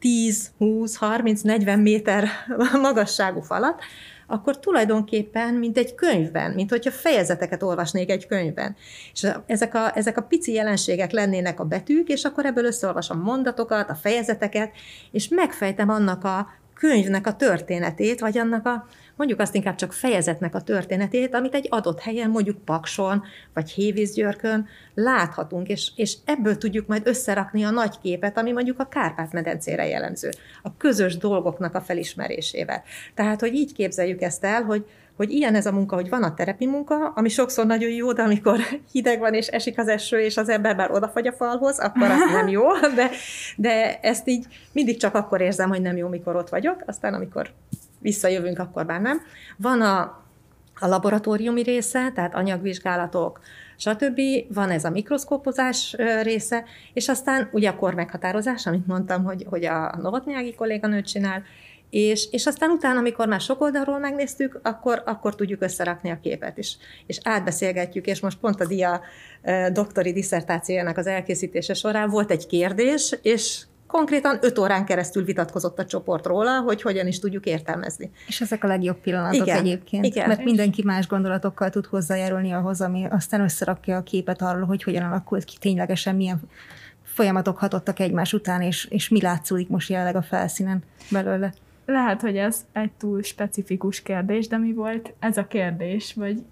10, 0.00 0.50
20, 0.58 0.96
30, 0.96 1.40
40 1.40 1.78
méter 1.78 2.28
magasságú 2.82 3.40
falat, 3.40 3.82
akkor 4.26 4.58
tulajdonképpen, 4.58 5.54
mint 5.54 5.78
egy 5.78 5.94
könyvben, 5.94 6.50
mint 6.50 6.70
hogyha 6.70 6.90
fejezeteket 6.90 7.62
olvasnék 7.62 8.10
egy 8.10 8.26
könyvben. 8.26 8.76
És 9.12 9.26
ezek 9.46 9.74
a, 9.74 9.96
ezek 9.96 10.16
a 10.16 10.22
pici 10.22 10.52
jelenségek 10.52 11.10
lennének 11.10 11.60
a 11.60 11.64
betűk, 11.64 12.08
és 12.08 12.24
akkor 12.24 12.46
ebből 12.46 12.64
összeolvasom 12.64 13.20
mondatokat, 13.20 13.90
a 13.90 13.94
fejezeteket, 13.94 14.72
és 15.10 15.28
megfejtem 15.28 15.88
annak 15.88 16.24
a 16.24 16.48
könyvnek 16.80 17.26
a 17.26 17.36
történetét, 17.36 18.20
vagy 18.20 18.38
annak 18.38 18.66
a, 18.66 18.86
mondjuk 19.16 19.40
azt 19.40 19.54
inkább 19.54 19.74
csak 19.74 19.92
fejezetnek 19.92 20.54
a 20.54 20.60
történetét, 20.60 21.34
amit 21.34 21.54
egy 21.54 21.66
adott 21.70 22.00
helyen, 22.00 22.30
mondjuk 22.30 22.64
Pakson, 22.64 23.22
vagy 23.54 23.70
Hévízgyörkön 23.70 24.68
láthatunk, 24.94 25.68
és, 25.68 25.90
és 25.96 26.16
ebből 26.24 26.56
tudjuk 26.56 26.86
majd 26.86 27.06
összerakni 27.06 27.64
a 27.64 27.70
nagy 27.70 27.98
képet, 28.02 28.38
ami 28.38 28.52
mondjuk 28.52 28.80
a 28.80 28.88
Kárpát-medencére 28.88 29.86
jellemző, 29.86 30.30
a 30.62 30.76
közös 30.76 31.16
dolgoknak 31.16 31.74
a 31.74 31.80
felismerésével. 31.80 32.82
Tehát, 33.14 33.40
hogy 33.40 33.54
így 33.54 33.72
képzeljük 33.72 34.20
ezt 34.20 34.44
el, 34.44 34.62
hogy, 34.62 34.84
hogy 35.20 35.30
ilyen 35.30 35.54
ez 35.54 35.66
a 35.66 35.72
munka, 35.72 35.94
hogy 35.94 36.08
van 36.08 36.22
a 36.22 36.34
terepi 36.34 36.66
munka, 36.66 37.12
ami 37.14 37.28
sokszor 37.28 37.66
nagyon 37.66 37.90
jó, 37.90 38.12
de 38.12 38.22
amikor 38.22 38.58
hideg 38.92 39.18
van, 39.18 39.34
és 39.34 39.46
esik 39.46 39.78
az 39.78 39.88
eső, 39.88 40.20
és 40.20 40.36
az 40.36 40.48
ember 40.48 40.76
már 40.76 40.90
odafagy 40.90 41.26
a 41.26 41.32
falhoz, 41.32 41.78
akkor 41.78 42.10
az 42.10 42.32
nem 42.32 42.48
jó, 42.48 42.62
de, 42.96 43.10
de 43.56 43.98
ezt 44.00 44.28
így 44.28 44.46
mindig 44.72 44.96
csak 44.96 45.14
akkor 45.14 45.40
érzem, 45.40 45.68
hogy 45.68 45.80
nem 45.80 45.96
jó, 45.96 46.08
mikor 46.08 46.36
ott 46.36 46.48
vagyok, 46.48 46.82
aztán 46.86 47.14
amikor 47.14 47.50
visszajövünk, 47.98 48.58
akkor 48.58 48.84
már 48.84 49.00
nem. 49.00 49.20
Van 49.56 49.80
a, 49.80 50.00
a 50.78 50.86
laboratóriumi 50.86 51.62
része, 51.62 52.12
tehát 52.14 52.34
anyagvizsgálatok, 52.34 53.40
stb. 53.76 54.20
Van 54.54 54.70
ez 54.70 54.84
a 54.84 54.90
mikroszkópozás 54.90 55.96
része, 56.22 56.64
és 56.92 57.08
aztán 57.08 57.48
ugye 57.52 57.68
a 57.68 57.76
kormeghatározás, 57.76 58.66
amit 58.66 58.86
mondtam, 58.86 59.24
hogy, 59.24 59.46
hogy 59.48 59.64
a 59.64 59.96
Novotnyági 60.02 60.54
kolléganő 60.54 61.02
csinál, 61.02 61.42
és, 61.90 62.28
és 62.30 62.46
aztán 62.46 62.70
utána, 62.70 62.98
amikor 62.98 63.28
már 63.28 63.40
sok 63.40 63.60
oldalról 63.60 63.98
megnéztük, 63.98 64.60
akkor, 64.62 65.02
akkor 65.06 65.34
tudjuk 65.34 65.62
összerakni 65.62 66.10
a 66.10 66.20
képet 66.22 66.58
is. 66.58 66.76
És 67.06 67.18
átbeszélgetjük, 67.22 68.06
és 68.06 68.20
most 68.20 68.38
pont 68.38 68.60
a 68.60 68.66
DIA 68.66 69.00
doktori 69.72 70.12
diszertációjának 70.12 70.96
az 70.96 71.06
elkészítése 71.06 71.74
során 71.74 72.10
volt 72.10 72.30
egy 72.30 72.46
kérdés, 72.46 73.18
és 73.22 73.64
konkrétan 73.86 74.38
öt 74.40 74.58
órán 74.58 74.84
keresztül 74.84 75.24
vitatkozott 75.24 75.78
a 75.78 75.84
csoport 75.84 76.26
róla, 76.26 76.60
hogy 76.60 76.82
hogyan 76.82 77.06
is 77.06 77.18
tudjuk 77.18 77.46
értelmezni. 77.46 78.10
És 78.26 78.40
ezek 78.40 78.64
a 78.64 78.66
legjobb 78.66 79.00
pillanatok 79.00 79.46
igen, 79.46 79.58
egyébként, 79.58 80.04
igen. 80.04 80.28
mert 80.28 80.44
mindenki 80.44 80.82
más 80.84 81.06
gondolatokkal 81.06 81.70
tud 81.70 81.86
hozzájárulni 81.86 82.52
ahhoz, 82.52 82.80
ami 82.80 83.06
aztán 83.10 83.40
összerakja 83.40 83.96
a 83.96 84.02
képet 84.02 84.42
arról, 84.42 84.64
hogy 84.64 84.82
hogyan 84.82 85.02
alakult 85.02 85.44
ki 85.44 85.56
ténylegesen, 85.60 86.16
milyen 86.16 86.40
folyamatok 87.02 87.58
hatottak 87.58 87.98
egymás 87.98 88.32
után, 88.32 88.62
és, 88.62 88.86
és 88.90 89.08
mi 89.08 89.20
látszódik 89.20 89.68
most 89.68 89.88
jelenleg 89.88 90.16
a 90.16 90.22
felszínen 90.22 90.82
belőle. 91.10 91.52
Lehet, 91.86 92.20
hogy 92.20 92.36
ez 92.36 92.66
egy 92.72 92.90
túl 92.92 93.22
specifikus 93.22 94.02
kérdés, 94.02 94.48
de 94.48 94.56
mi 94.58 94.72
volt 94.72 95.12
ez 95.18 95.36
a 95.36 95.46
kérdés, 95.46 96.14
vagy 96.14 96.42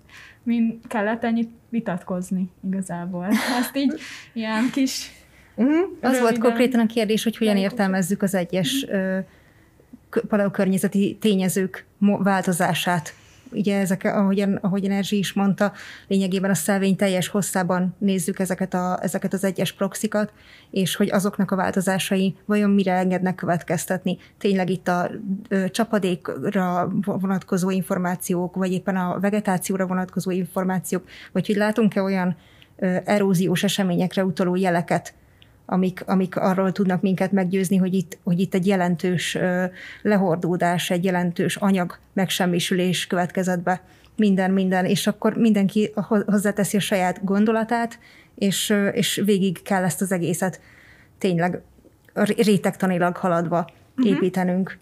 mi 0.42 0.78
kellett 0.88 1.24
ennyit 1.24 1.50
vitatkozni 1.68 2.50
igazából? 2.66 3.26
Ezt 3.60 3.76
így 3.76 4.00
ilyen 4.32 4.70
kis 4.72 5.10
Uh-huh. 5.58 5.88
Az 6.00 6.20
volt 6.20 6.38
konkrétan 6.38 6.80
a 6.80 6.86
kérdés, 6.86 7.24
hogy 7.24 7.36
hogyan 7.36 7.56
értelmezzük 7.56 8.22
az 8.22 8.34
egyes 8.34 8.86
ö, 8.88 9.18
paleokörnyezeti 10.28 11.16
tényezők 11.20 11.84
változását 11.98 13.14
ugye 13.52 13.78
ezek, 13.78 14.04
ahogyan, 14.04 14.54
ahogyan 14.54 14.90
Erzsi 14.90 15.18
is 15.18 15.32
mondta, 15.32 15.72
lényegében 16.06 16.50
a 16.50 16.54
szelvény 16.54 16.96
teljes 16.96 17.28
hosszában 17.28 17.94
nézzük 17.98 18.38
ezeket, 18.38 18.74
a, 18.74 18.98
ezeket 19.02 19.32
az 19.32 19.44
egyes 19.44 19.72
proxikat, 19.72 20.32
és 20.70 20.96
hogy 20.96 21.10
azoknak 21.10 21.50
a 21.50 21.56
változásai 21.56 22.36
vajon 22.44 22.70
mire 22.70 22.92
engednek 22.92 23.34
következtetni. 23.34 24.18
Tényleg 24.38 24.70
itt 24.70 24.88
a 24.88 25.10
ö, 25.48 25.70
csapadékra 25.70 26.88
vonatkozó 27.04 27.70
információk, 27.70 28.54
vagy 28.54 28.72
éppen 28.72 28.96
a 28.96 29.20
vegetációra 29.20 29.86
vonatkozó 29.86 30.30
információk, 30.30 31.04
vagy 31.32 31.46
hogy 31.46 31.56
látunk-e 31.56 32.02
olyan 32.02 32.36
eróziós 33.04 33.64
eseményekre 33.64 34.24
utaló 34.24 34.56
jeleket, 34.56 35.14
amik, 35.70 36.02
amik 36.06 36.36
arról 36.36 36.72
tudnak 36.72 37.02
minket 37.02 37.32
meggyőzni, 37.32 37.76
hogy 37.76 37.94
itt, 37.94 38.18
hogy 38.24 38.40
itt 38.40 38.54
egy 38.54 38.66
jelentős 38.66 39.38
lehordódás, 40.02 40.90
egy 40.90 41.04
jelentős 41.04 41.56
anyag 41.56 41.98
megsemmisülés 42.12 43.06
következett 43.06 43.62
be. 43.62 43.80
Minden, 44.16 44.50
minden, 44.50 44.84
és 44.84 45.06
akkor 45.06 45.36
mindenki 45.36 45.92
hozzáteszi 46.26 46.76
a 46.76 46.80
saját 46.80 47.24
gondolatát, 47.24 47.98
és, 48.34 48.74
és 48.92 49.22
végig 49.24 49.62
kell 49.62 49.84
ezt 49.84 50.00
az 50.00 50.12
egészet 50.12 50.60
tényleg 51.18 51.60
rétegtanilag 52.36 53.16
haladva 53.16 53.68
uh-huh. 53.96 54.14
építenünk. 54.14 54.78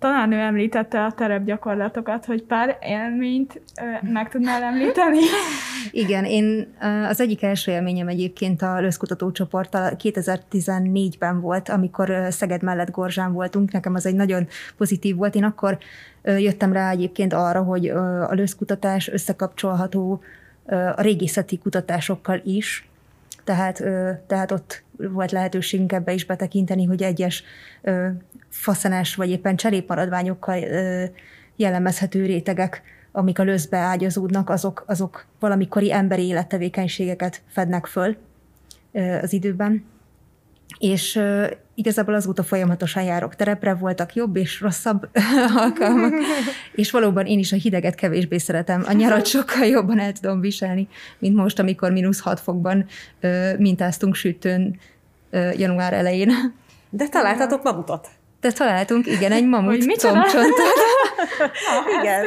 Talán 0.00 0.32
ő 0.32 0.38
említette 0.38 1.04
a 1.04 1.12
terepgyakorlatokat, 1.12 2.24
hogy 2.24 2.42
pár 2.42 2.78
élményt 2.80 3.60
meg 4.00 4.28
tudnál 4.28 4.62
említeni? 4.62 5.18
Igen, 5.90 6.24
én 6.24 6.74
az 7.08 7.20
egyik 7.20 7.42
első 7.42 7.70
élményem 7.70 8.08
egyébként 8.08 8.62
a 8.62 8.80
Löszkutató 8.80 9.30
csoporttal 9.32 9.92
2014-ben 10.02 11.40
volt, 11.40 11.68
amikor 11.68 12.26
Szeged 12.30 12.62
mellett 12.62 12.90
Gorzsán 12.90 13.32
voltunk, 13.32 13.72
nekem 13.72 13.94
az 13.94 14.06
egy 14.06 14.14
nagyon 14.14 14.46
pozitív 14.76 15.16
volt. 15.16 15.34
Én 15.34 15.44
akkor 15.44 15.78
jöttem 16.22 16.72
rá 16.72 16.90
egyébként 16.90 17.32
arra, 17.32 17.62
hogy 17.62 17.88
a 17.88 18.34
löszkutatás 18.34 19.08
összekapcsolható 19.08 20.22
a 20.96 21.02
régészeti 21.02 21.58
kutatásokkal 21.58 22.40
is, 22.44 22.89
tehát, 23.50 23.82
tehát 24.26 24.52
ott 24.52 24.82
volt 24.96 25.30
lehetőségünk 25.30 25.92
ebbe 25.92 26.12
is 26.12 26.24
betekinteni, 26.24 26.84
hogy 26.84 27.02
egyes 27.02 27.44
faszenes 28.48 29.14
vagy 29.14 29.30
éppen 29.30 29.56
cserépmaradványokkal 29.56 30.58
jellemezhető 31.56 32.24
rétegek, 32.26 32.82
amik 33.12 33.38
a 33.38 33.42
löszbe 33.42 33.76
ágyazódnak, 33.76 34.50
azok, 34.50 34.84
azok 34.86 35.26
valamikori 35.40 35.92
emberi 35.92 36.26
élettevékenységeket 36.26 37.42
fednek 37.46 37.86
föl 37.86 38.16
az 39.22 39.32
időben. 39.32 39.84
És 40.78 41.20
igazából 41.80 42.14
azóta 42.14 42.42
folyamatosan 42.42 43.02
járok 43.02 43.34
terepre, 43.34 43.74
voltak 43.74 44.14
jobb 44.14 44.36
és 44.36 44.60
rosszabb 44.60 45.08
alkalmak, 45.64 46.12
és 46.74 46.90
valóban 46.90 47.26
én 47.26 47.38
is 47.38 47.52
a 47.52 47.56
hideget 47.56 47.94
kevésbé 47.94 48.38
szeretem. 48.38 48.84
A 48.86 48.92
nyarat 48.92 49.26
sokkal 49.26 49.66
jobban 49.66 49.98
el 49.98 50.12
tudom 50.12 50.40
viselni, 50.40 50.88
mint 51.18 51.36
most, 51.36 51.58
amikor 51.58 51.92
mínusz 51.92 52.20
6 52.20 52.40
fokban 52.40 52.86
mintáztunk 53.58 54.14
sütőn 54.14 54.78
január 55.56 55.92
elején. 55.92 56.30
De 56.90 57.08
találtatok 57.08 57.62
mamutot? 57.62 58.08
De 58.40 58.52
találtunk, 58.52 59.06
igen, 59.06 59.32
egy 59.32 59.46
mamut 59.46 59.98
combcsontot. 59.98 60.78
igen. 62.00 62.24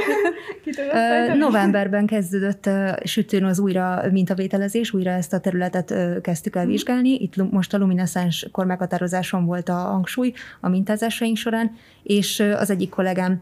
Novemberben 1.37 2.05
kezdődött 2.05 2.69
sütőn 3.03 3.43
az 3.43 3.59
újra 3.59 4.03
mintavételezés, 4.11 4.93
újra 4.93 5.11
ezt 5.11 5.33
a 5.33 5.39
területet 5.39 5.93
kezdtük 6.21 6.55
el 6.55 6.65
vizsgálni. 6.65 7.09
Itt 7.09 7.51
most 7.51 7.73
a 7.73 7.77
lumineszens 7.77 8.47
kormeghatározáson 8.51 9.45
volt 9.45 9.69
a 9.69 9.73
hangsúly 9.73 10.33
a 10.59 10.69
mintázásaink 10.69 11.37
során, 11.37 11.77
és 12.03 12.39
az 12.39 12.69
egyik 12.69 12.89
kollégám 12.89 13.39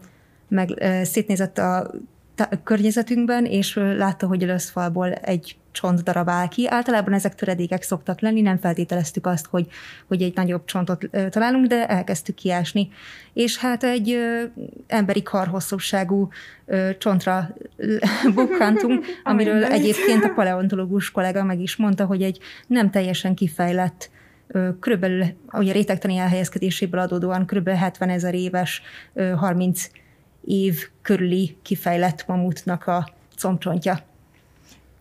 meg 0.48 0.68
szétnézett 1.02 1.58
a 1.58 1.90
környezetünkben, 2.64 3.44
és 3.44 3.74
látta, 3.74 4.26
hogy 4.26 4.42
löszfalból 4.42 5.12
egy 5.12 5.56
csontdarab 5.72 6.28
áll 6.28 6.48
ki. 6.48 6.68
Általában 6.68 7.12
ezek 7.12 7.34
töredékek 7.34 7.82
szoktak 7.82 8.20
lenni, 8.20 8.40
nem 8.40 8.58
feltételeztük 8.58 9.26
azt, 9.26 9.46
hogy, 9.46 9.66
hogy 10.06 10.22
egy 10.22 10.34
nagyobb 10.34 10.64
csontot 10.64 11.08
találunk, 11.30 11.66
de 11.66 11.88
elkezdtük 11.88 12.34
kiásni. 12.34 12.88
És 13.32 13.58
hát 13.58 13.84
egy 13.84 14.10
ö, 14.10 14.42
emberi 14.86 15.22
karhosszúságú 15.22 16.28
ö, 16.66 16.90
csontra 16.98 17.56
bukkantunk, 18.34 19.04
amiről 19.24 19.64
egyébként 19.64 20.24
a 20.24 20.32
paleontológus 20.38 21.10
kollega 21.10 21.44
meg 21.44 21.60
is 21.60 21.76
mondta, 21.76 22.04
hogy 22.04 22.22
egy 22.22 22.38
nem 22.66 22.90
teljesen 22.90 23.34
kifejlett 23.34 24.10
körülbelül, 24.80 25.24
ugye 25.52 25.70
a 25.70 25.74
rétegtani 25.74 26.16
elhelyezkedéséből 26.16 27.00
adódóan 27.00 27.46
kb. 27.46 27.68
70 27.68 28.08
ezer 28.08 28.34
éves, 28.34 28.82
30 29.36 29.88
év 30.44 30.88
körüli 31.02 31.56
kifejlett 31.62 32.26
mamutnak 32.26 32.86
a 32.86 33.08
combcsontja. 33.36 33.98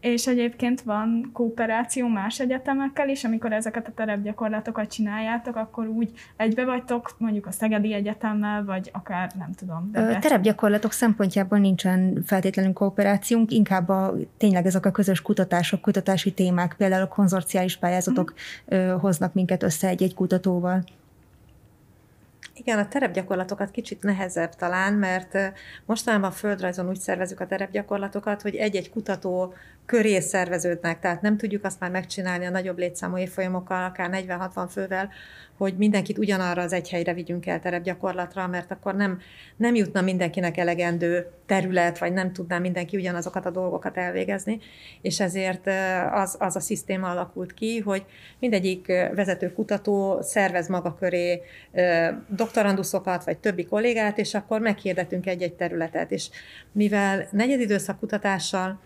És 0.01 0.27
egyébként 0.27 0.81
van 0.81 1.29
kooperáció 1.33 2.07
más 2.07 2.39
egyetemekkel 2.39 3.09
is, 3.09 3.23
amikor 3.23 3.51
ezeket 3.51 3.87
a 3.87 3.91
terepgyakorlatokat 3.95 4.91
csináljátok, 4.91 5.55
akkor 5.55 5.87
úgy 5.87 6.11
egybe 6.37 6.65
vagytok 6.65 7.15
mondjuk 7.17 7.45
a 7.45 7.51
Szegedi 7.51 7.93
Egyetemmel, 7.93 8.65
vagy 8.65 8.89
akár 8.93 9.31
nem 9.37 9.51
tudom. 9.53 9.89
De 9.91 10.19
terepgyakorlatok 10.19 10.91
szempontjából 10.91 11.57
nincsen 11.57 12.23
feltétlenül 12.25 12.73
kooperációnk, 12.73 13.51
inkább 13.51 13.89
a, 13.89 14.13
tényleg 14.37 14.65
ezek 14.65 14.85
a 14.85 14.91
közös 14.91 15.21
kutatások, 15.21 15.81
kutatási 15.81 16.33
témák, 16.33 16.75
például 16.77 17.03
a 17.03 17.07
konzorciális 17.07 17.77
pályázatok 17.77 18.33
mm. 18.75 18.89
hoznak 18.89 19.33
minket 19.33 19.63
össze 19.63 19.87
egy-egy 19.87 20.13
kutatóval. 20.13 20.83
Igen, 22.63 22.79
a 22.79 22.87
terepgyakorlatokat 22.87 23.71
kicsit 23.71 24.03
nehezebb 24.03 24.55
talán, 24.55 24.93
mert 24.93 25.37
mostanában 25.85 26.31
földrajzon 26.31 26.87
úgy 26.87 26.99
szervezük 26.99 27.39
a 27.39 27.47
terepgyakorlatokat, 27.47 28.41
hogy 28.41 28.55
egy-egy 28.55 28.89
kutató 28.89 29.53
köré 29.85 30.19
szerveződnek, 30.19 30.99
tehát 30.99 31.21
nem 31.21 31.37
tudjuk 31.37 31.63
azt 31.63 31.79
már 31.79 31.91
megcsinálni 31.91 32.45
a 32.45 32.49
nagyobb 32.49 32.77
létszámú 32.77 33.17
évfolyamokkal, 33.17 33.83
akár 33.83 34.09
40-60 34.13 34.67
fővel, 34.71 35.09
hogy 35.61 35.77
mindenkit 35.77 36.17
ugyanarra 36.17 36.61
az 36.61 36.73
egy 36.73 36.89
helyre 36.89 37.13
vigyünk 37.13 37.45
el 37.45 37.59
terepgyakorlatra, 37.59 38.47
mert 38.47 38.71
akkor 38.71 38.95
nem, 38.95 39.19
nem 39.57 39.75
jutna 39.75 40.01
mindenkinek 40.01 40.57
elegendő 40.57 41.27
terület, 41.45 41.97
vagy 41.97 42.13
nem 42.13 42.33
tudná 42.33 42.57
mindenki 42.57 42.97
ugyanazokat 42.97 43.45
a 43.45 43.51
dolgokat 43.51 43.97
elvégezni, 43.97 44.59
és 45.01 45.19
ezért 45.19 45.67
az, 46.11 46.35
az 46.39 46.55
a 46.55 46.59
szisztéma 46.59 47.09
alakult 47.09 47.53
ki, 47.53 47.79
hogy 47.79 48.05
mindegyik 48.39 48.87
vezető 49.15 49.53
kutató 49.53 50.21
szervez 50.21 50.67
maga 50.67 50.95
köré 50.95 51.41
doktoranduszokat, 52.27 53.23
vagy 53.23 53.37
többi 53.37 53.65
kollégát, 53.65 54.17
és 54.17 54.33
akkor 54.33 54.59
meghirdetünk 54.59 55.27
egy-egy 55.27 55.53
területet, 55.53 56.11
és 56.11 56.29
mivel 56.71 57.27
negyedidőszak 57.31 57.99
kutatással 57.99 58.79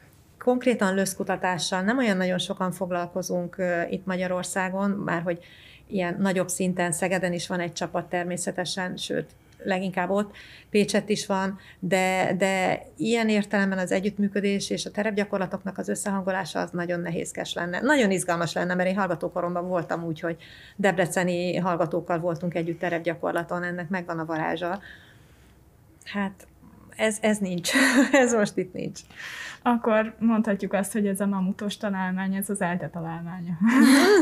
konkrétan 0.46 0.96
löszkutatással 0.96 1.82
nem 1.82 1.98
olyan 1.98 2.18
nagyon 2.18 2.38
sokan 2.38 2.72
foglalkozunk 2.72 3.56
itt 3.90 4.06
Magyarországon, 4.06 4.90
már 4.90 5.22
hogy 5.22 5.40
ilyen 5.88 6.18
nagyobb 6.20 6.50
szinten 6.50 6.92
Szegeden 6.92 7.34
is 7.34 7.48
van 7.48 7.60
egy 7.60 7.74
csapat 7.74 8.10
természetesen, 8.10 8.98
sőt, 8.98 9.30
leginkább 9.66 10.10
ott, 10.10 10.36
Pécset 10.70 11.10
is 11.10 11.26
van, 11.26 11.60
de, 11.80 12.36
de 12.38 12.82
ilyen 12.98 13.30
értelemben 13.30 13.78
az 13.78 13.92
együttműködés 13.92 14.70
és 14.70 14.86
a 14.86 14.92
terepgyakorlatoknak 14.92 15.78
az 15.78 15.90
összehangolása 15.90 16.60
az 16.60 16.70
nagyon 16.72 17.00
nehézkes 17.00 17.54
lenne. 17.54 17.82
Nagyon 17.82 18.12
izgalmas 18.12 18.54
lenne, 18.54 18.76
mert 18.76 18.90
én 18.90 18.96
hallgatókoromban 18.96 19.68
voltam 19.68 20.04
úgy, 20.04 20.20
hogy 20.20 20.38
debreceni 20.76 21.56
hallgatókkal 21.56 22.20
voltunk 22.20 22.56
együtt 22.56 22.80
terepgyakorlaton, 22.80 23.64
ennek 23.64 23.90
megvan 23.90 24.20
a 24.20 24.26
varázsa. 24.26 24.80
Hát 26.04 26.48
ez, 26.96 27.18
ez 27.22 27.38
nincs, 27.38 27.72
ez 28.12 28.34
most 28.34 28.58
itt 28.58 28.74
nincs 28.74 29.00
akkor 29.68 30.16
mondhatjuk 30.20 30.74
azt, 30.74 30.92
hogy 30.92 31.08
ez 31.08 31.20
a 31.20 31.26
mamutos 31.26 31.78
találmány, 31.78 32.36
ez 32.36 32.50
az 32.50 32.62
ELTE 32.62 32.90
találmánya. 32.90 33.58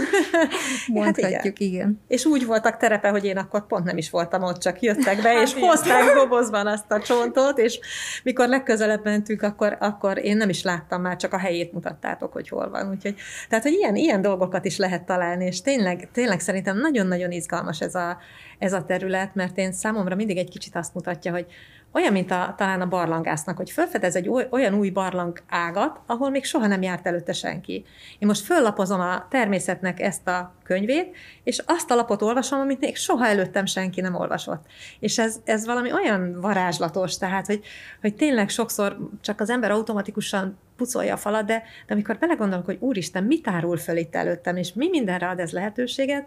Mondhatjuk, 0.87 1.31
hát 1.31 1.45
igen. 1.45 1.69
igen. 1.69 2.01
És 2.07 2.25
úgy 2.25 2.45
voltak 2.45 2.77
terepe, 2.77 3.09
hogy 3.09 3.25
én 3.25 3.37
akkor 3.37 3.67
pont 3.67 3.83
nem 3.85 3.97
is 3.97 4.09
voltam 4.09 4.43
ott, 4.43 4.57
csak 4.57 4.81
jöttek 4.81 5.21
be, 5.21 5.41
és 5.41 5.53
hát 5.53 5.63
hozták 5.63 6.13
dobozban 6.13 6.67
azt 6.67 6.91
a 6.91 6.99
csontot, 6.99 7.57
és 7.57 7.79
mikor 8.23 8.47
legközelebb 8.47 9.03
mentünk, 9.03 9.41
akkor, 9.41 9.77
akkor 9.79 10.17
én 10.17 10.37
nem 10.37 10.49
is 10.49 10.63
láttam 10.63 11.01
már, 11.01 11.15
csak 11.15 11.33
a 11.33 11.37
helyét 11.37 11.73
mutattátok, 11.73 12.33
hogy 12.33 12.49
hol 12.49 12.69
van. 12.69 12.89
Úgyhogy, 12.89 13.15
tehát, 13.49 13.63
hogy 13.63 13.73
ilyen, 13.73 13.95
ilyen 13.95 14.21
dolgokat 14.21 14.65
is 14.65 14.77
lehet 14.77 15.03
találni, 15.03 15.45
és 15.45 15.61
tényleg, 15.61 16.09
tényleg 16.11 16.39
szerintem 16.39 16.77
nagyon-nagyon 16.77 17.31
izgalmas 17.31 17.81
ez 17.81 17.95
a, 17.95 18.17
ez 18.59 18.73
a 18.73 18.85
terület, 18.85 19.35
mert 19.35 19.57
én 19.57 19.71
számomra 19.71 20.15
mindig 20.15 20.37
egy 20.37 20.49
kicsit 20.49 20.75
azt 20.75 20.93
mutatja, 20.93 21.31
hogy 21.31 21.45
olyan, 21.93 22.11
mint 22.11 22.31
a, 22.31 22.53
talán 22.57 22.81
a 22.81 22.87
barlangásznak, 22.87 23.57
hogy 23.57 23.69
felfedez 23.69 24.15
egy 24.15 24.29
olyan 24.49 24.73
új 24.73 24.89
barlang 24.89 25.39
ágat, 25.47 25.99
ahol 26.05 26.29
még 26.29 26.45
soha 26.45 26.67
nem 26.67 26.81
járt 26.81 27.07
előtte 27.07 27.33
senki. 27.33 27.85
Én 28.19 28.27
most 28.27 28.45
föllapozom 28.45 28.99
a 28.99 29.27
természetnek 29.29 29.99
ezt 29.99 30.27
a 30.27 30.53
könyvét, 30.63 31.15
és 31.43 31.63
azt 31.65 31.91
a 31.91 31.95
lapot 31.95 32.21
olvasom, 32.21 32.59
amit 32.59 32.79
még 32.79 32.95
soha 32.95 33.25
előttem 33.25 33.65
senki 33.65 34.01
nem 34.01 34.15
olvasott. 34.15 34.65
És 34.99 35.17
ez, 35.19 35.39
ez 35.43 35.65
valami 35.65 35.91
olyan 35.91 36.41
varázslatos, 36.41 37.17
tehát, 37.17 37.45
hogy, 37.45 37.63
hogy 38.01 38.15
tényleg 38.15 38.49
sokszor 38.49 38.97
csak 39.21 39.39
az 39.39 39.49
ember 39.49 39.71
automatikusan 39.71 40.57
pucolja 40.77 41.13
a 41.13 41.17
falat, 41.17 41.45
de, 41.45 41.63
de 41.87 41.93
amikor 41.93 42.17
belegondolok, 42.17 42.65
hogy 42.65 42.77
úristen, 42.79 43.23
mit 43.23 43.47
árul 43.47 43.77
föl 43.77 43.97
itt 43.97 44.15
előttem, 44.15 44.57
és 44.57 44.73
mi 44.73 44.89
mindenre 44.89 45.27
ad 45.27 45.39
ez 45.39 45.51
lehetőséget, 45.51 46.25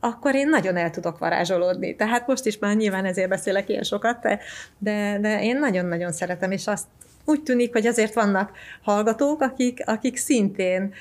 akkor 0.00 0.34
én 0.34 0.48
nagyon 0.48 0.76
el 0.76 0.90
tudok 0.90 1.18
varázsolódni. 1.18 1.96
Tehát 1.96 2.26
most 2.26 2.46
is 2.46 2.58
már 2.58 2.76
nyilván 2.76 3.04
ezért 3.04 3.28
beszélek 3.28 3.68
ilyen 3.68 3.82
sokat, 3.82 4.20
de, 4.20 4.38
de, 4.78 5.18
de 5.20 5.42
én 5.42 5.58
nagyon-nagyon 5.58 6.12
szeretem, 6.12 6.50
és 6.50 6.66
azt 6.66 6.86
úgy 7.24 7.42
tűnik, 7.42 7.72
hogy 7.72 7.86
azért 7.86 8.14
vannak 8.14 8.52
hallgatók, 8.82 9.40
akik, 9.40 9.82
akik 9.84 10.16
szintén 10.16 10.94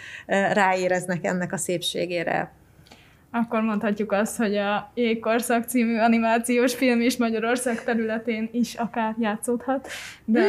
ráéreznek 0.51 1.25
ennek 1.25 1.53
a 1.53 1.57
szépségére 1.57 2.51
akkor 3.35 3.61
mondhatjuk 3.61 4.11
azt, 4.11 4.37
hogy 4.37 4.55
a 4.55 4.91
Jégkorszak 4.93 5.63
című 5.63 5.97
animációs 5.97 6.75
film 6.75 7.01
is 7.01 7.17
Magyarország 7.17 7.83
területén 7.83 8.49
is 8.51 8.73
akár 8.73 9.15
játszódhat, 9.19 9.87
de 10.25 10.41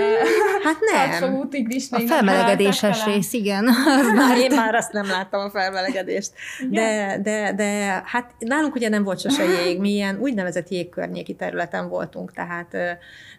hát 0.64 0.76
nem. 1.20 1.48
tigris 1.48 1.86
A 1.90 1.98
felmelegedéses 1.98 3.04
rész, 3.04 3.32
igen. 3.32 3.68
Az 3.68 4.12
már... 4.14 4.38
Én 4.38 4.54
már 4.54 4.74
azt 4.74 4.92
nem 4.92 5.06
láttam 5.06 5.40
a 5.40 5.50
felmelegedést. 5.50 6.32
De, 6.70 7.18
de, 7.22 7.52
de 7.56 8.02
hát 8.04 8.34
nálunk 8.38 8.74
ugye 8.74 8.88
nem 8.88 9.04
volt 9.04 9.20
sose 9.20 9.44
jég, 9.44 9.80
mi 9.80 9.90
ilyen 9.90 10.18
úgynevezett 10.20 10.68
jégkörnyéki 10.68 11.34
területen 11.34 11.88
voltunk, 11.88 12.32
tehát 12.32 12.76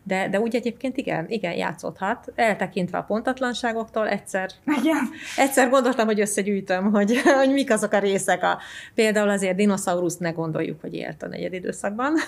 de, 0.07 0.27
de 0.29 0.39
úgy 0.39 0.55
egyébként 0.55 0.97
igen, 0.97 1.25
igen, 1.29 1.53
játszódhat. 1.53 2.31
Eltekintve 2.35 2.97
a 2.97 3.03
pontatlanságoktól 3.03 4.07
egyszer, 4.07 4.49
igen. 4.79 5.09
egyszer 5.35 5.69
gondoltam, 5.69 6.05
hogy 6.05 6.19
összegyűjtöm, 6.19 6.91
hogy, 6.91 7.21
hogy 7.21 7.51
mik 7.51 7.71
azok 7.71 7.91
a 7.91 7.99
részek. 7.99 8.43
A, 8.43 8.57
például 8.95 9.29
azért 9.37 9.55
dinoszaurusz 9.55 10.17
ne 10.17 10.29
gondoljuk, 10.29 10.81
hogy 10.81 10.93
élt 10.93 11.23
a 11.23 11.27
negyed 11.27 11.53
időszakban. 11.53 12.13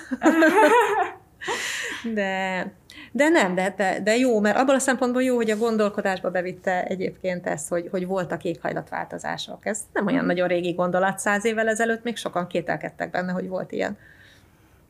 de, 2.14 2.62
de 3.12 3.30
nem, 3.30 3.56
de, 3.56 3.74
de, 3.78 4.00
de 4.04 4.18
jó, 4.18 4.40
mert 4.40 4.58
abból 4.58 4.76
a 4.76 4.80
szempontból 4.80 5.24
jó, 5.24 5.36
hogy 5.36 5.50
a 5.50 5.58
gondolkodásba 5.58 6.32
bevitte 6.32 6.84
egyébként 6.84 7.48
ezt, 7.48 7.70
hogy, 7.70 7.88
hogy 7.92 8.06
voltak 8.06 8.44
éghajlatváltozások. 8.44 9.66
Ez 9.66 9.80
nem 9.94 10.06
olyan 10.06 10.18
mhm. 10.18 10.28
nagyon 10.28 10.48
régi 10.48 10.72
gondolat, 10.72 11.20
száz 11.20 11.46
évvel 11.46 11.68
ezelőtt 11.68 12.04
még 12.04 12.16
sokan 12.16 12.48
kételkedtek 12.48 13.12
benne, 13.12 13.32
hogy 13.32 13.48
volt 13.48 13.72
ilyen. 13.72 13.98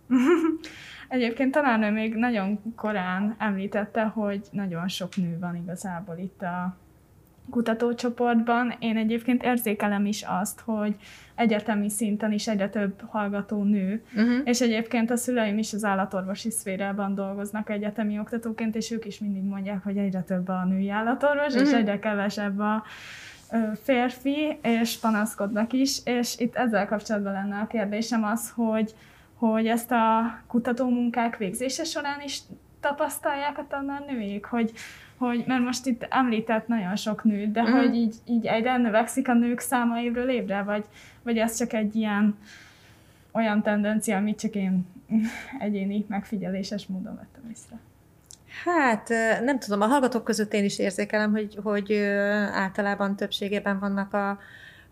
Egyébként 1.07 1.51
talán 1.51 1.83
ő 1.83 1.91
még 1.91 2.15
nagyon 2.15 2.73
korán 2.75 3.35
említette, 3.39 4.03
hogy 4.03 4.41
nagyon 4.51 4.87
sok 4.87 5.15
nő 5.15 5.37
van 5.39 5.55
igazából 5.55 6.17
itt 6.17 6.41
a 6.41 6.77
kutatócsoportban. 7.49 8.73
Én 8.79 8.97
egyébként 8.97 9.43
érzékelem 9.43 10.05
is 10.05 10.25
azt, 10.27 10.59
hogy 10.59 10.95
egyetemi 11.35 11.89
szinten 11.89 12.31
is 12.31 12.47
egyre 12.47 12.69
több 12.69 13.01
hallgató 13.07 13.63
nő, 13.63 14.03
uh-huh. 14.15 14.41
és 14.43 14.61
egyébként 14.61 15.11
a 15.11 15.17
szüleim 15.17 15.57
is 15.57 15.73
az 15.73 15.83
állatorvosi 15.83 16.51
szférában 16.51 17.15
dolgoznak 17.15 17.69
egyetemi 17.69 18.19
oktatóként, 18.19 18.75
és 18.75 18.91
ők 18.91 19.05
is 19.05 19.19
mindig 19.19 19.43
mondják, 19.43 19.83
hogy 19.83 19.97
egyre 19.97 20.21
több 20.21 20.47
a 20.47 20.65
női 20.65 20.89
állatorvos, 20.89 21.53
uh-huh. 21.53 21.61
és 21.61 21.69
mhm. 21.69 21.79
egyre 21.79 21.99
kevesebb 21.99 22.59
a 22.59 22.83
férfi, 23.83 24.59
és 24.61 24.97
panaszkodnak 24.97 25.73
is, 25.73 25.99
és 26.03 26.39
itt 26.39 26.55
ezzel 26.55 26.87
kapcsolatban 26.87 27.33
lenne 27.33 27.59
a 27.59 27.67
kérdésem 27.67 28.23
az, 28.23 28.51
hogy 28.55 28.93
hogy 29.39 29.67
ezt 29.67 29.91
a 29.91 30.39
kutatómunkák 30.47 31.37
végzése 31.37 31.83
során 31.83 32.21
is 32.21 32.39
tapasztalják 32.79 33.57
a 33.57 33.65
tanárnőik, 33.69 34.45
hogy, 34.45 34.71
hogy, 35.19 35.43
mert 35.47 35.63
most 35.63 35.85
itt 35.85 36.05
említett 36.09 36.67
nagyon 36.67 36.95
sok 36.95 37.23
nőt, 37.23 37.51
de 37.51 37.61
mm. 37.61 37.71
hogy 37.71 37.95
így, 37.95 38.15
így 38.25 38.45
egyre 38.45 38.77
növekszik 38.77 39.27
a 39.27 39.33
nők 39.33 39.59
száma 39.59 39.99
évről 39.99 40.29
évre, 40.29 40.61
vagy, 40.61 40.85
vagy 41.23 41.37
ez 41.37 41.57
csak 41.57 41.73
egy 41.73 41.95
ilyen 41.95 42.37
olyan 43.31 43.61
tendencia, 43.61 44.17
amit 44.17 44.39
csak 44.39 44.55
én 44.55 44.85
egyéni 45.59 46.05
megfigyeléses 46.07 46.85
módon 46.85 47.15
vettem 47.15 47.49
észre. 47.51 47.77
Hát 48.63 49.09
nem 49.43 49.59
tudom, 49.59 49.81
a 49.81 49.85
hallgatók 49.85 50.23
között 50.23 50.53
én 50.53 50.63
is 50.63 50.79
érzékelem, 50.79 51.31
hogy, 51.31 51.57
hogy 51.63 51.93
általában 52.53 53.15
többségében 53.15 53.79
vannak 53.79 54.13
a, 54.13 54.39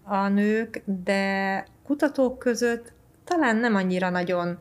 a 0.03 0.27
nők, 0.27 0.81
de 1.03 1.63
kutatók 1.83 2.39
között 2.39 2.93
talán 3.23 3.55
nem 3.55 3.75
annyira 3.75 4.09
nagyon 4.09 4.59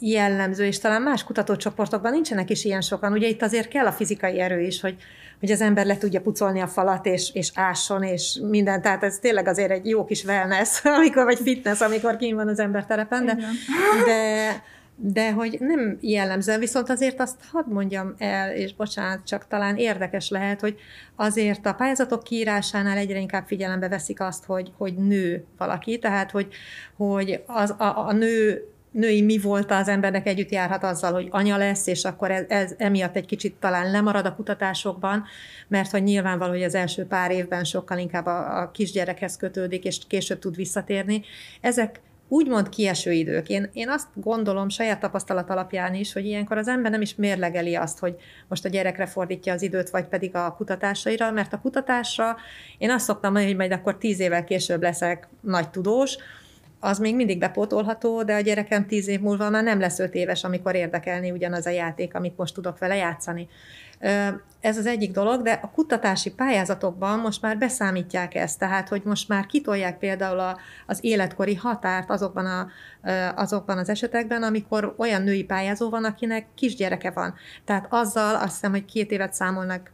jellemző, 0.00 0.64
és 0.64 0.78
talán 0.78 1.02
más 1.02 1.24
kutatócsoportokban 1.24 2.12
nincsenek 2.12 2.50
is 2.50 2.64
ilyen 2.64 2.80
sokan. 2.80 3.12
Ugye 3.12 3.28
itt 3.28 3.42
azért 3.42 3.68
kell 3.68 3.86
a 3.86 3.92
fizikai 3.92 4.40
erő 4.40 4.60
is, 4.60 4.80
hogy, 4.80 4.96
hogy 5.40 5.50
az 5.50 5.60
ember 5.60 5.86
le 5.86 5.98
tudja 5.98 6.20
pucolni 6.20 6.60
a 6.60 6.66
falat, 6.66 7.06
és, 7.06 7.30
és 7.34 7.50
ásson, 7.54 8.02
és 8.02 8.38
minden. 8.42 8.82
Tehát 8.82 9.02
ez 9.02 9.18
tényleg 9.18 9.48
azért 9.48 9.70
egy 9.70 9.86
jó 9.86 10.04
kis 10.04 10.24
wellness, 10.24 10.84
amikor, 10.98 11.24
vagy 11.24 11.38
fitness, 11.38 11.80
amikor 11.80 12.16
kín 12.16 12.34
van 12.34 12.48
az 12.48 12.58
ember 12.58 12.86
terepen, 12.86 13.26
de, 13.26 13.38
de, 14.06 14.62
de 14.96 15.32
hogy 15.32 15.56
nem 15.60 15.98
jellemző, 16.00 16.58
viszont 16.58 16.90
azért 16.90 17.20
azt 17.20 17.36
hadd 17.52 17.68
mondjam 17.68 18.14
el, 18.18 18.52
és 18.52 18.74
bocsánat, 18.74 19.26
csak 19.26 19.46
talán 19.48 19.76
érdekes 19.76 20.30
lehet, 20.30 20.60
hogy 20.60 20.76
azért 21.16 21.66
a 21.66 21.72
pályázatok 21.72 22.22
kiírásánál 22.22 22.96
egyre 22.96 23.18
inkább 23.18 23.46
figyelembe 23.46 23.88
veszik 23.88 24.20
azt, 24.20 24.44
hogy, 24.44 24.72
hogy 24.76 24.94
nő 24.94 25.44
valaki, 25.58 25.98
tehát 25.98 26.30
hogy, 26.30 26.48
hogy 26.96 27.42
az, 27.46 27.70
a, 27.70 28.06
a 28.06 28.12
nő 28.12 28.64
női 28.98 29.22
mi 29.22 29.38
volt 29.38 29.70
az 29.70 29.88
embernek 29.88 30.26
együtt 30.26 30.50
járhat 30.50 30.84
azzal, 30.84 31.12
hogy 31.12 31.28
anya 31.30 31.56
lesz, 31.56 31.86
és 31.86 32.04
akkor 32.04 32.30
ez, 32.30 32.44
ez 32.48 32.74
emiatt 32.78 33.16
egy 33.16 33.26
kicsit 33.26 33.54
talán 33.60 33.90
lemarad 33.90 34.26
a 34.26 34.34
kutatásokban, 34.34 35.24
mert 35.68 35.90
hogy 35.90 36.02
nyilvánvaló, 36.02 36.52
hogy 36.52 36.62
az 36.62 36.74
első 36.74 37.06
pár 37.06 37.30
évben 37.30 37.64
sokkal 37.64 37.98
inkább 37.98 38.26
a, 38.26 38.60
a 38.60 38.70
kisgyerekhez 38.70 39.36
kötődik, 39.36 39.84
és 39.84 39.98
később 40.06 40.38
tud 40.38 40.56
visszatérni. 40.56 41.22
Ezek 41.60 42.00
úgymond 42.28 42.68
kieső 42.68 43.12
idők. 43.12 43.48
Én, 43.48 43.70
én 43.72 43.88
azt 43.88 44.08
gondolom 44.14 44.68
saját 44.68 45.00
tapasztalat 45.00 45.50
alapján 45.50 45.94
is, 45.94 46.12
hogy 46.12 46.24
ilyenkor 46.24 46.58
az 46.58 46.68
ember 46.68 46.90
nem 46.90 47.00
is 47.00 47.14
mérlegeli 47.14 47.74
azt, 47.74 47.98
hogy 47.98 48.16
most 48.48 48.64
a 48.64 48.68
gyerekre 48.68 49.06
fordítja 49.06 49.52
az 49.52 49.62
időt, 49.62 49.90
vagy 49.90 50.04
pedig 50.04 50.34
a 50.34 50.54
kutatásaira, 50.56 51.30
mert 51.30 51.52
a 51.52 51.60
kutatásra 51.60 52.36
én 52.78 52.90
azt 52.90 53.04
szoktam 53.04 53.32
mondani, 53.32 53.52
hogy 53.52 53.68
majd 53.68 53.80
akkor 53.80 53.98
tíz 53.98 54.20
évvel 54.20 54.44
később 54.44 54.82
leszek 54.82 55.28
nagy 55.40 55.70
tudós, 55.70 56.16
az 56.80 56.98
még 56.98 57.14
mindig 57.14 57.38
bepótolható, 57.38 58.22
de 58.22 58.34
a 58.34 58.40
gyerekem 58.40 58.86
tíz 58.86 59.08
év 59.08 59.20
múlva 59.20 59.50
már 59.50 59.62
nem 59.62 59.80
lesz 59.80 59.98
öt 59.98 60.14
éves, 60.14 60.44
amikor 60.44 60.74
érdekelni 60.74 61.30
ugyanaz 61.30 61.66
a 61.66 61.70
játék, 61.70 62.14
amit 62.14 62.36
most 62.36 62.54
tudok 62.54 62.78
vele 62.78 62.96
játszani. 62.96 63.48
Ez 64.60 64.78
az 64.78 64.86
egyik 64.86 65.10
dolog, 65.12 65.42
de 65.42 65.52
a 65.62 65.70
kutatási 65.70 66.30
pályázatokban 66.30 67.18
most 67.18 67.42
már 67.42 67.58
beszámítják 67.58 68.34
ezt, 68.34 68.58
tehát 68.58 68.88
hogy 68.88 69.02
most 69.04 69.28
már 69.28 69.46
kitolják 69.46 69.98
például 69.98 70.38
a, 70.38 70.58
az 70.86 70.98
életkori 71.00 71.54
határt 71.54 72.10
azokban, 72.10 72.46
a, 72.46 72.68
azokban 73.34 73.78
az 73.78 73.88
esetekben, 73.88 74.42
amikor 74.42 74.94
olyan 74.96 75.22
női 75.22 75.44
pályázó 75.44 75.90
van, 75.90 76.04
akinek 76.04 76.46
kisgyereke 76.54 77.10
van. 77.10 77.34
Tehát 77.64 77.86
azzal 77.88 78.34
azt 78.34 78.52
hiszem, 78.52 78.70
hogy 78.70 78.84
két 78.84 79.10
évet 79.10 79.34
számolnak 79.34 79.90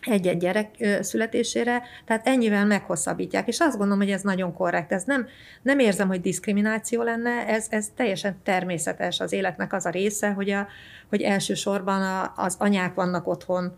egy-egy 0.00 0.38
gyerek 0.38 0.68
születésére, 1.00 1.82
tehát 2.04 2.26
ennyivel 2.26 2.66
meghosszabbítják, 2.66 3.48
és 3.48 3.60
azt 3.60 3.76
gondolom, 3.76 3.98
hogy 3.98 4.10
ez 4.10 4.22
nagyon 4.22 4.52
korrekt. 4.52 4.92
Ez 4.92 5.04
nem, 5.04 5.26
nem 5.62 5.78
érzem, 5.78 6.08
hogy 6.08 6.20
diszkrimináció 6.20 7.02
lenne, 7.02 7.46
ez, 7.46 7.66
ez 7.70 7.88
teljesen 7.96 8.36
természetes 8.42 9.20
az 9.20 9.32
életnek 9.32 9.72
az 9.72 9.86
a 9.86 9.90
része, 9.90 10.30
hogy, 10.30 10.50
a, 10.50 10.66
hogy 11.08 11.22
elsősorban 11.22 12.02
a, 12.02 12.32
az 12.36 12.56
anyák 12.58 12.94
vannak 12.94 13.26
otthon 13.26 13.76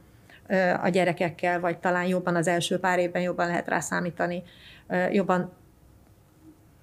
a 0.82 0.88
gyerekekkel, 0.88 1.60
vagy 1.60 1.78
talán 1.78 2.06
jobban 2.06 2.36
az 2.36 2.46
első 2.46 2.78
pár 2.78 2.98
évben 2.98 3.22
jobban 3.22 3.46
lehet 3.46 3.68
rá 3.68 3.80
számítani, 3.80 4.42
jobban 5.10 5.52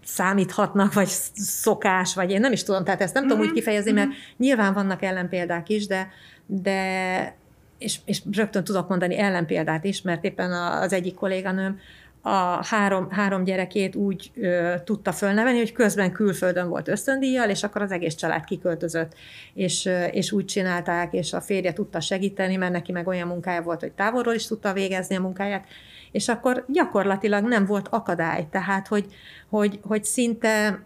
számíthatnak, 0.03 0.93
vagy 0.93 1.07
szokás, 1.35 2.15
vagy 2.15 2.31
én 2.31 2.39
nem 2.39 2.51
is 2.51 2.63
tudom, 2.63 2.83
tehát 2.83 3.01
ezt 3.01 3.13
nem 3.13 3.23
mm-hmm. 3.23 3.31
tudom 3.31 3.45
úgy 3.47 3.51
mhm. 3.51 3.59
kifejezni, 3.59 3.91
mert 3.91 4.07
mm-hmm. 4.07 4.17
nyilván 4.37 4.73
vannak 4.73 5.01
ellenpéldák 5.01 5.69
is, 5.69 5.87
de, 5.87 6.07
de 6.45 7.35
és, 7.77 7.99
és 8.05 8.21
rögtön 8.31 8.63
tudok 8.63 8.87
mondani 8.87 9.17
ellenpéldát 9.17 9.83
is, 9.83 10.01
mert 10.01 10.23
éppen 10.23 10.51
az 10.51 10.93
egyik 10.93 11.15
kolléganőm 11.15 11.79
a 12.21 12.65
három, 12.65 13.11
három 13.11 13.43
gyerekét 13.43 13.95
úgy 13.95 14.31
ö, 14.35 14.73
tudta 14.83 15.11
fölnevelni, 15.11 15.57
hogy 15.57 15.71
közben 15.71 16.11
külföldön 16.11 16.69
volt 16.69 16.87
ösztöndíjjal, 16.87 17.49
és 17.49 17.63
akkor 17.63 17.81
az 17.81 17.91
egész 17.91 18.15
család 18.15 18.43
kiköltözött, 18.43 19.13
és, 19.53 19.85
ö, 19.85 20.05
és 20.05 20.31
úgy 20.31 20.45
csinálták, 20.45 21.13
és 21.13 21.33
a 21.33 21.41
férje 21.41 21.73
tudta 21.73 21.99
segíteni, 21.99 22.55
mert 22.55 22.71
neki 22.71 22.91
meg 22.91 23.07
olyan 23.07 23.27
munkája 23.27 23.61
volt, 23.61 23.79
hogy 23.79 23.91
távolról 23.91 24.33
is 24.33 24.47
tudta 24.47 24.73
végezni 24.73 25.15
a 25.15 25.21
munkáját, 25.21 25.65
és 26.11 26.27
akkor 26.27 26.65
gyakorlatilag 26.67 27.47
nem 27.47 27.65
volt 27.65 27.87
akadály, 27.87 28.47
tehát 28.51 28.87
hogy, 28.87 29.05
hogy, 29.49 29.79
hogy 29.83 30.03
szinte 30.03 30.79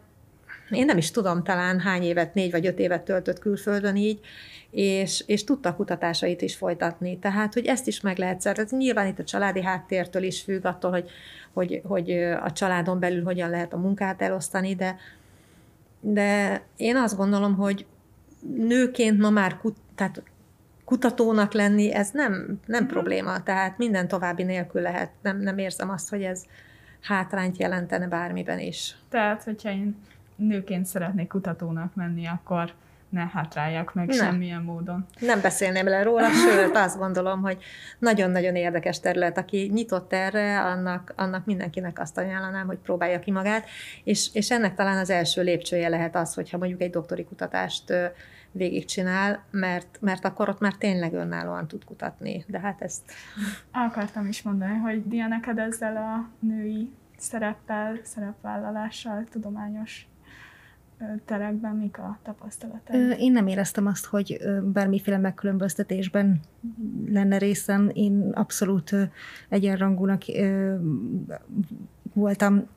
én 0.72 0.86
nem 0.86 0.98
is 0.98 1.12
tudom, 1.12 1.44
talán 1.44 1.80
hány 1.80 2.04
évet, 2.04 2.34
négy 2.34 2.52
vagy 2.52 2.68
öt 2.68 2.80
évet 2.80 3.02
töltött 3.04 3.40
külföldön 3.40 3.96
így, 3.96 4.20
és, 4.72 5.24
és 5.28 5.44
tudta 5.44 5.70
a 5.70 5.76
kutatásait 5.76 6.42
is 6.42 6.56
folytatni. 6.56 7.20
Tehát, 7.20 7.54
hogy 7.54 7.66
ezt 7.66 7.88
is 7.88 8.02
meg 8.02 8.18
lehet 8.18 8.42
szervezni. 8.42 8.78
Nyilván 8.78 9.08
itt 9.08 9.20
a 9.20 9.24
családi 9.24 9.64
háttértől 9.64 10.24
is 10.24 10.42
függ 10.42 10.66
attól, 10.66 10.92
hogy, 10.92 11.10
hogy, 11.54 11.82
hogy 11.84 12.12
a 12.22 12.52
családon 12.52 13.00
belül 13.00 13.24
hogyan 13.24 13.50
lehet 13.50 13.74
a 13.74 13.78
munkát 13.78 14.22
elosztani, 14.22 14.76
de, 14.76 14.96
de 16.00 16.62
én 16.78 16.96
azt 16.96 17.18
gondolom, 17.18 17.56
hogy 17.56 17.86
nőként 18.56 19.20
ma 19.20 19.30
már 19.30 19.58
kut, 19.58 19.78
tehát 19.96 20.24
kutatónak 20.86 21.54
lenni, 21.54 21.94
ez 21.94 22.10
nem, 22.12 22.60
nem 22.66 22.84
uh-huh. 22.84 22.88
probléma, 22.88 23.44
tehát 23.44 23.78
minden 23.78 24.08
további 24.08 24.44
nélkül 24.44 24.82
lehet. 24.82 25.12
Nem, 25.22 25.40
nem 25.40 25.58
érzem 25.58 25.90
azt, 25.90 26.10
hogy 26.10 26.24
ez 26.24 26.44
hátrányt 27.02 27.58
jelentene 27.58 28.08
bármiben 28.08 28.60
is. 28.60 28.96
Tehát, 29.10 29.44
hogyha 29.44 29.70
én 29.70 29.96
nőként 30.48 30.86
szeretnék 30.86 31.28
kutatónak 31.28 31.96
menni, 31.96 32.28
akkor 32.28 32.74
ne 33.12 33.28
hátrálják 33.34 33.94
meg 33.94 34.08
nem. 34.08 34.18
semmilyen 34.18 34.62
módon. 34.62 35.06
Nem 35.20 35.42
beszélném 35.42 35.88
le 35.88 36.04
róla, 36.04 36.28
sőt 36.30 36.76
azt 36.76 36.98
gondolom, 36.98 37.42
hogy 37.42 37.64
nagyon-nagyon 38.00 38.56
érdekes 38.56 39.00
terület, 39.00 39.38
aki 39.38 39.70
nyitott 39.74 40.14
erre, 40.14 40.62
annak, 40.62 41.14
annak 41.16 41.46
mindenkinek 41.46 42.00
azt 42.00 42.18
ajánlanám, 42.18 42.68
hogy 42.68 42.78
próbálja 42.78 43.20
ki 43.20 43.32
magát, 43.32 43.66
és, 44.04 44.30
és 44.34 44.52
ennek 44.52 44.76
talán 44.76 44.98
az 44.98 45.10
első 45.10 45.42
lépcsője 45.42 45.90
lehet 45.90 46.16
az, 46.16 46.34
hogyha 46.34 46.58
mondjuk 46.58 46.82
egy 46.82 46.90
doktori 46.90 47.24
kutatást 47.24 47.94
végigcsinál, 48.52 49.44
mert, 49.52 49.98
mert 50.02 50.26
akkor 50.26 50.50
ott 50.50 50.60
már 50.60 50.74
tényleg 50.74 51.14
önállóan 51.14 51.68
tud 51.68 51.84
kutatni. 51.84 52.46
De 52.48 52.60
hát 52.60 52.82
ezt... 52.82 53.02
Akartam 53.72 54.28
is 54.28 54.42
mondani, 54.42 54.78
hogy 54.78 55.08
Dia, 55.08 55.28
neked 55.28 55.58
ezzel 55.58 55.98
a 55.98 56.46
női 56.46 56.92
szereppel, 57.18 58.00
szerepvállalással, 58.04 59.24
tudományos 59.32 60.06
terekben 61.26 61.76
mik 61.76 61.98
a 61.98 62.20
tapasztalatai? 62.24 63.16
Én 63.20 63.32
nem 63.32 63.48
éreztem 63.48 63.86
azt, 63.86 64.06
hogy 64.06 64.40
bármiféle 64.64 65.18
megkülönböztetésben 65.18 66.40
lenne 67.10 67.38
részem. 67.38 67.90
Én 67.94 68.32
abszolút 68.34 68.96
egyenrangúnak 69.50 70.22
voltam 72.14 72.68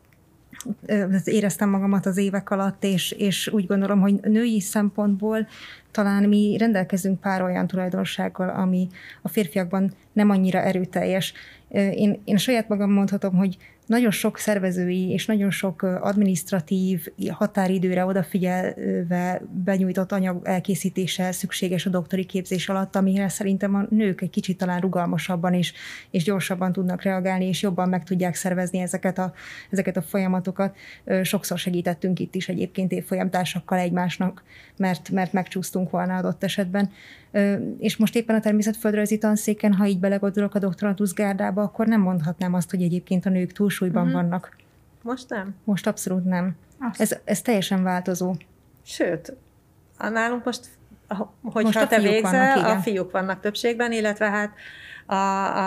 éreztem 1.25 1.69
magamat 1.69 2.07
az 2.07 2.17
évek 2.17 2.51
alatt, 2.51 2.85
és, 2.85 3.11
és 3.11 3.49
úgy 3.49 3.67
gondolom, 3.67 4.01
hogy 4.01 4.21
női 4.23 4.61
szempontból 4.61 5.47
talán 5.91 6.29
mi 6.29 6.57
rendelkezünk 6.59 7.21
pár 7.21 7.43
olyan 7.43 7.67
tulajdonsággal, 7.67 8.49
ami 8.49 8.89
a 9.23 9.29
férfiakban 9.29 9.93
nem 10.13 10.31
annyira 10.31 10.59
erőteljes. 10.59 11.33
Én, 11.69 12.21
én 12.25 12.37
saját 12.37 12.69
magam 12.69 12.93
mondhatom, 12.93 13.35
hogy 13.35 13.57
nagyon 13.87 14.11
sok 14.11 14.39
szervezői 14.39 15.11
és 15.11 15.27
nagyon 15.27 15.51
sok 15.51 15.83
administratív 15.83 17.07
határidőre 17.31 18.05
odafigyelve 18.05 19.43
benyújtott 19.65 20.13
anyag 20.13 20.41
elkészítése 20.47 21.33
szükséges 21.33 21.87
a 21.87 21.91
doktori 21.91 22.25
képzés 22.25 22.69
alatt, 22.69 22.97
amire 22.97 23.29
szerintem 23.29 23.75
a 23.75 23.87
nők 23.91 24.21
egy 24.21 24.31
kicsit 24.31 24.59
talán 24.59 24.81
rugalmasabban 24.81 25.55
és, 25.55 25.73
és 26.11 26.25
gyorsabban 26.25 26.73
tudnak 26.73 27.03
reagálni, 27.03 27.47
és 27.47 27.63
jobban 27.63 27.89
meg 27.89 28.05
tudják 28.05 28.35
szervezni 28.35 28.79
ezeket 28.79 29.19
a, 29.19 29.33
ezeket 29.71 29.97
a 29.97 30.03
folyamatokat. 30.03 30.77
Sokszor 31.23 31.59
segítettünk 31.59 32.19
itt 32.19 32.35
is 32.35 32.49
egyébként 32.49 32.93
évfolyamtársakkal 32.93 33.79
egymásnak, 33.79 34.43
mert, 34.77 35.11
mert 35.11 35.33
megcsúsztunk 35.33 35.91
volna 35.91 36.17
adott 36.17 36.45
esetben. 36.45 36.91
És 37.79 37.97
most 37.97 38.17
éppen 38.17 38.37
a 38.37 38.41
természetföldrajzi 38.41 39.19
tanszéken, 39.19 39.73
ha 39.73 39.87
így 39.87 39.99
belegondolok 39.99 40.55
a 40.55 40.59
doktorantusz 40.59 41.13
gárdába, 41.13 41.63
akkor 41.63 41.87
nem 41.87 42.01
mondhatnám 42.01 42.55
azt, 42.55 42.71
hogy 42.71 42.83
egyébként 42.83 43.27
a 43.27 43.31
nők 43.31 43.53
túlsúlyban 43.75 44.07
uh-huh. 44.07 44.21
vannak. 44.21 44.57
Most 45.03 45.29
nem? 45.29 45.55
Most 45.65 45.87
abszolút 45.87 46.25
nem. 46.25 46.57
Ez, 46.99 47.17
ez 47.25 47.43
teljesen 47.43 47.83
változó. 47.83 48.35
Sőt, 48.83 49.37
nálunk 49.99 50.45
most, 50.45 50.69
hogyha 51.43 51.61
most 51.61 51.89
te 51.89 52.01
végzel, 52.01 52.57
vannak, 52.57 52.77
a 52.77 52.81
fiúk 52.81 53.11
vannak 53.11 53.41
többségben, 53.41 53.93
illetve 53.93 54.31
hát 54.31 54.53
a, 55.07 55.15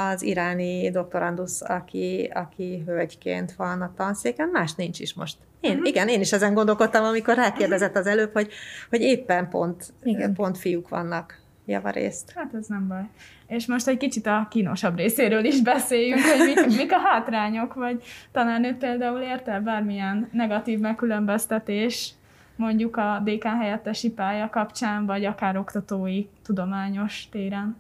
az 0.10 0.22
iráni 0.22 0.90
doktorandusz, 0.90 1.62
aki, 1.62 2.32
aki 2.34 2.84
hölgyként 2.86 3.54
van 3.56 3.82
a 3.82 3.94
tanszéken, 3.96 4.48
más 4.48 4.74
nincs 4.74 5.00
is 5.00 5.14
most. 5.14 5.38
Én, 5.60 5.72
uh-huh. 5.72 5.88
Igen, 5.88 6.08
én 6.08 6.20
is 6.20 6.32
ezen 6.32 6.54
gondolkodtam, 6.54 7.04
amikor 7.04 7.36
rákérdezett 7.36 7.96
az 7.96 8.08
előbb, 8.08 8.34
hogy, 8.34 8.52
hogy 8.90 9.02
éppen 9.02 9.50
pont, 9.50 9.94
igen. 10.04 10.34
pont 10.34 10.58
fiúk 10.58 10.90
vannak 10.90 11.40
javarészt. 11.68 12.32
Hát 12.36 12.54
ez 12.54 12.68
nem 12.68 12.88
baj. 12.88 13.04
És 13.48 13.66
most 13.66 13.88
egy 13.88 13.98
kicsit 13.98 14.26
a 14.26 14.48
kínosabb 14.50 14.98
részéről 14.98 15.46
is 15.46 15.62
beszéljünk, 15.62 16.22
hogy 16.22 16.46
mik, 16.46 16.66
mik 16.82 16.92
a 16.92 17.00
hátrányok, 17.00 17.74
vagy 17.74 18.04
talán 18.32 18.64
ő 18.64 18.76
például 18.76 19.22
érte 19.22 19.60
bármilyen 19.60 20.30
negatív 20.32 20.80
megkülönböztetés, 20.80 22.14
mondjuk 22.56 22.98
a 22.98 23.22
DK 23.24 23.44
helyettesi 23.44 24.12
pálya 24.12 24.50
kapcsán, 24.50 25.06
vagy 25.06 25.26
akár 25.26 25.58
oktatói, 25.58 26.26
tudományos 26.44 27.30
téren? 27.32 27.78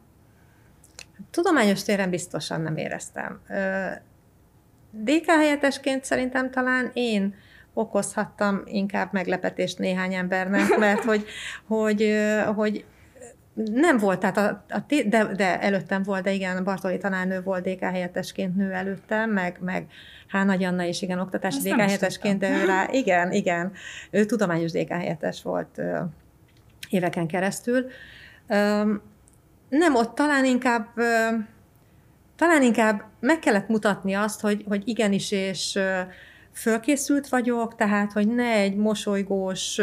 Tudományos 1.31 1.83
téren 1.83 2.09
biztosan 2.09 2.61
nem 2.61 2.77
éreztem. 2.77 3.39
DK 4.91 5.25
helyettesként 5.25 6.03
szerintem 6.03 6.51
talán 6.51 6.91
én 6.93 7.35
okozhattam 7.73 8.61
inkább 8.65 9.13
meglepetést 9.13 9.79
néhány 9.79 10.13
embernek, 10.13 10.77
mert 10.79 11.03
hogy, 11.03 11.25
hogy, 11.67 12.15
hogy 12.55 12.85
nem 13.65 13.97
volt, 13.97 14.19
tehát 14.19 14.37
a, 14.37 14.63
a, 14.69 14.83
de, 15.07 15.25
de 15.35 15.61
előttem 15.61 16.03
volt, 16.03 16.23
de 16.23 16.31
igen, 16.31 16.63
Bartoli 16.63 16.97
tanárnő 16.97 17.41
volt 17.41 17.69
DK 17.69 17.79
helyettesként 17.79 18.55
nő 18.55 18.71
előttem, 18.71 19.29
meg, 19.29 19.57
meg 19.61 19.87
Há 20.27 20.43
Nagy 20.43 20.63
Anna 20.63 20.83
is 20.83 21.01
igen, 21.01 21.19
oktatási 21.19 21.69
DK 21.69 21.79
helyettesként, 21.79 22.39
de 22.39 22.61
ő 22.61 22.65
rá, 22.65 22.87
igen, 22.91 23.31
igen, 23.31 23.71
ő 24.11 24.25
tudományos 24.25 24.71
DK 24.71 24.89
helyettes 24.89 25.41
volt 25.41 25.77
ö, 25.77 25.99
éveken 26.89 27.27
keresztül. 27.27 27.85
Ö, 28.47 28.93
nem, 29.69 29.95
ott 29.95 30.15
talán 30.15 30.45
inkább 30.45 30.87
ö, 30.95 31.27
talán 32.35 32.61
inkább 32.61 33.03
meg 33.19 33.39
kellett 33.39 33.67
mutatni 33.67 34.13
azt, 34.13 34.41
hogy, 34.41 34.63
hogy 34.67 34.81
igenis, 34.85 35.31
és 35.31 35.79
fölkészült 36.53 37.27
vagyok, 37.27 37.75
tehát, 37.75 38.11
hogy 38.11 38.27
ne 38.27 38.51
egy 38.51 38.75
mosolygós 38.75 39.81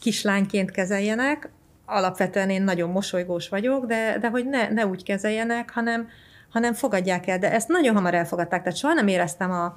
kislányként 0.00 0.70
kezeljenek, 0.70 1.50
alapvetően 1.86 2.50
én 2.50 2.62
nagyon 2.62 2.90
mosolygós 2.90 3.48
vagyok, 3.48 3.86
de, 3.86 4.18
de 4.18 4.28
hogy 4.28 4.46
ne, 4.46 4.68
ne 4.68 4.86
úgy 4.86 5.02
kezeljenek, 5.02 5.70
hanem, 5.70 6.08
hanem 6.48 6.72
fogadják 6.72 7.26
el. 7.26 7.38
De 7.38 7.52
ezt 7.52 7.68
nagyon 7.68 7.94
hamar 7.94 8.14
elfogadták, 8.14 8.62
tehát 8.62 8.78
soha 8.78 8.94
nem 8.94 9.08
éreztem 9.08 9.50
a, 9.50 9.76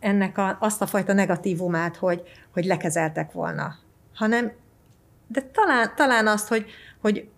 ennek 0.00 0.38
a, 0.38 0.56
azt 0.60 0.82
a 0.82 0.86
fajta 0.86 1.12
negatívumát, 1.12 1.96
hogy, 1.96 2.22
hogy 2.52 2.64
lekezeltek 2.64 3.32
volna. 3.32 3.74
Hanem, 4.14 4.52
de 5.26 5.40
talán, 5.40 5.92
talán 5.96 6.26
azt, 6.26 6.48
hogy, 6.48 6.66
hogy 7.00 7.28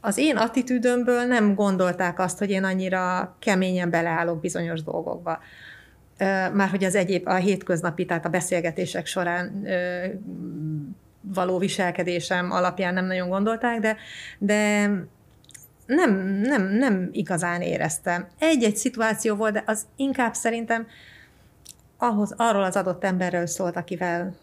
az 0.00 0.18
én 0.18 0.36
attitűdömből 0.36 1.24
nem 1.24 1.54
gondolták 1.54 2.18
azt, 2.18 2.38
hogy 2.38 2.50
én 2.50 2.64
annyira 2.64 3.34
keményen 3.38 3.90
beleállok 3.90 4.40
bizonyos 4.40 4.82
dolgokba. 4.82 5.38
Már 6.52 6.68
hogy 6.70 6.84
az 6.84 6.94
egyéb, 6.94 7.28
a 7.28 7.34
hétköznapi, 7.34 8.04
tehát 8.04 8.24
a 8.24 8.28
beszélgetések 8.28 9.06
során 9.06 9.66
való 11.32 11.58
viselkedésem 11.58 12.50
alapján 12.50 12.94
nem 12.94 13.06
nagyon 13.06 13.28
gondolták, 13.28 13.80
de, 13.80 13.96
de 14.38 14.90
nem, 15.86 16.16
nem, 16.42 16.62
nem 16.62 17.08
igazán 17.12 17.60
éreztem. 17.60 18.26
Egy-egy 18.38 18.76
szituáció 18.76 19.34
volt, 19.34 19.52
de 19.52 19.62
az 19.66 19.86
inkább 19.96 20.34
szerintem 20.34 20.86
ahhoz, 21.96 22.34
arról 22.36 22.62
az 22.62 22.76
adott 22.76 23.04
emberről 23.04 23.46
szólt, 23.46 23.76
akivel, 23.76 24.34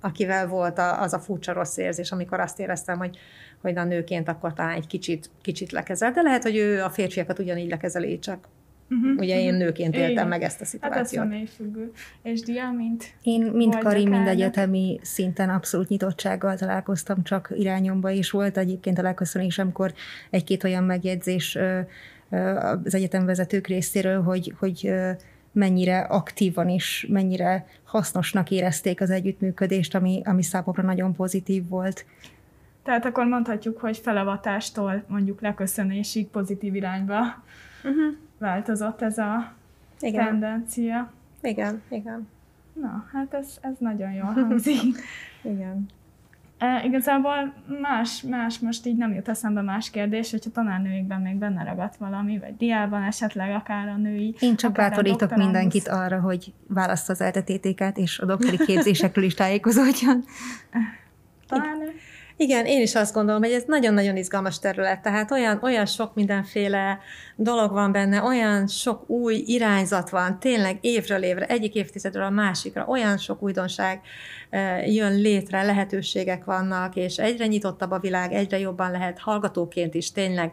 akivel 0.00 0.46
volt 0.46 0.78
a, 0.78 1.00
az 1.00 1.12
a 1.12 1.18
furcsa 1.18 1.52
rossz 1.52 1.76
érzés, 1.76 2.12
amikor 2.12 2.40
azt 2.40 2.58
éreztem, 2.58 2.98
hogy, 2.98 3.18
hogy 3.60 3.76
a 3.76 3.84
nőként 3.84 4.28
akkor 4.28 4.52
talán 4.52 4.76
egy 4.76 4.86
kicsit, 4.86 5.30
kicsit 5.42 5.72
lekezel. 5.72 6.12
De 6.12 6.22
lehet, 6.22 6.42
hogy 6.42 6.56
ő 6.56 6.82
a 6.82 6.90
férfiakat 6.90 7.38
ugyanígy 7.38 7.70
lekezeli, 7.70 8.18
csak 8.18 8.48
Uh-huh, 8.92 9.18
Ugye 9.18 9.40
én 9.40 9.54
mhm. 9.54 9.62
nőként 9.62 9.94
éltem 9.94 10.10
Igen. 10.10 10.28
meg 10.28 10.42
ezt 10.42 10.60
a 10.60 10.64
szituációt. 10.64 11.24
Hát 11.24 11.42
ez 11.42 11.50
függő. 11.50 11.92
És 12.22 12.40
Dia, 12.40 12.70
mint 12.70 13.04
Én 13.22 13.42
mind 13.42 13.78
Kari, 13.78 14.06
mind 14.06 14.26
egyetemi 14.26 15.00
szinten 15.02 15.48
abszolút 15.48 15.88
nyitottsággal 15.88 16.56
találkoztam 16.56 17.22
csak 17.22 17.52
irányomba, 17.54 18.10
és 18.10 18.30
volt 18.30 18.56
egyébként 18.56 18.98
a 18.98 19.02
legköszönésemkor 19.02 19.92
egy-két 20.30 20.64
olyan 20.64 20.84
megjegyzés 20.84 21.58
az 22.84 22.94
egyetemvezetők 22.94 23.66
részéről, 23.66 24.22
hogy, 24.22 24.54
hogy 24.58 24.92
mennyire 25.52 25.98
aktívan 25.98 26.68
is, 26.68 27.06
mennyire 27.08 27.66
hasznosnak 27.84 28.50
érezték 28.50 29.00
az 29.00 29.10
együttműködést, 29.10 29.94
ami, 29.94 30.20
ami 30.24 30.42
számomra 30.42 30.82
nagyon 30.82 31.14
pozitív 31.14 31.68
volt. 31.68 32.04
Tehát 32.82 33.04
akkor 33.04 33.26
mondhatjuk, 33.26 33.78
hogy 33.78 33.96
felavatástól 33.96 35.04
mondjuk 35.06 35.40
leköszönésig 35.40 36.26
pozitív 36.26 36.74
irányba 36.74 37.18
uh-huh 37.84 38.16
változott 38.42 39.02
ez 39.02 39.18
a 39.18 39.52
igen. 40.00 40.24
tendencia. 40.24 41.12
Igen, 41.42 41.82
igen. 41.88 42.28
Na, 42.72 43.04
hát 43.12 43.34
ez, 43.34 43.58
ez 43.60 43.74
nagyon 43.78 44.12
jól 44.12 44.32
hangzik. 44.48 44.82
igen. 45.42 45.86
E, 46.58 46.84
igazából 46.84 47.54
más, 47.80 48.22
más, 48.22 48.58
most 48.58 48.86
így 48.86 48.96
nem 48.96 49.14
jut 49.14 49.28
eszembe 49.28 49.60
más 49.60 49.90
kérdés, 49.90 50.30
hogyha 50.30 50.50
tanárnőikben 50.50 51.20
még 51.20 51.36
benne 51.36 51.64
ragadt 51.64 51.96
valami, 51.96 52.38
vagy 52.38 52.56
diában 52.56 53.02
esetleg 53.02 53.54
akár 53.54 53.88
a 53.88 53.96
női. 53.96 54.34
Én 54.40 54.56
csak 54.56 54.72
bátorítok 54.72 55.36
mindenkit 55.36 55.88
arra, 55.88 56.20
hogy 56.20 56.52
választ 56.68 57.10
az 57.10 57.20
eltetétéket, 57.20 57.98
és 57.98 58.18
a 58.18 58.26
doktori 58.26 58.56
képzésekről 58.56 59.24
is 59.24 59.34
tájékozódjon. 59.34 60.24
Tanárnő? 61.48 61.92
Igen, 62.36 62.66
én 62.66 62.80
is 62.80 62.94
azt 62.94 63.14
gondolom, 63.14 63.42
hogy 63.42 63.52
ez 63.52 63.64
nagyon-nagyon 63.66 64.16
izgalmas 64.16 64.58
terület, 64.58 65.02
tehát 65.02 65.30
olyan, 65.30 65.58
olyan 65.62 65.86
sok 65.86 66.14
mindenféle 66.14 66.98
dolog 67.36 67.72
van 67.72 67.92
benne, 67.92 68.22
olyan 68.22 68.66
sok 68.66 69.10
új 69.10 69.42
irányzat 69.46 70.10
van, 70.10 70.38
tényleg 70.38 70.78
évről 70.80 71.22
évre, 71.22 71.46
egyik 71.46 71.74
évtizedről 71.74 72.24
a 72.24 72.30
másikra, 72.30 72.86
olyan 72.86 73.18
sok 73.18 73.42
újdonság 73.42 74.00
jön 74.86 75.14
létre, 75.14 75.62
lehetőségek 75.62 76.44
vannak, 76.44 76.96
és 76.96 77.18
egyre 77.18 77.46
nyitottabb 77.46 77.90
a 77.90 77.98
világ, 77.98 78.32
egyre 78.32 78.58
jobban 78.58 78.90
lehet 78.90 79.18
hallgatóként 79.18 79.94
is 79.94 80.12
tényleg 80.12 80.52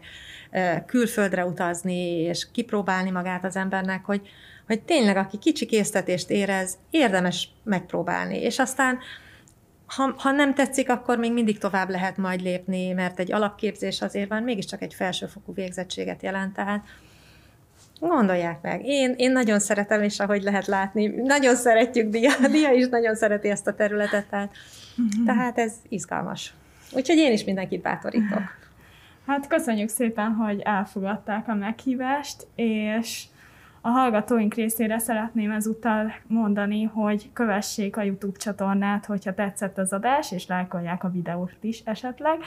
külföldre 0.86 1.44
utazni, 1.44 2.20
és 2.20 2.46
kipróbálni 2.52 3.10
magát 3.10 3.44
az 3.44 3.56
embernek, 3.56 4.04
hogy, 4.04 4.20
hogy 4.66 4.82
tényleg, 4.82 5.16
aki 5.16 5.38
kicsi 5.38 5.66
késztetést 5.66 6.30
érez, 6.30 6.78
érdemes 6.90 7.48
megpróbálni. 7.64 8.40
És 8.42 8.58
aztán 8.58 8.98
ha, 9.96 10.14
ha 10.16 10.30
nem 10.30 10.54
tetszik, 10.54 10.90
akkor 10.90 11.18
még 11.18 11.32
mindig 11.32 11.58
tovább 11.58 11.90
lehet 11.90 12.16
majd 12.16 12.40
lépni, 12.40 12.92
mert 12.92 13.18
egy 13.18 13.32
alapképzés 13.32 14.02
azért 14.02 14.28
van, 14.28 14.42
mégiscsak 14.42 14.82
egy 14.82 14.94
felsőfokú 14.94 15.54
végzettséget 15.54 16.22
jelent, 16.22 16.54
tehát 16.54 16.84
Gondolják 18.00 18.60
meg. 18.62 18.84
Én, 18.84 19.14
én 19.16 19.32
nagyon 19.32 19.58
szeretem, 19.58 20.02
és 20.02 20.20
ahogy 20.20 20.42
lehet 20.42 20.66
látni, 20.66 21.06
nagyon 21.06 21.54
szeretjük 21.54 22.10
Dia. 22.10 22.30
Dia 22.50 22.72
is 22.72 22.88
nagyon 22.88 23.14
szereti 23.14 23.48
ezt 23.48 23.66
a 23.66 23.74
területet, 23.74 24.26
tehát, 24.28 24.52
tehát 25.26 25.58
ez 25.58 25.72
izgalmas. 25.88 26.54
Úgyhogy 26.92 27.16
én 27.16 27.32
is 27.32 27.44
mindenkit 27.44 27.82
bátorítok. 27.82 28.42
Hát 29.26 29.46
köszönjük 29.46 29.88
szépen, 29.88 30.32
hogy 30.32 30.60
elfogadták 30.60 31.48
a 31.48 31.54
meghívást, 31.54 32.46
és 32.54 33.24
a 33.80 33.88
hallgatóink 33.88 34.54
részére 34.54 34.98
szeretném 34.98 35.50
ezúttal 35.50 36.12
mondani, 36.26 36.82
hogy 36.82 37.30
kövessék 37.32 37.96
a 37.96 38.02
YouTube 38.02 38.38
csatornát, 38.38 39.06
hogyha 39.06 39.34
tetszett 39.34 39.78
az 39.78 39.92
adás, 39.92 40.32
és 40.32 40.46
lájkolják 40.46 41.04
a 41.04 41.10
videót 41.10 41.56
is 41.60 41.82
esetleg, 41.84 42.38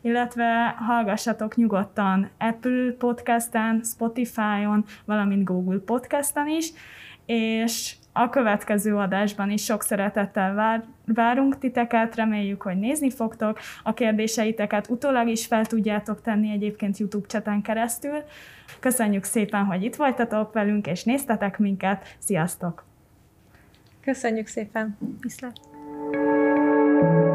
illetve 0.00 0.74
hallgassatok 0.78 1.56
nyugodtan 1.56 2.30
Apple 2.38 2.92
podcasten, 2.98 3.80
Spotify-on, 3.84 4.84
valamint 5.04 5.44
Google 5.44 5.78
podcasten 5.78 6.48
is, 6.48 6.72
és 7.26 7.94
a 8.12 8.28
következő 8.28 8.96
adásban 8.96 9.50
is 9.50 9.64
sok 9.64 9.82
szeretettel 9.82 10.54
vár, 10.54 10.84
várunk 11.06 11.58
titeket, 11.58 12.14
reméljük, 12.14 12.62
hogy 12.62 12.76
nézni 12.76 13.10
fogtok, 13.10 13.58
a 13.82 13.94
kérdéseiteket 13.94 14.88
utólag 14.88 15.28
is 15.28 15.46
fel 15.46 15.66
tudjátok 15.66 16.20
tenni 16.20 16.50
egyébként 16.50 16.98
YouTube 16.98 17.26
cseten 17.26 17.62
keresztül. 17.62 18.16
Köszönjük 18.80 19.24
szépen, 19.24 19.64
hogy 19.64 19.82
itt 19.82 19.96
voltatok 19.96 20.52
velünk, 20.52 20.86
és 20.86 21.04
néztetek 21.04 21.58
minket. 21.58 22.16
Sziasztok! 22.18 22.84
Köszönjük 24.00 24.46
szépen! 24.46 24.98
Viszlát! 25.20 25.60
thank 27.02 27.26
you 27.26 27.31